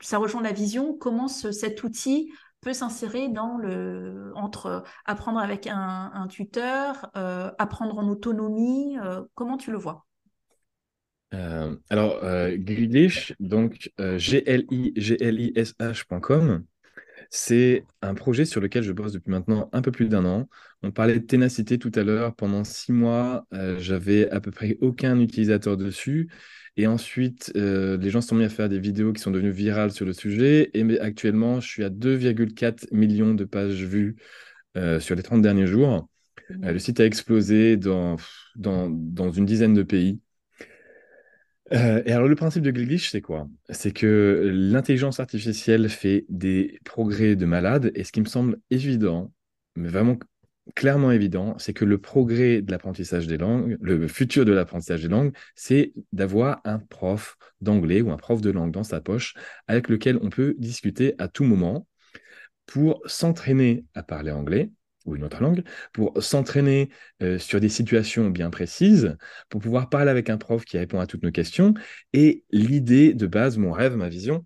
ça 0.00 0.18
rejoint 0.18 0.42
la 0.42 0.52
vision, 0.52 0.96
comment 0.96 1.28
ce- 1.28 1.52
cet 1.52 1.82
outil 1.82 2.32
peut 2.60 2.72
s'insérer 2.72 3.28
dans 3.28 3.56
le 3.58 4.32
entre 4.34 4.84
apprendre 5.04 5.38
avec 5.40 5.66
un, 5.66 6.26
tuteur, 6.30 7.10
euh, 7.16 7.50
apprendre 7.58 7.98
en 7.98 8.08
autonomie, 8.08 8.98
euh, 9.02 9.22
comment 9.34 9.56
tu 9.58 9.70
le 9.70 9.78
vois? 9.78 10.06
Euh, 11.34 11.76
alors, 11.90 12.22
euh, 12.22 12.56
Glish, 12.56 13.34
donc 13.40 13.90
euh, 14.00 14.18
G-L-I-G-L-I-S-H.com, 14.18 16.64
c'est 17.34 17.84
un 18.00 18.14
projet 18.14 18.44
sur 18.44 18.60
lequel 18.60 18.84
je 18.84 18.92
bosse 18.92 19.12
depuis 19.12 19.32
maintenant 19.32 19.68
un 19.72 19.82
peu 19.82 19.90
plus 19.90 20.08
d'un 20.08 20.24
an. 20.24 20.48
On 20.84 20.92
parlait 20.92 21.18
de 21.18 21.26
ténacité 21.26 21.78
tout 21.80 21.90
à 21.96 22.04
l'heure. 22.04 22.36
Pendant 22.36 22.62
six 22.62 22.92
mois, 22.92 23.44
euh, 23.52 23.76
j'avais 23.80 24.30
à 24.30 24.40
peu 24.40 24.52
près 24.52 24.78
aucun 24.80 25.18
utilisateur 25.18 25.76
dessus. 25.76 26.28
Et 26.76 26.86
ensuite, 26.86 27.50
euh, 27.56 27.96
les 27.96 28.10
gens 28.10 28.20
se 28.20 28.28
sont 28.28 28.36
mis 28.36 28.44
à 28.44 28.48
faire 28.48 28.68
des 28.68 28.78
vidéos 28.78 29.12
qui 29.12 29.20
sont 29.20 29.32
devenues 29.32 29.50
virales 29.50 29.90
sur 29.90 30.06
le 30.06 30.12
sujet. 30.12 30.70
Et 30.74 31.00
actuellement, 31.00 31.58
je 31.58 31.66
suis 31.68 31.82
à 31.82 31.90
2,4 31.90 32.86
millions 32.92 33.34
de 33.34 33.44
pages 33.44 33.82
vues 33.82 34.14
euh, 34.76 35.00
sur 35.00 35.16
les 35.16 35.24
30 35.24 35.42
derniers 35.42 35.66
jours. 35.66 36.08
Le 36.48 36.78
site 36.78 37.00
a 37.00 37.04
explosé 37.04 37.76
dans 37.76 38.16
une 39.34 39.44
dizaine 39.44 39.74
de 39.74 39.82
pays. 39.82 40.20
Euh, 41.72 42.02
et 42.04 42.12
alors, 42.12 42.28
le 42.28 42.34
principe 42.34 42.62
de 42.62 42.70
Glish, 42.70 43.10
c'est 43.10 43.22
quoi? 43.22 43.48
C'est 43.70 43.92
que 43.92 44.50
l'intelligence 44.52 45.18
artificielle 45.20 45.88
fait 45.88 46.26
des 46.28 46.78
progrès 46.84 47.36
de 47.36 47.46
malade, 47.46 47.90
et 47.94 48.04
ce 48.04 48.12
qui 48.12 48.20
me 48.20 48.26
semble 48.26 48.58
évident, 48.70 49.32
mais 49.76 49.88
vraiment 49.88 50.18
clairement 50.74 51.10
évident, 51.10 51.56
c'est 51.58 51.72
que 51.72 51.84
le 51.84 51.98
progrès 51.98 52.62
de 52.62 52.70
l'apprentissage 52.70 53.26
des 53.26 53.36
langues, 53.36 53.76
le 53.80 54.08
futur 54.08 54.44
de 54.44 54.52
l'apprentissage 54.52 55.02
des 55.02 55.08
langues, 55.08 55.32
c'est 55.54 55.92
d'avoir 56.12 56.60
un 56.64 56.78
prof 56.78 57.36
d'anglais 57.60 58.00
ou 58.00 58.10
un 58.10 58.16
prof 58.16 58.40
de 58.40 58.50
langue 58.50 58.72
dans 58.72 58.84
sa 58.84 59.00
poche 59.00 59.34
avec 59.66 59.88
lequel 59.88 60.18
on 60.22 60.30
peut 60.30 60.54
discuter 60.58 61.14
à 61.18 61.28
tout 61.28 61.44
moment 61.44 61.86
pour 62.66 63.02
s'entraîner 63.06 63.84
à 63.94 64.02
parler 64.02 64.30
anglais 64.30 64.70
ou 65.04 65.16
une 65.16 65.24
autre 65.24 65.42
langue, 65.42 65.62
pour 65.92 66.12
s'entraîner 66.22 66.90
euh, 67.22 67.38
sur 67.38 67.60
des 67.60 67.68
situations 67.68 68.30
bien 68.30 68.50
précises, 68.50 69.16
pour 69.48 69.60
pouvoir 69.60 69.88
parler 69.88 70.10
avec 70.10 70.30
un 70.30 70.38
prof 70.38 70.64
qui 70.64 70.78
répond 70.78 71.00
à 71.00 71.06
toutes 71.06 71.22
nos 71.22 71.32
questions. 71.32 71.74
Et 72.12 72.44
l'idée 72.50 73.14
de 73.14 73.26
base, 73.26 73.58
mon 73.58 73.72
rêve, 73.72 73.96
ma 73.96 74.08
vision, 74.08 74.44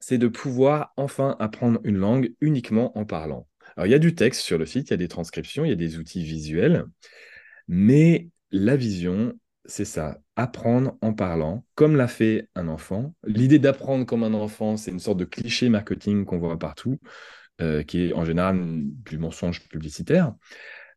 c'est 0.00 0.18
de 0.18 0.28
pouvoir 0.28 0.92
enfin 0.96 1.36
apprendre 1.38 1.80
une 1.84 1.96
langue 1.96 2.34
uniquement 2.40 2.96
en 2.98 3.04
parlant. 3.04 3.48
Alors, 3.76 3.86
il 3.86 3.90
y 3.90 3.94
a 3.94 3.98
du 3.98 4.14
texte 4.14 4.42
sur 4.42 4.58
le 4.58 4.66
site, 4.66 4.88
il 4.88 4.92
y 4.92 4.94
a 4.94 4.98
des 4.98 5.08
transcriptions, 5.08 5.64
il 5.64 5.70
y 5.70 5.72
a 5.72 5.76
des 5.76 5.98
outils 5.98 6.24
visuels, 6.24 6.84
mais 7.68 8.28
la 8.50 8.76
vision, 8.76 9.32
c'est 9.64 9.86
ça, 9.86 10.18
apprendre 10.36 10.96
en 11.00 11.14
parlant, 11.14 11.64
comme 11.74 11.96
l'a 11.96 12.08
fait 12.08 12.48
un 12.54 12.68
enfant. 12.68 13.14
L'idée 13.24 13.58
d'apprendre 13.58 14.04
comme 14.04 14.22
un 14.22 14.34
enfant, 14.34 14.76
c'est 14.76 14.90
une 14.90 15.00
sorte 15.00 15.18
de 15.18 15.24
cliché 15.24 15.68
marketing 15.70 16.24
qu'on 16.24 16.38
voit 16.38 16.58
partout 16.58 16.98
qui 17.86 18.06
est 18.06 18.12
en 18.12 18.24
général 18.24 18.58
du 18.60 19.18
mensonge 19.18 19.66
publicitaire. 19.68 20.34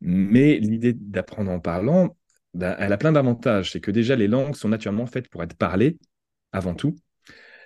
Mais 0.01 0.57
l'idée 0.59 0.93
d'apprendre 0.93 1.51
en 1.51 1.59
parlant, 1.59 2.15
ben, 2.53 2.75
elle 2.79 2.93
a 2.93 2.97
plein 2.97 3.11
d'avantages. 3.11 3.71
C'est 3.71 3.81
que 3.81 3.91
déjà, 3.91 4.15
les 4.15 4.27
langues 4.27 4.55
sont 4.55 4.69
naturellement 4.69 5.05
faites 5.05 5.29
pour 5.29 5.43
être 5.43 5.55
parlées 5.55 5.97
avant 6.51 6.73
tout. 6.73 6.95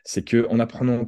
C'est 0.03 0.25
que 0.25 0.47
en 0.47 0.59
apprenant 0.59 1.05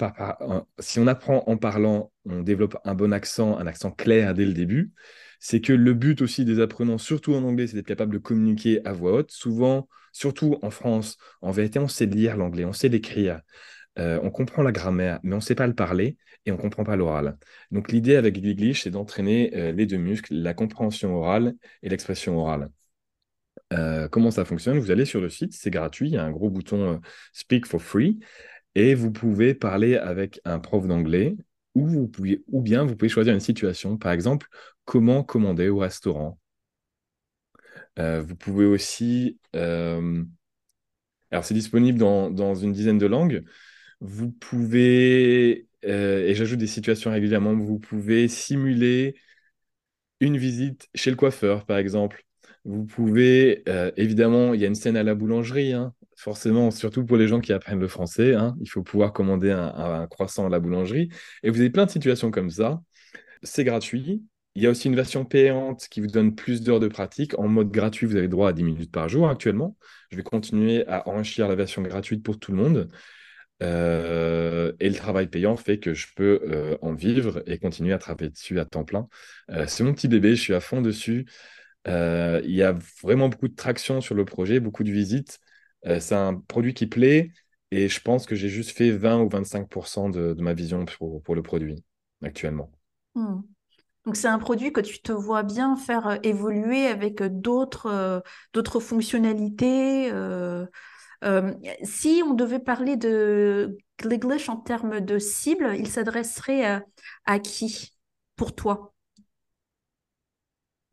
si 0.79 0.99
on 0.99 1.07
apprend 1.07 1.43
en 1.47 1.57
parlant, 1.57 2.11
on 2.25 2.41
développe 2.41 2.77
un 2.86 2.93
bon 2.93 3.11
accent, 3.11 3.57
un 3.57 3.65
accent 3.65 3.91
clair 3.91 4.34
dès 4.34 4.45
le 4.45 4.53
début. 4.53 4.91
C'est 5.39 5.59
que 5.59 5.73
le 5.73 5.93
but 5.93 6.21
aussi 6.21 6.45
des 6.45 6.59
apprenants, 6.61 6.97
surtout 6.97 7.34
en 7.34 7.43
anglais, 7.43 7.67
c'est 7.67 7.75
d'être 7.75 7.88
capable 7.88 8.13
de 8.13 8.19
communiquer 8.19 8.86
à 8.86 8.93
voix 8.93 9.13
haute. 9.13 9.31
Souvent, 9.31 9.89
surtout 10.13 10.57
en 10.61 10.69
France, 10.69 11.17
en 11.41 11.51
vérité, 11.51 11.79
on 11.79 11.88
sait 11.88 12.05
lire 12.05 12.38
l'anglais, 12.38 12.65
on 12.65 12.73
sait 12.73 12.88
l'écrire. 12.88 13.41
Euh, 13.99 14.19
on 14.23 14.31
comprend 14.31 14.63
la 14.63 14.71
grammaire, 14.71 15.19
mais 15.21 15.33
on 15.33 15.37
ne 15.37 15.41
sait 15.41 15.53
pas 15.53 15.67
le 15.67 15.75
parler 15.75 16.17
et 16.45 16.51
on 16.51 16.55
ne 16.55 16.61
comprend 16.61 16.83
pas 16.83 16.95
l'oral. 16.95 17.37
Donc 17.69 17.91
l'idée 17.91 18.15
avec 18.15 18.33
Gliglish, 18.33 18.83
c'est 18.83 18.89
d'entraîner 18.89 19.55
euh, 19.55 19.71
les 19.71 19.85
deux 19.85 19.97
muscles, 19.97 20.33
la 20.33 20.55
compréhension 20.55 21.15
orale 21.15 21.53
et 21.83 21.89
l'expression 21.89 22.39
orale. 22.39 22.69
Euh, 23.71 24.07
comment 24.07 24.31
ça 24.31 24.45
fonctionne? 24.45 24.79
Vous 24.79 24.89
allez 24.89 25.05
sur 25.05 25.21
le 25.21 25.29
site, 25.29 25.53
c'est 25.53 25.69
gratuit, 25.69 26.09
il 26.09 26.13
y 26.13 26.17
a 26.17 26.23
un 26.23 26.31
gros 26.31 26.49
bouton 26.49 27.01
Speak 27.33 27.67
for 27.67 27.81
Free 27.81 28.19
et 28.73 28.95
vous 28.95 29.11
pouvez 29.11 29.53
parler 29.53 29.95
avec 29.95 30.41
un 30.43 30.57
prof 30.59 30.87
d'anglais 30.87 31.35
ou, 31.75 32.11
ou 32.51 32.61
bien 32.61 32.83
vous 32.85 32.95
pouvez 32.95 33.09
choisir 33.09 33.33
une 33.33 33.39
situation, 33.39 33.97
par 33.97 34.11
exemple, 34.11 34.47
comment 34.85 35.23
commander 35.23 35.69
au 35.69 35.77
restaurant. 35.77 36.39
Vous 37.97 38.35
pouvez 38.35 38.65
aussi... 38.65 39.39
alors 39.53 40.25
c'est 41.43 41.53
disponible 41.53 41.99
dans 41.99 42.55
une 42.55 42.73
dizaine 42.73 42.97
de 42.97 43.05
langues. 43.05 43.43
Vous 44.06 44.32
pouvez, 44.32 45.68
euh, 45.86 46.28
et 46.28 46.36
j'ajoute 46.36 46.60
des 46.60 46.68
situations 46.68 47.10
régulièrement, 47.12 47.56
vous 47.56 47.80
pouvez 47.80 48.28
simuler 48.28 49.16
une 50.20 50.38
visite 50.38 50.89
chez 50.93 51.10
le 51.10 51.16
coiffeur, 51.16 51.66
par 51.66 51.78
exemple. 51.78 52.26
Vous 52.66 52.86
pouvez, 52.86 53.64
euh, 53.70 53.91
évidemment, 53.95 54.54
il 54.54 54.60
y 54.62 54.66
a 54.66 54.68
une 54.68 54.76
scène 54.76 54.97
à 54.97 55.04
la 55.04 55.16
boulangerie, 55.16 55.72
hein, 55.74 55.93
forcément, 56.18 56.70
surtout 56.72 57.06
pour 57.06 57.16
les 57.18 57.28
gens 57.30 57.39
qui 57.39 57.54
apprennent 57.54 57.80
le 57.80 57.88
français. 57.88 58.36
Hein, 58.36 58.56
il 58.62 58.70
faut 58.70 58.84
pouvoir 58.84 59.14
commander 59.14 59.51
un, 59.51 59.68
un, 59.68 60.08
croissant 60.08 60.45
à 60.47 60.49
la 60.49 60.60
boulangerie. 60.60 61.10
Et 61.43 61.49
vous 61.49 61.60
avez 61.62 61.70
plein 61.70 61.86
de 61.86 61.91
situations 61.91 62.30
comme 62.30 62.49
ça. 62.49 62.82
C'est 63.43 63.64
gratuit. 63.64 64.24
Il 64.56 64.64
y 64.64 64.68
a 64.68 64.70
aussi 64.70 64.88
une 64.89 64.95
version 64.95 65.26
payante 65.26 65.88
qui 65.89 66.01
vous 66.01 66.08
donne 66.08 66.36
plus 66.36 66.62
d'heures 66.62 66.82
de 66.82 66.89
pratique. 66.89 67.39
En 67.39 67.47
mode 67.47 67.72
gratuit, 67.72 68.06
vous 68.06 68.18
avez 68.18 68.28
droit 68.28 68.49
à 68.49 68.54
10 68.54 68.64
minutes 68.64 68.91
par 68.91 69.10
jour 69.10 69.30
actuellement. 69.30 69.78
Je 70.12 70.18
vais 70.18 70.24
continuer 70.24 70.86
à 70.88 71.08
enrichir 71.10 71.47
la 71.47 71.56
version 71.56 71.82
gratuite 71.82 72.24
pour 72.24 72.39
tout 72.39 72.51
le 72.51 72.58
monde. 72.58 72.89
Euh, 73.62 74.74
et 74.80 74.89
le 74.89 74.95
travail 74.95 75.28
payant 75.28 75.56
fait 75.56 75.80
que 75.80 75.93
je 75.93 76.08
peux 76.16 76.41
euh, 76.43 76.78
en 76.82 76.93
vivre 76.93 77.43
et 77.45 77.60
continuer 77.60 77.93
à 77.93 77.97
travailler 77.97 78.30
dessus 78.30 78.60
à 78.60 78.66
temps 78.66 78.84
plein. 78.84 79.08
Euh, 79.51 79.66
c'est 79.68 79.84
mon 79.84 79.93
petit 79.93 80.08
bébé, 80.08 80.36
je 80.36 80.41
suis 80.41 80.54
à 80.54 80.60
fond 80.60 80.82
dessus. 80.82 81.26
Il 81.86 82.41
y 82.45 82.64
a 82.64 82.78
vraiment 83.01 83.30
beaucoup 83.30 83.47
de 83.47 83.56
traction 83.56 84.01
sur 84.01 84.16
le 84.16 84.26
projet, 84.26 84.60
beaucoup 84.60 84.84
de 84.84 84.91
visites. 84.91 85.39
c'est 85.99 86.16
un 86.16 86.36
produit 86.36 86.74
qui 86.74 86.88
plaît 86.88 87.32
Et 87.72 87.89
je 87.89 87.99
pense 87.99 88.26
que 88.26 88.36
j'ai 88.36 88.49
juste 88.49 88.72
fait 88.72 88.91
20 88.91 89.22
ou 89.22 89.30
25% 89.30 90.10
de, 90.10 90.34
de 90.34 90.41
ma 90.41 90.54
vision 90.54 90.86
pour, 90.86 91.36
le 91.36 91.41
produit 91.41 91.84
actuellement. 92.24 92.72
Hmm. 93.16 93.41
Donc 94.06 94.16
c'est 94.16 94.28
un 94.28 94.39
produit 94.39 94.72
que 94.72 94.82
tu 94.82 95.01
te 95.01 95.12
vois 95.12 95.43
bien 95.43 95.76
faire 95.76 96.20
évoluer 96.24 96.88
avec 96.88 97.22
d'autres 97.22 98.80
fonctionnalités. 98.80 100.10
Si 101.84 102.21
on 102.26 102.34
devait 102.34 102.59
parler 102.59 102.97
de 102.97 103.78
Gliglish 103.99 104.49
en 104.49 104.57
termes 104.57 104.99
de 105.01 105.19
cible, 105.19 105.76
il 105.78 105.88
s'adresserait 105.88 106.65
à, 106.65 106.84
à 107.26 107.39
qui 107.39 107.93
pour 108.36 108.55
toi? 108.55 108.93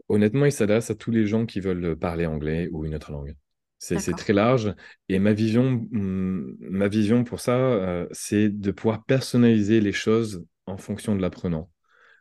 Honnêtement, 0.08 0.44
il 0.46 0.52
s'adresse 0.52 0.90
à 0.90 0.94
tous 0.94 1.10
les 1.10 1.26
gens 1.26 1.46
qui 1.46 1.60
veulent 1.60 1.96
parler 1.96 2.26
anglais 2.26 2.68
ou 2.72 2.84
une 2.84 2.94
autre 2.94 3.12
langue. 3.12 3.36
C'est 3.78 3.96
très 4.14 4.32
large. 4.32 4.74
Et 5.08 5.18
ma 5.18 5.32
vision, 5.32 5.86
mm, 5.90 6.56
ma 6.60 6.88
vision 6.88 7.24
pour 7.24 7.40
ça, 7.40 8.06
c'est 8.12 8.48
de 8.50 8.70
pouvoir 8.72 9.04
personnaliser 9.04 9.80
les 9.80 9.92
choses 9.92 10.44
en 10.66 10.76
fonction 10.76 11.16
de 11.16 11.22
l'apprenant. 11.22 11.70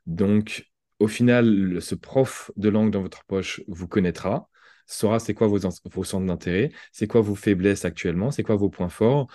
Donc, 0.06 0.66
au 1.00 1.08
final, 1.08 1.82
ce 1.82 1.96
prof 1.96 2.52
de 2.58 2.70
langue 2.70 2.92
dans 2.92 3.02
votre 3.02 3.26
poche 3.26 3.62
vous 3.68 3.88
connaîtra, 3.88 4.49
saura 4.90 5.20
c'est 5.20 5.34
quoi 5.34 5.48
vos, 5.48 5.60
centres 5.60 6.26
d'intérêt, 6.26 6.72
c'est 6.92 7.08
quoi 7.08 7.22
vos 7.22 7.36
faiblesses 7.36 7.86
actuellement, 7.86 8.32
c'est 8.32 8.44
quoi 8.44 8.56
vos 8.56 8.70
points 8.70 8.90
forts, 8.90 9.28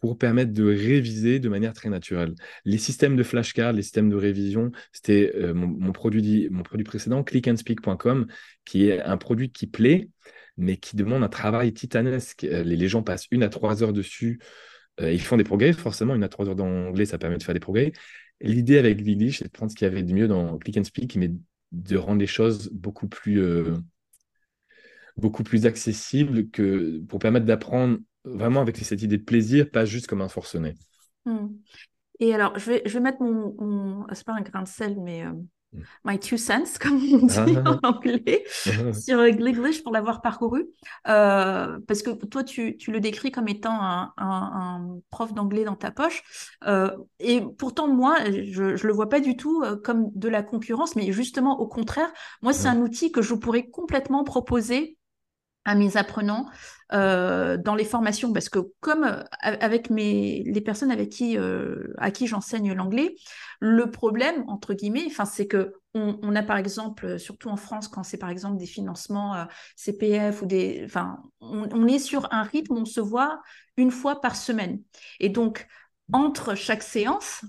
pour 0.00 0.18
permettre 0.18 0.52
de 0.52 0.64
réviser 0.64 1.38
de 1.38 1.48
manière 1.48 1.72
très 1.72 1.88
naturelle. 1.88 2.34
Les 2.64 2.78
systèmes 2.78 3.16
de 3.16 3.22
flashcards, 3.22 3.72
les 3.72 3.82
systèmes 3.82 4.10
de 4.10 4.16
révision, 4.16 4.70
c'était 4.92 5.32
euh, 5.36 5.54
mon, 5.54 5.92
produit, 5.92 6.48
mon 6.50 6.62
produit 6.62 6.84
précédent, 6.84 7.22
clickandspeak.com, 7.24 8.26
qui 8.64 8.88
est 8.88 9.00
un 9.00 9.16
produit 9.16 9.50
qui 9.50 9.66
plaît, 9.66 10.10
mais 10.56 10.76
qui 10.76 10.96
demande 10.96 11.22
un 11.22 11.28
travail 11.28 11.72
titanesque. 11.72 12.44
Euh, 12.44 12.62
les, 12.62 12.76
les 12.76 12.88
gens 12.88 13.02
passent 13.02 13.26
une 13.30 13.42
à 13.42 13.48
trois 13.48 13.82
heures 13.82 13.92
dessus. 13.92 14.40
Euh, 15.00 15.12
ils 15.12 15.20
font 15.20 15.36
des 15.36 15.44
progrès, 15.44 15.72
forcément, 15.72 16.14
une 16.14 16.24
à 16.24 16.28
trois 16.28 16.48
heures 16.48 16.56
d'anglais, 16.56 17.06
ça 17.06 17.18
permet 17.18 17.38
de 17.38 17.42
faire 17.42 17.54
des 17.54 17.60
progrès. 17.60 17.92
L'idée 18.40 18.78
avec 18.78 19.00
Lily, 19.00 19.32
c'est 19.32 19.44
de 19.44 19.50
prendre 19.50 19.70
ce 19.70 19.76
qu'il 19.76 19.86
y 19.86 19.90
avait 19.90 20.02
de 20.02 20.12
mieux 20.12 20.28
dans 20.28 20.58
Click 20.58 20.76
and 20.76 20.84
Speak, 20.84 21.16
mais 21.16 21.30
de 21.72 21.96
rendre 21.96 22.20
les 22.20 22.26
choses 22.26 22.70
beaucoup 22.72 23.08
plus, 23.08 23.42
beaucoup 25.16 25.42
plus 25.42 25.66
accessibles 25.66 26.50
que 26.50 27.00
pour 27.08 27.18
permettre 27.18 27.46
d'apprendre 27.46 27.98
vraiment 28.24 28.60
avec 28.60 28.76
cette 28.76 29.02
idée 29.02 29.18
de 29.18 29.24
plaisir, 29.24 29.70
pas 29.70 29.84
juste 29.84 30.06
comme 30.06 30.20
un 30.20 30.28
forcené. 30.28 30.74
Hmm. 31.24 31.48
Et 32.18 32.34
alors, 32.34 32.58
je 32.58 32.70
vais, 32.70 32.82
je 32.86 32.92
vais 32.94 33.00
mettre 33.00 33.22
mon, 33.22 33.54
mon... 33.58 34.06
c'est 34.12 34.24
pas 34.24 34.32
un 34.32 34.40
grain 34.40 34.62
de 34.62 34.68
sel, 34.68 34.96
mais 35.00 35.24
euh, 35.24 35.32
my 36.04 36.18
two 36.18 36.36
cents, 36.36 36.78
comme 36.80 36.94
on 36.94 37.26
dit 37.26 37.56
en 37.58 37.78
ah. 37.82 37.88
anglais, 37.88 38.44
sur 38.92 39.28
Gliglish 39.30 39.82
pour 39.82 39.92
l'avoir 39.92 40.22
parcouru. 40.22 40.66
Euh, 41.08 41.78
parce 41.86 42.02
que 42.02 42.10
toi, 42.26 42.44
tu, 42.44 42.76
tu, 42.76 42.90
le 42.90 43.00
décris 43.00 43.30
comme 43.30 43.48
étant 43.48 43.78
un, 43.80 44.12
un, 44.16 44.98
prof 45.10 45.32
d'anglais 45.34 45.64
dans 45.64 45.76
ta 45.76 45.90
poche. 45.90 46.22
Euh, 46.66 46.90
et 47.18 47.42
pourtant, 47.58 47.88
moi, 47.88 48.16
je 48.24 48.62
ne 48.62 48.86
le 48.86 48.92
vois 48.92 49.08
pas 49.08 49.20
du 49.20 49.36
tout 49.36 49.62
euh, 49.62 49.76
comme 49.76 50.10
de 50.14 50.28
la 50.28 50.42
concurrence, 50.42 50.96
mais 50.96 51.12
justement, 51.12 51.60
au 51.60 51.66
contraire, 51.66 52.12
moi, 52.42 52.52
c'est 52.52 52.68
un 52.68 52.80
outil 52.80 53.12
que 53.12 53.22
je 53.22 53.34
pourrais 53.34 53.68
complètement 53.68 54.24
proposer 54.24 54.96
à 55.66 55.74
mes 55.74 55.96
apprenants 55.98 56.46
euh, 56.92 57.56
dans 57.56 57.74
les 57.74 57.84
formations 57.84 58.32
parce 58.32 58.48
que 58.48 58.60
comme 58.80 59.02
euh, 59.04 59.22
avec 59.42 59.90
mes 59.90 60.44
les 60.46 60.60
personnes 60.60 60.92
avec 60.92 61.10
qui 61.10 61.36
euh, 61.36 61.92
à 61.98 62.12
qui 62.12 62.28
j'enseigne 62.28 62.72
l'anglais 62.72 63.16
le 63.58 63.90
problème 63.90 64.44
entre 64.46 64.72
guillemets 64.72 65.02
enfin 65.08 65.24
c'est 65.24 65.48
que 65.48 65.74
on, 65.94 66.16
on, 66.22 66.36
a 66.36 66.44
par 66.44 66.58
exemple 66.58 67.18
surtout 67.18 67.48
en 67.48 67.56
France 67.56 67.88
quand 67.88 68.04
c'est 68.04 68.18
par 68.18 68.30
exemple 68.30 68.58
des 68.58 68.66
financements 68.66 69.34
CPF 69.74 70.42
ou 70.42 70.46
des 70.46 70.82
enfin 70.84 71.18
on, 71.40 71.68
on, 71.72 71.88
est 71.88 71.98
sur 71.98 72.32
un 72.32 72.44
rythme 72.44 72.74
on 72.74 72.84
se 72.84 73.00
voit 73.00 73.40
une 73.76 73.90
fois 73.90 74.20
par 74.20 74.36
semaine. 74.36 74.80
Et 75.18 75.28
donc 75.28 75.66
entre 76.12 76.54
chaque 76.54 76.82
séance 76.84 77.44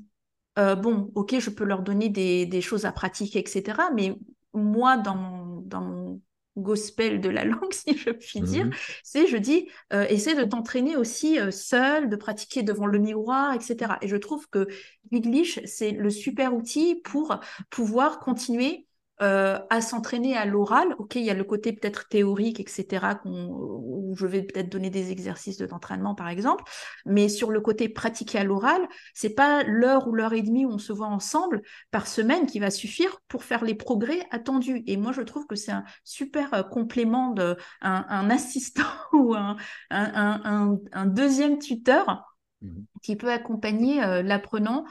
bon 0.56 1.12
ok 1.14 1.38
je 1.40 1.52
peux 1.52 1.66
leur 1.66 1.84
donner 1.84 2.10
des, 2.10 2.48
des 2.48 2.62
choses 2.62 2.86
à 2.86 2.92
pratiquer 2.92 3.38
etc 3.38 3.82
mais 3.94 4.18
moi 4.54 4.98
dans 4.98 5.62
dans 5.64 5.82
mon 5.82 6.22
gospel 6.58 7.22
de 7.22 7.30
la 7.30 7.46
langue, 7.46 7.72
si 7.72 7.98
je 7.98 8.10
puis 8.10 8.42
dire, 8.42 8.66
mhm. 8.66 8.74
c'est, 9.04 9.28
je 9.28 9.38
dis, 9.38 9.70
euh, 9.94 10.06
essaie 10.10 10.36
de 10.36 10.44
t'entraîner 10.44 10.98
aussi 10.98 11.40
euh, 11.40 11.52
seul, 11.52 12.10
de 12.10 12.16
pratiquer 12.16 12.64
devant 12.64 12.88
le 12.88 13.00
miroir, 13.00 13.54
etc. 13.54 13.94
Et 14.02 14.08
je 14.08 14.18
trouve 14.18 14.50
que 14.50 14.68
English, 15.14 15.60
c'est 15.66 15.92
le 15.92 16.10
super 16.10 16.54
outil 16.54 17.02
pour 17.04 17.40
pouvoir 17.70 18.20
continuer 18.20 18.87
euh, 19.24 19.58
à 19.72 19.82
s'entraîner 19.82 20.38
à 20.38 20.46
l'oral. 20.46 20.94
Ok, 21.00 21.16
il 21.16 21.24
y 21.24 21.32
a 21.32 21.34
le 21.34 21.44
côté 21.44 21.74
peut-être 21.74 22.08
théorique, 22.08 22.60
etc., 22.60 23.04
où 23.26 24.16
je 24.16 24.28
vais 24.28 24.44
peut-être 24.44 24.70
donner 24.70 24.92
des 24.92 25.12
exercices 25.12 25.58
d'entraînement, 25.58 26.14
par 26.14 26.30
exemple. 26.30 26.64
Mais 27.08 27.28
sur 27.28 27.50
le 27.50 27.60
côté 27.60 27.90
pratiqué 27.90 28.38
à 28.38 28.44
l'oral, 28.44 28.88
c'est 29.16 29.34
pas 29.34 29.64
l'heure 29.64 30.08
ou 30.08 30.14
l'heure 30.14 30.34
et 30.34 30.44
demie 30.44 30.66
où 30.66 30.70
on 30.70 30.78
se 30.78 30.94
voit 30.94 31.08
ensemble 31.08 31.64
par 31.90 32.06
semaine 32.06 32.46
qui 32.46 32.60
va 32.60 32.70
suffire 32.70 33.20
pour 33.28 33.44
faire 33.44 33.64
les 33.64 33.74
progrès 33.74 34.20
attendus. 34.30 34.84
Et 34.86 34.98
moi, 34.98 35.14
je 35.14 35.22
trouve 35.22 35.48
que 35.48 35.56
c'est 35.56 35.72
un 35.72 35.84
super 36.04 36.54
euh, 36.54 36.62
complément 36.62 37.32
de 37.32 37.58
un, 37.82 38.30
assistant 38.30 38.84
ou 39.14 39.34
un, 39.34 39.58
un, 39.90 40.78
un, 40.94 41.06
deuxième 41.08 41.58
tuteur 41.58 42.36
mmh 42.62 42.70
qui 43.04 43.16
peut 43.16 43.32
accompagner 43.32 44.04
euh, 44.04 44.22
l'apprenant 44.22 44.86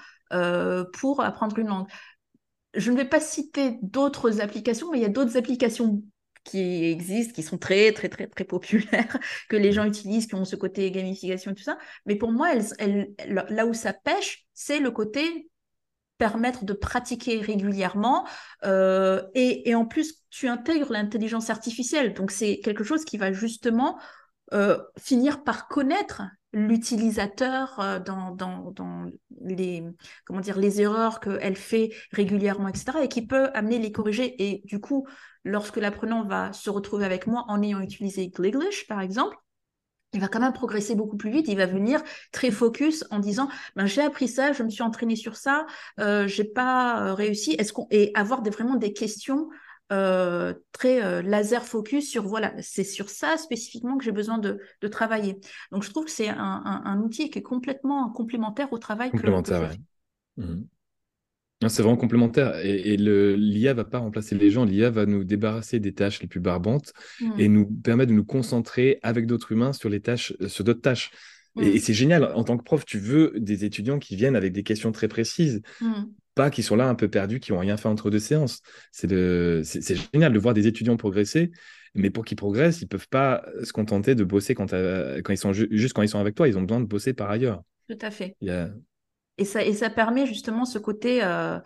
pour 0.92 1.20
apprendre 1.22 1.58
une 1.58 1.68
langue 1.68 1.86
je 2.74 2.90
ne 2.90 2.96
vais 2.96 3.08
pas 3.08 3.20
citer 3.20 3.78
d'autres 3.82 4.40
applications, 4.40 4.90
mais 4.90 4.98
il 4.98 5.02
y 5.02 5.06
a 5.06 5.10
d'autres 5.10 5.36
applications 5.36 6.02
qui 6.44 6.84
existent, 6.84 7.32
qui 7.34 7.42
sont 7.42 7.58
très, 7.58 7.92
très, 7.92 8.08
très, 8.08 8.26
très 8.28 8.44
populaires, 8.44 9.18
que 9.48 9.56
les 9.56 9.72
gens 9.72 9.84
utilisent, 9.84 10.26
qui 10.26 10.34
ont 10.34 10.44
ce 10.44 10.56
côté 10.56 10.90
gamification 10.90 11.50
et 11.50 11.54
tout 11.54 11.62
ça. 11.62 11.78
Mais 12.06 12.16
pour 12.16 12.32
moi, 12.32 12.50
là 13.28 13.66
où 13.66 13.74
ça 13.74 13.92
pêche, 13.92 14.46
c'est 14.54 14.78
le 14.78 14.90
côté 14.90 15.50
permettre 16.18 16.64
de 16.64 16.72
pratiquer 16.72 17.40
régulièrement. 17.40 18.26
Euh, 18.64 19.22
et, 19.34 19.74
en 19.74 19.84
plus, 19.84 20.22
tu 20.30 20.48
intègres 20.48 20.92
l'intelligence 20.92 21.50
artificielle. 21.50 22.14
Donc, 22.14 22.30
c'est 22.30 22.60
quelque 22.60 22.84
chose 22.84 23.04
qui 23.04 23.18
va 23.18 23.32
justement 23.32 23.98
euh, 24.54 24.78
finir 24.98 25.44
par 25.44 25.68
connaître 25.68 26.22
l'utilisateur 26.56 27.78
euh, 27.80 28.00
dans, 28.00 28.30
dans, 28.30 28.70
dans, 28.70 29.04
les, 29.42 29.84
comment 30.24 30.40
dire, 30.40 30.58
les 30.58 30.80
erreurs 30.80 31.20
qu'elle 31.20 31.54
fait 31.54 31.90
régulièrement, 32.12 32.68
etc., 32.68 33.02
et 33.02 33.08
qui 33.08 33.26
peut 33.26 33.50
amener 33.52 33.78
les 33.78 33.92
corriger. 33.92 34.42
Et 34.42 34.62
du 34.64 34.80
coup, 34.80 35.06
lorsque 35.44 35.76
l'apprenant 35.76 36.24
va 36.24 36.54
se 36.54 36.70
retrouver 36.70 37.04
avec 37.04 37.26
moi 37.26 37.44
en 37.48 37.62
ayant 37.62 37.80
utilisé 37.80 38.28
Gliglish, 38.28 38.86
par 38.86 39.02
exemple, 39.02 39.36
il 40.14 40.20
va 40.20 40.28
quand 40.28 40.40
même 40.40 40.54
progresser 40.54 40.94
beaucoup 40.94 41.18
plus 41.18 41.30
vite. 41.30 41.46
Il 41.48 41.58
va 41.58 41.66
venir 41.66 42.02
très 42.32 42.50
focus 42.50 43.04
en 43.10 43.18
disant 43.18 43.50
ben, 43.74 43.84
j'ai 43.84 44.00
appris 44.00 44.26
ça, 44.26 44.52
je 44.52 44.62
me 44.62 44.70
suis 44.70 44.82
entraîné 44.82 45.14
sur 45.14 45.36
ça, 45.36 45.66
euh, 46.00 46.26
j'ai 46.26 46.44
pas 46.44 47.02
euh, 47.02 47.14
réussi. 47.14 47.54
Est-ce 47.58 47.74
qu'on 47.74 47.86
et 47.90 48.12
avoir 48.14 48.42
vraiment 48.42 48.76
des 48.76 48.94
questions 48.94 49.50
euh, 49.92 50.52
très 50.72 51.04
euh, 51.04 51.22
laser 51.22 51.64
focus 51.64 52.10
sur 52.10 52.24
voilà, 52.24 52.52
c'est 52.60 52.84
sur 52.84 53.08
ça 53.08 53.36
spécifiquement 53.36 53.96
que 53.96 54.04
j'ai 54.04 54.12
besoin 54.12 54.38
de, 54.38 54.58
de, 54.80 54.88
travailler. 54.88 55.38
Donc 55.70 55.84
je 55.84 55.90
trouve 55.90 56.06
que 56.06 56.10
c'est 56.10 56.28
un, 56.28 56.82
un, 56.84 57.00
outil 57.00 57.30
qui 57.30 57.38
est 57.38 57.42
complètement 57.42 58.10
complémentaire 58.10 58.72
au 58.72 58.78
travail. 58.78 59.10
Complémentaire, 59.10 59.70
que, 60.36 60.42
mhm. 60.42 60.66
C'est 61.68 61.82
vraiment 61.82 61.96
complémentaire. 61.96 62.58
Et, 62.64 62.94
et 62.94 62.96
l'IA 62.96 63.74
va 63.74 63.84
pas 63.84 63.98
remplacer 63.98 64.34
les 64.34 64.50
gens. 64.50 64.64
L'IA 64.64 64.90
va 64.90 65.06
nous 65.06 65.24
débarrasser 65.24 65.78
des 65.78 65.94
tâches 65.94 66.20
les 66.20 66.28
plus 66.28 66.40
barbantes 66.40 66.92
mmh. 67.20 67.30
et 67.38 67.48
nous 67.48 67.66
permettre 67.66 68.10
de 68.10 68.16
nous 68.16 68.24
concentrer 68.24 68.98
avec 69.02 69.26
d'autres 69.26 69.52
humains 69.52 69.72
sur 69.72 69.88
les 69.88 70.00
tâches, 70.00 70.34
sur 70.48 70.64
d'autres 70.64 70.82
tâches. 70.82 71.12
Et, 71.58 71.76
mmh. 71.76 71.78
c'est 71.78 71.94
génial. 71.94 72.24
En 72.34 72.44
tant 72.44 72.58
que 72.58 72.64
prof, 72.64 72.84
tu 72.84 72.98
veux 72.98 73.32
des 73.36 73.64
étudiants 73.64 73.98
qui 73.98 74.16
viennent 74.16 74.36
avec 74.36 74.52
des 74.52 74.64
questions 74.64 74.92
très 74.92 75.08
précises. 75.08 75.62
Pas 76.36 76.50
qui 76.50 76.62
sont 76.62 76.76
là 76.76 76.86
un 76.86 76.94
peu 76.94 77.08
perdus, 77.08 77.40
qui 77.40 77.52
n'ont 77.52 77.58
rien 77.58 77.76
fait 77.76 77.88
entre 77.88 78.10
deux 78.10 78.20
séances. 78.20 78.60
C'est 78.92 79.08
génial 79.08 80.32
de 80.32 80.38
voir 80.38 80.54
des 80.54 80.68
étudiants 80.68 80.96
progresser, 80.96 81.50
mais 81.94 82.10
pour 82.10 82.24
qu'ils 82.24 82.36
progressent, 82.36 82.82
ils 82.82 82.84
ne 82.84 82.88
peuvent 82.88 83.08
pas 83.08 83.44
se 83.64 83.72
contenter 83.72 84.14
de 84.14 84.22
bosser 84.22 84.54
quand, 84.54 84.70
quand 84.70 85.32
ils 85.32 85.38
sont 85.38 85.52
juste 85.52 85.94
quand 85.94 86.02
ils 86.02 86.08
sont 86.08 86.20
avec 86.20 86.34
toi. 86.34 86.46
Ils 86.46 86.58
ont 86.58 86.62
besoin 86.62 86.80
de 86.80 86.86
bosser 86.86 87.14
par 87.14 87.30
ailleurs. 87.30 87.62
Tout 87.88 87.98
à 88.02 88.10
fait. 88.10 88.36
Et, 89.38 89.44
ça, 89.44 89.64
et 89.64 89.72
ça 89.72 89.90
permet 89.90 90.26
justement 90.26 90.64
ce 90.64 90.78
côté. 90.78 91.24
Euh, 91.24 91.58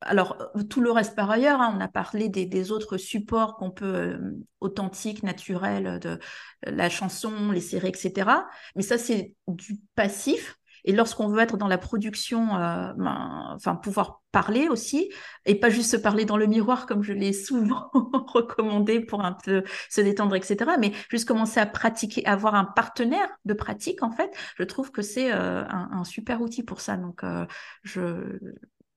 alors, 0.00 0.52
tout 0.70 0.80
le 0.80 0.90
reste 0.90 1.16
par 1.16 1.30
ailleurs, 1.30 1.60
hein, 1.60 1.74
on 1.76 1.80
a 1.80 1.88
parlé 1.88 2.28
des, 2.28 2.72
autres 2.72 2.96
supports 2.96 3.56
qu'on 3.56 3.70
peut, 3.70 3.84
euh, 3.84 4.18
authentiques, 4.60 5.22
naturels, 5.22 5.98
de 5.98 6.18
la 6.62 6.88
chanson, 6.88 7.50
les 7.50 7.60
séries, 7.60 7.88
etc. 7.88 8.30
Mais 8.76 8.82
ça, 8.82 8.96
c'est 8.96 9.34
du 9.48 9.78
passif. 9.94 10.57
Et 10.88 10.92
lorsqu'on 10.92 11.28
veut 11.28 11.40
être 11.40 11.58
dans 11.58 11.68
la 11.68 11.76
production, 11.76 12.56
euh, 12.56 12.94
ben, 12.94 13.52
enfin 13.54 13.76
pouvoir 13.76 14.22
parler 14.32 14.68
aussi, 14.68 15.12
et 15.44 15.54
pas 15.54 15.68
juste 15.68 15.90
se 15.90 15.98
parler 15.98 16.24
dans 16.24 16.38
le 16.38 16.46
miroir 16.46 16.86
comme 16.86 17.02
je 17.02 17.12
l'ai 17.12 17.32
souvent 17.34 17.90
recommandé 17.92 19.00
pour 19.00 19.22
un 19.22 19.34
peu 19.34 19.64
se 19.90 20.00
détendre, 20.00 20.34
etc. 20.34 20.56
Mais 20.80 20.92
juste 21.10 21.28
commencer 21.28 21.60
à 21.60 21.66
pratiquer, 21.66 22.24
avoir 22.24 22.54
un 22.54 22.64
partenaire 22.64 23.28
de 23.44 23.52
pratique 23.52 24.02
en 24.02 24.10
fait. 24.10 24.34
Je 24.56 24.62
trouve 24.64 24.90
que 24.90 25.02
c'est 25.02 25.30
euh, 25.30 25.62
un, 25.68 26.04
super 26.04 26.40
outil 26.40 26.62
pour 26.62 26.80
ça. 26.80 26.96
Donc 26.96 27.22
euh, 27.22 27.44
je 27.82 28.38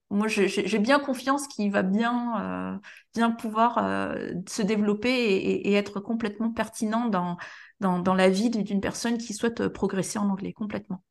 moi, 0.08 0.28
j'ai 0.28 0.78
bien 0.78 0.98
confiance 0.98 1.46
qu'il 1.46 1.70
va 1.72 1.82
bien, 1.82 2.80
bien 3.14 3.30
pouvoir 3.30 4.14
se 4.46 4.60
développer 4.60 5.08
et, 5.10 5.72
être 5.72 6.00
complètement 6.00 6.52
pertinent 6.52 7.06
dans, 7.08 7.38
dans, 7.80 8.14
la 8.14 8.28
vie 8.28 8.50
d'une 8.50 8.82
personne 8.82 9.16
qui 9.16 9.32
souhaite 9.32 9.68
progresser 9.68 10.18
en 10.18 10.28
anglais 10.28 10.52
complètement. 10.52 11.02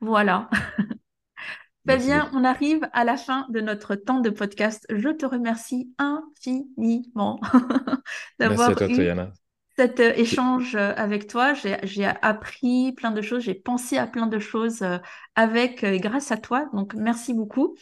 Voilà. 0.00 0.48
Fabien, 1.88 2.30
on 2.34 2.44
arrive 2.44 2.86
à 2.92 3.04
la 3.04 3.16
fin 3.16 3.46
de 3.48 3.60
notre 3.60 3.94
temps 3.94 4.20
de 4.20 4.30
podcast. 4.30 4.86
Je 4.90 5.08
te 5.08 5.26
remercie 5.26 5.92
infiniment 5.98 7.40
d'avoir 8.38 8.70
eu 8.82 9.10
cet 9.76 9.98
échange 9.98 10.76
avec 10.76 11.26
toi. 11.26 11.54
J'ai 11.54 12.04
appris 12.04 12.92
plein 12.92 13.10
de 13.10 13.22
choses, 13.22 13.42
j'ai 13.42 13.54
pensé 13.54 13.96
à 13.96 14.06
plein 14.06 14.26
de 14.26 14.38
choses 14.38 14.84
avec 15.34 15.84
grâce 15.84 16.30
à 16.30 16.36
toi. 16.36 16.68
Donc, 16.74 16.94
merci 16.94 17.32
beaucoup. 17.32 17.76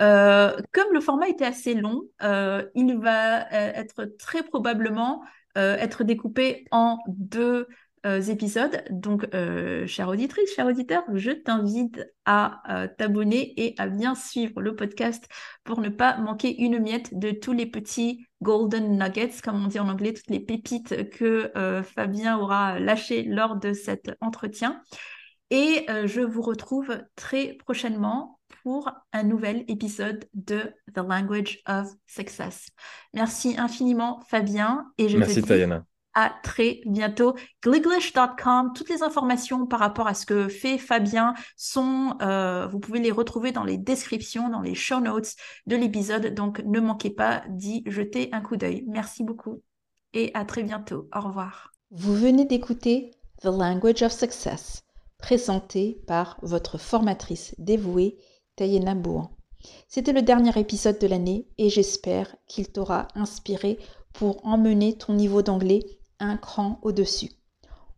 Euh, 0.00 0.56
comme 0.72 0.92
le 0.92 1.00
format 1.00 1.28
était 1.28 1.44
assez 1.44 1.74
long, 1.74 2.02
euh, 2.22 2.64
il 2.74 2.96
va 2.98 3.42
euh, 3.42 3.72
être 3.74 4.04
très 4.18 4.42
probablement 4.42 5.22
être 5.56 6.04
découpé 6.04 6.64
en 6.70 6.98
deux 7.08 7.66
épisodes. 8.04 8.82
Donc, 8.90 9.26
chère 9.86 10.08
auditrice, 10.08 10.54
cher 10.54 10.66
auditeur, 10.66 11.02
je 11.14 11.30
t'invite 11.30 12.00
à 12.24 12.62
t'abonner 12.98 13.52
et 13.56 13.74
à 13.78 13.88
bien 13.88 14.14
suivre 14.14 14.60
le 14.60 14.74
podcast 14.76 15.28
pour 15.64 15.80
ne 15.80 15.88
pas 15.88 16.16
manquer 16.18 16.60
une 16.60 16.78
miette 16.78 17.18
de 17.18 17.30
tous 17.30 17.52
les 17.52 17.66
petits 17.66 18.26
golden 18.42 18.98
nuggets, 18.98 19.40
comme 19.42 19.64
on 19.64 19.68
dit 19.68 19.78
en 19.78 19.88
anglais, 19.88 20.14
toutes 20.14 20.30
les 20.30 20.40
pépites 20.40 21.10
que 21.10 21.50
Fabien 21.82 22.38
aura 22.38 22.78
lâchées 22.78 23.22
lors 23.24 23.56
de 23.56 23.72
cet 23.72 24.10
entretien. 24.20 24.80
Et 25.50 25.86
je 26.04 26.20
vous 26.20 26.42
retrouve 26.42 27.02
très 27.16 27.54
prochainement 27.54 28.38
pour 28.62 28.90
un 29.12 29.22
nouvel 29.22 29.64
épisode 29.68 30.24
de 30.34 30.72
The 30.94 30.98
Language 30.98 31.60
of 31.66 31.88
Success. 32.06 32.68
Merci 33.14 33.56
infiniment 33.58 34.20
Fabien 34.28 34.86
et 34.98 35.08
je 35.08 35.16
Merci, 35.18 35.42
te 35.42 35.52
dis 35.52 35.64
à 36.14 36.32
très 36.42 36.80
bientôt. 36.86 37.34
Gliglish.com, 37.62 38.72
toutes 38.74 38.88
les 38.88 39.02
informations 39.02 39.66
par 39.66 39.80
rapport 39.80 40.06
à 40.06 40.14
ce 40.14 40.26
que 40.26 40.48
fait 40.48 40.78
Fabien 40.78 41.34
sont, 41.56 42.16
euh, 42.22 42.66
vous 42.66 42.80
pouvez 42.80 43.00
les 43.00 43.10
retrouver 43.10 43.52
dans 43.52 43.64
les 43.64 43.78
descriptions, 43.78 44.48
dans 44.48 44.60
les 44.60 44.74
show 44.74 45.00
notes 45.00 45.34
de 45.66 45.76
l'épisode. 45.76 46.34
Donc 46.34 46.60
ne 46.64 46.80
manquez 46.80 47.10
pas 47.10 47.42
d'y 47.48 47.82
jeter 47.86 48.28
un 48.32 48.40
coup 48.40 48.56
d'œil. 48.56 48.84
Merci 48.88 49.24
beaucoup 49.24 49.62
et 50.12 50.30
à 50.34 50.44
très 50.44 50.62
bientôt. 50.62 51.08
Au 51.14 51.20
revoir. 51.20 51.72
Vous 51.90 52.14
venez 52.14 52.44
d'écouter 52.44 53.12
The 53.42 53.46
Language 53.46 54.02
of 54.02 54.12
Success, 54.12 54.84
présenté 55.18 56.00
par 56.06 56.38
votre 56.42 56.78
formatrice 56.78 57.54
dévouée 57.58 58.16
Tayena 58.56 58.94
Bouan. 58.94 59.30
C'était 59.88 60.12
le 60.12 60.22
dernier 60.22 60.58
épisode 60.58 60.98
de 60.98 61.06
l'année 61.06 61.46
et 61.58 61.68
j'espère 61.68 62.34
qu'il 62.46 62.70
t'aura 62.70 63.08
inspiré 63.14 63.78
pour 64.12 64.44
emmener 64.46 64.96
ton 64.96 65.14
niveau 65.14 65.42
d'anglais 65.42 65.80
un 66.20 66.36
cran 66.36 66.78
au-dessus. 66.82 67.30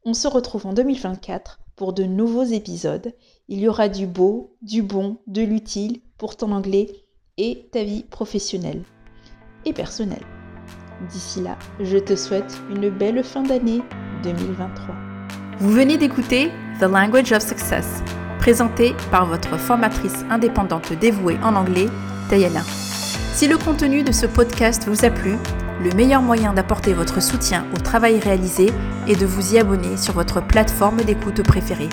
On 0.05 0.15
se 0.15 0.29
retrouve 0.29 0.67
en 0.67 0.73
2024 0.73 1.61
pour 1.77 1.93
de 1.93 2.05
nouveaux 2.05 2.45
épisodes. 2.45 3.13
Il 3.49 3.61
y 3.61 3.69
aura 3.69 3.89
du 3.89 4.07
beau, 4.07 4.57
du 4.63 4.83
bon, 4.83 5.19
de 5.27 5.43
l'utile 5.43 6.01
pour 6.19 6.37
ton 6.37 6.53
anglais 6.53 7.05
et 7.37 7.69
ta 7.73 7.85
vie 7.85 8.05
professionnelle 8.05 8.83
et 9.65 9.73
personnelle. 9.73 10.25
D'ici 11.11 11.41
là, 11.41 11.59
je 11.81 11.99
te 11.99 12.15
souhaite 12.15 12.57
une 12.71 12.91
belle 12.91 13.23
fin 13.25 13.43
d'année 13.43 13.83
2023. 14.23 14.95
Vous 15.59 15.71
venez 15.71 15.97
d'écouter 15.97 16.51
The 16.81 16.85
Language 16.85 17.33
of 17.33 17.47
Success 17.47 18.03
présenté 18.43 18.93
par 19.13 19.25
votre 19.27 19.57
formatrice 19.57 20.25
indépendante 20.29 20.93
dévouée 20.95 21.39
en 21.45 21.55
anglais, 21.55 21.87
Tayana. 22.29 22.63
Si 23.35 23.47
le 23.47 23.57
contenu 23.57 24.03
de 24.03 24.11
ce 24.11 24.27
podcast 24.27 24.89
vous 24.89 25.05
a 25.05 25.11
plu, 25.11 25.37
le 25.83 25.91
meilleur 25.93 26.23
moyen 26.23 26.53
d'apporter 26.53 26.93
votre 26.93 27.21
soutien 27.21 27.67
au 27.75 27.79
travail 27.79 28.21
réalisé 28.21 28.71
est 29.09 29.19
de 29.19 29.27
vous 29.27 29.55
y 29.55 29.59
abonner 29.59 29.97
sur 29.97 30.15
votre 30.15 30.41
plateforme 30.41 30.99
d'écoute 30.99 31.43
préférée. 31.43 31.89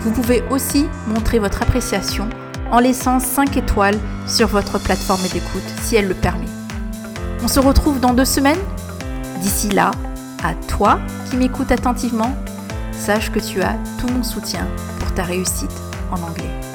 Vous 0.00 0.10
pouvez 0.10 0.42
aussi 0.50 0.88
montrer 1.06 1.38
votre 1.38 1.62
appréciation 1.62 2.28
en 2.72 2.80
laissant 2.80 3.20
5 3.20 3.56
étoiles 3.56 3.98
sur 4.26 4.48
votre 4.48 4.78
plateforme 4.78 5.22
d'écoute 5.32 5.62
si 5.82 5.94
elle 5.94 6.08
le 6.08 6.14
permet. 6.14 6.46
On 7.44 7.48
se 7.48 7.60
retrouve 7.60 8.00
dans 8.00 8.14
deux 8.14 8.24
semaines 8.24 8.58
D'ici 9.40 9.70
là, 9.70 9.90
à 10.44 10.54
toi 10.68 11.00
qui 11.28 11.36
m'écoutes 11.36 11.72
attentivement, 11.72 12.36
sache 12.92 13.32
que 13.32 13.40
tu 13.40 13.60
as 13.60 13.76
tout 13.98 14.06
mon 14.06 14.22
soutien 14.22 14.68
pour 15.00 15.12
ta 15.14 15.24
réussite 15.24 15.72
en 16.12 16.22
anglais. 16.22 16.71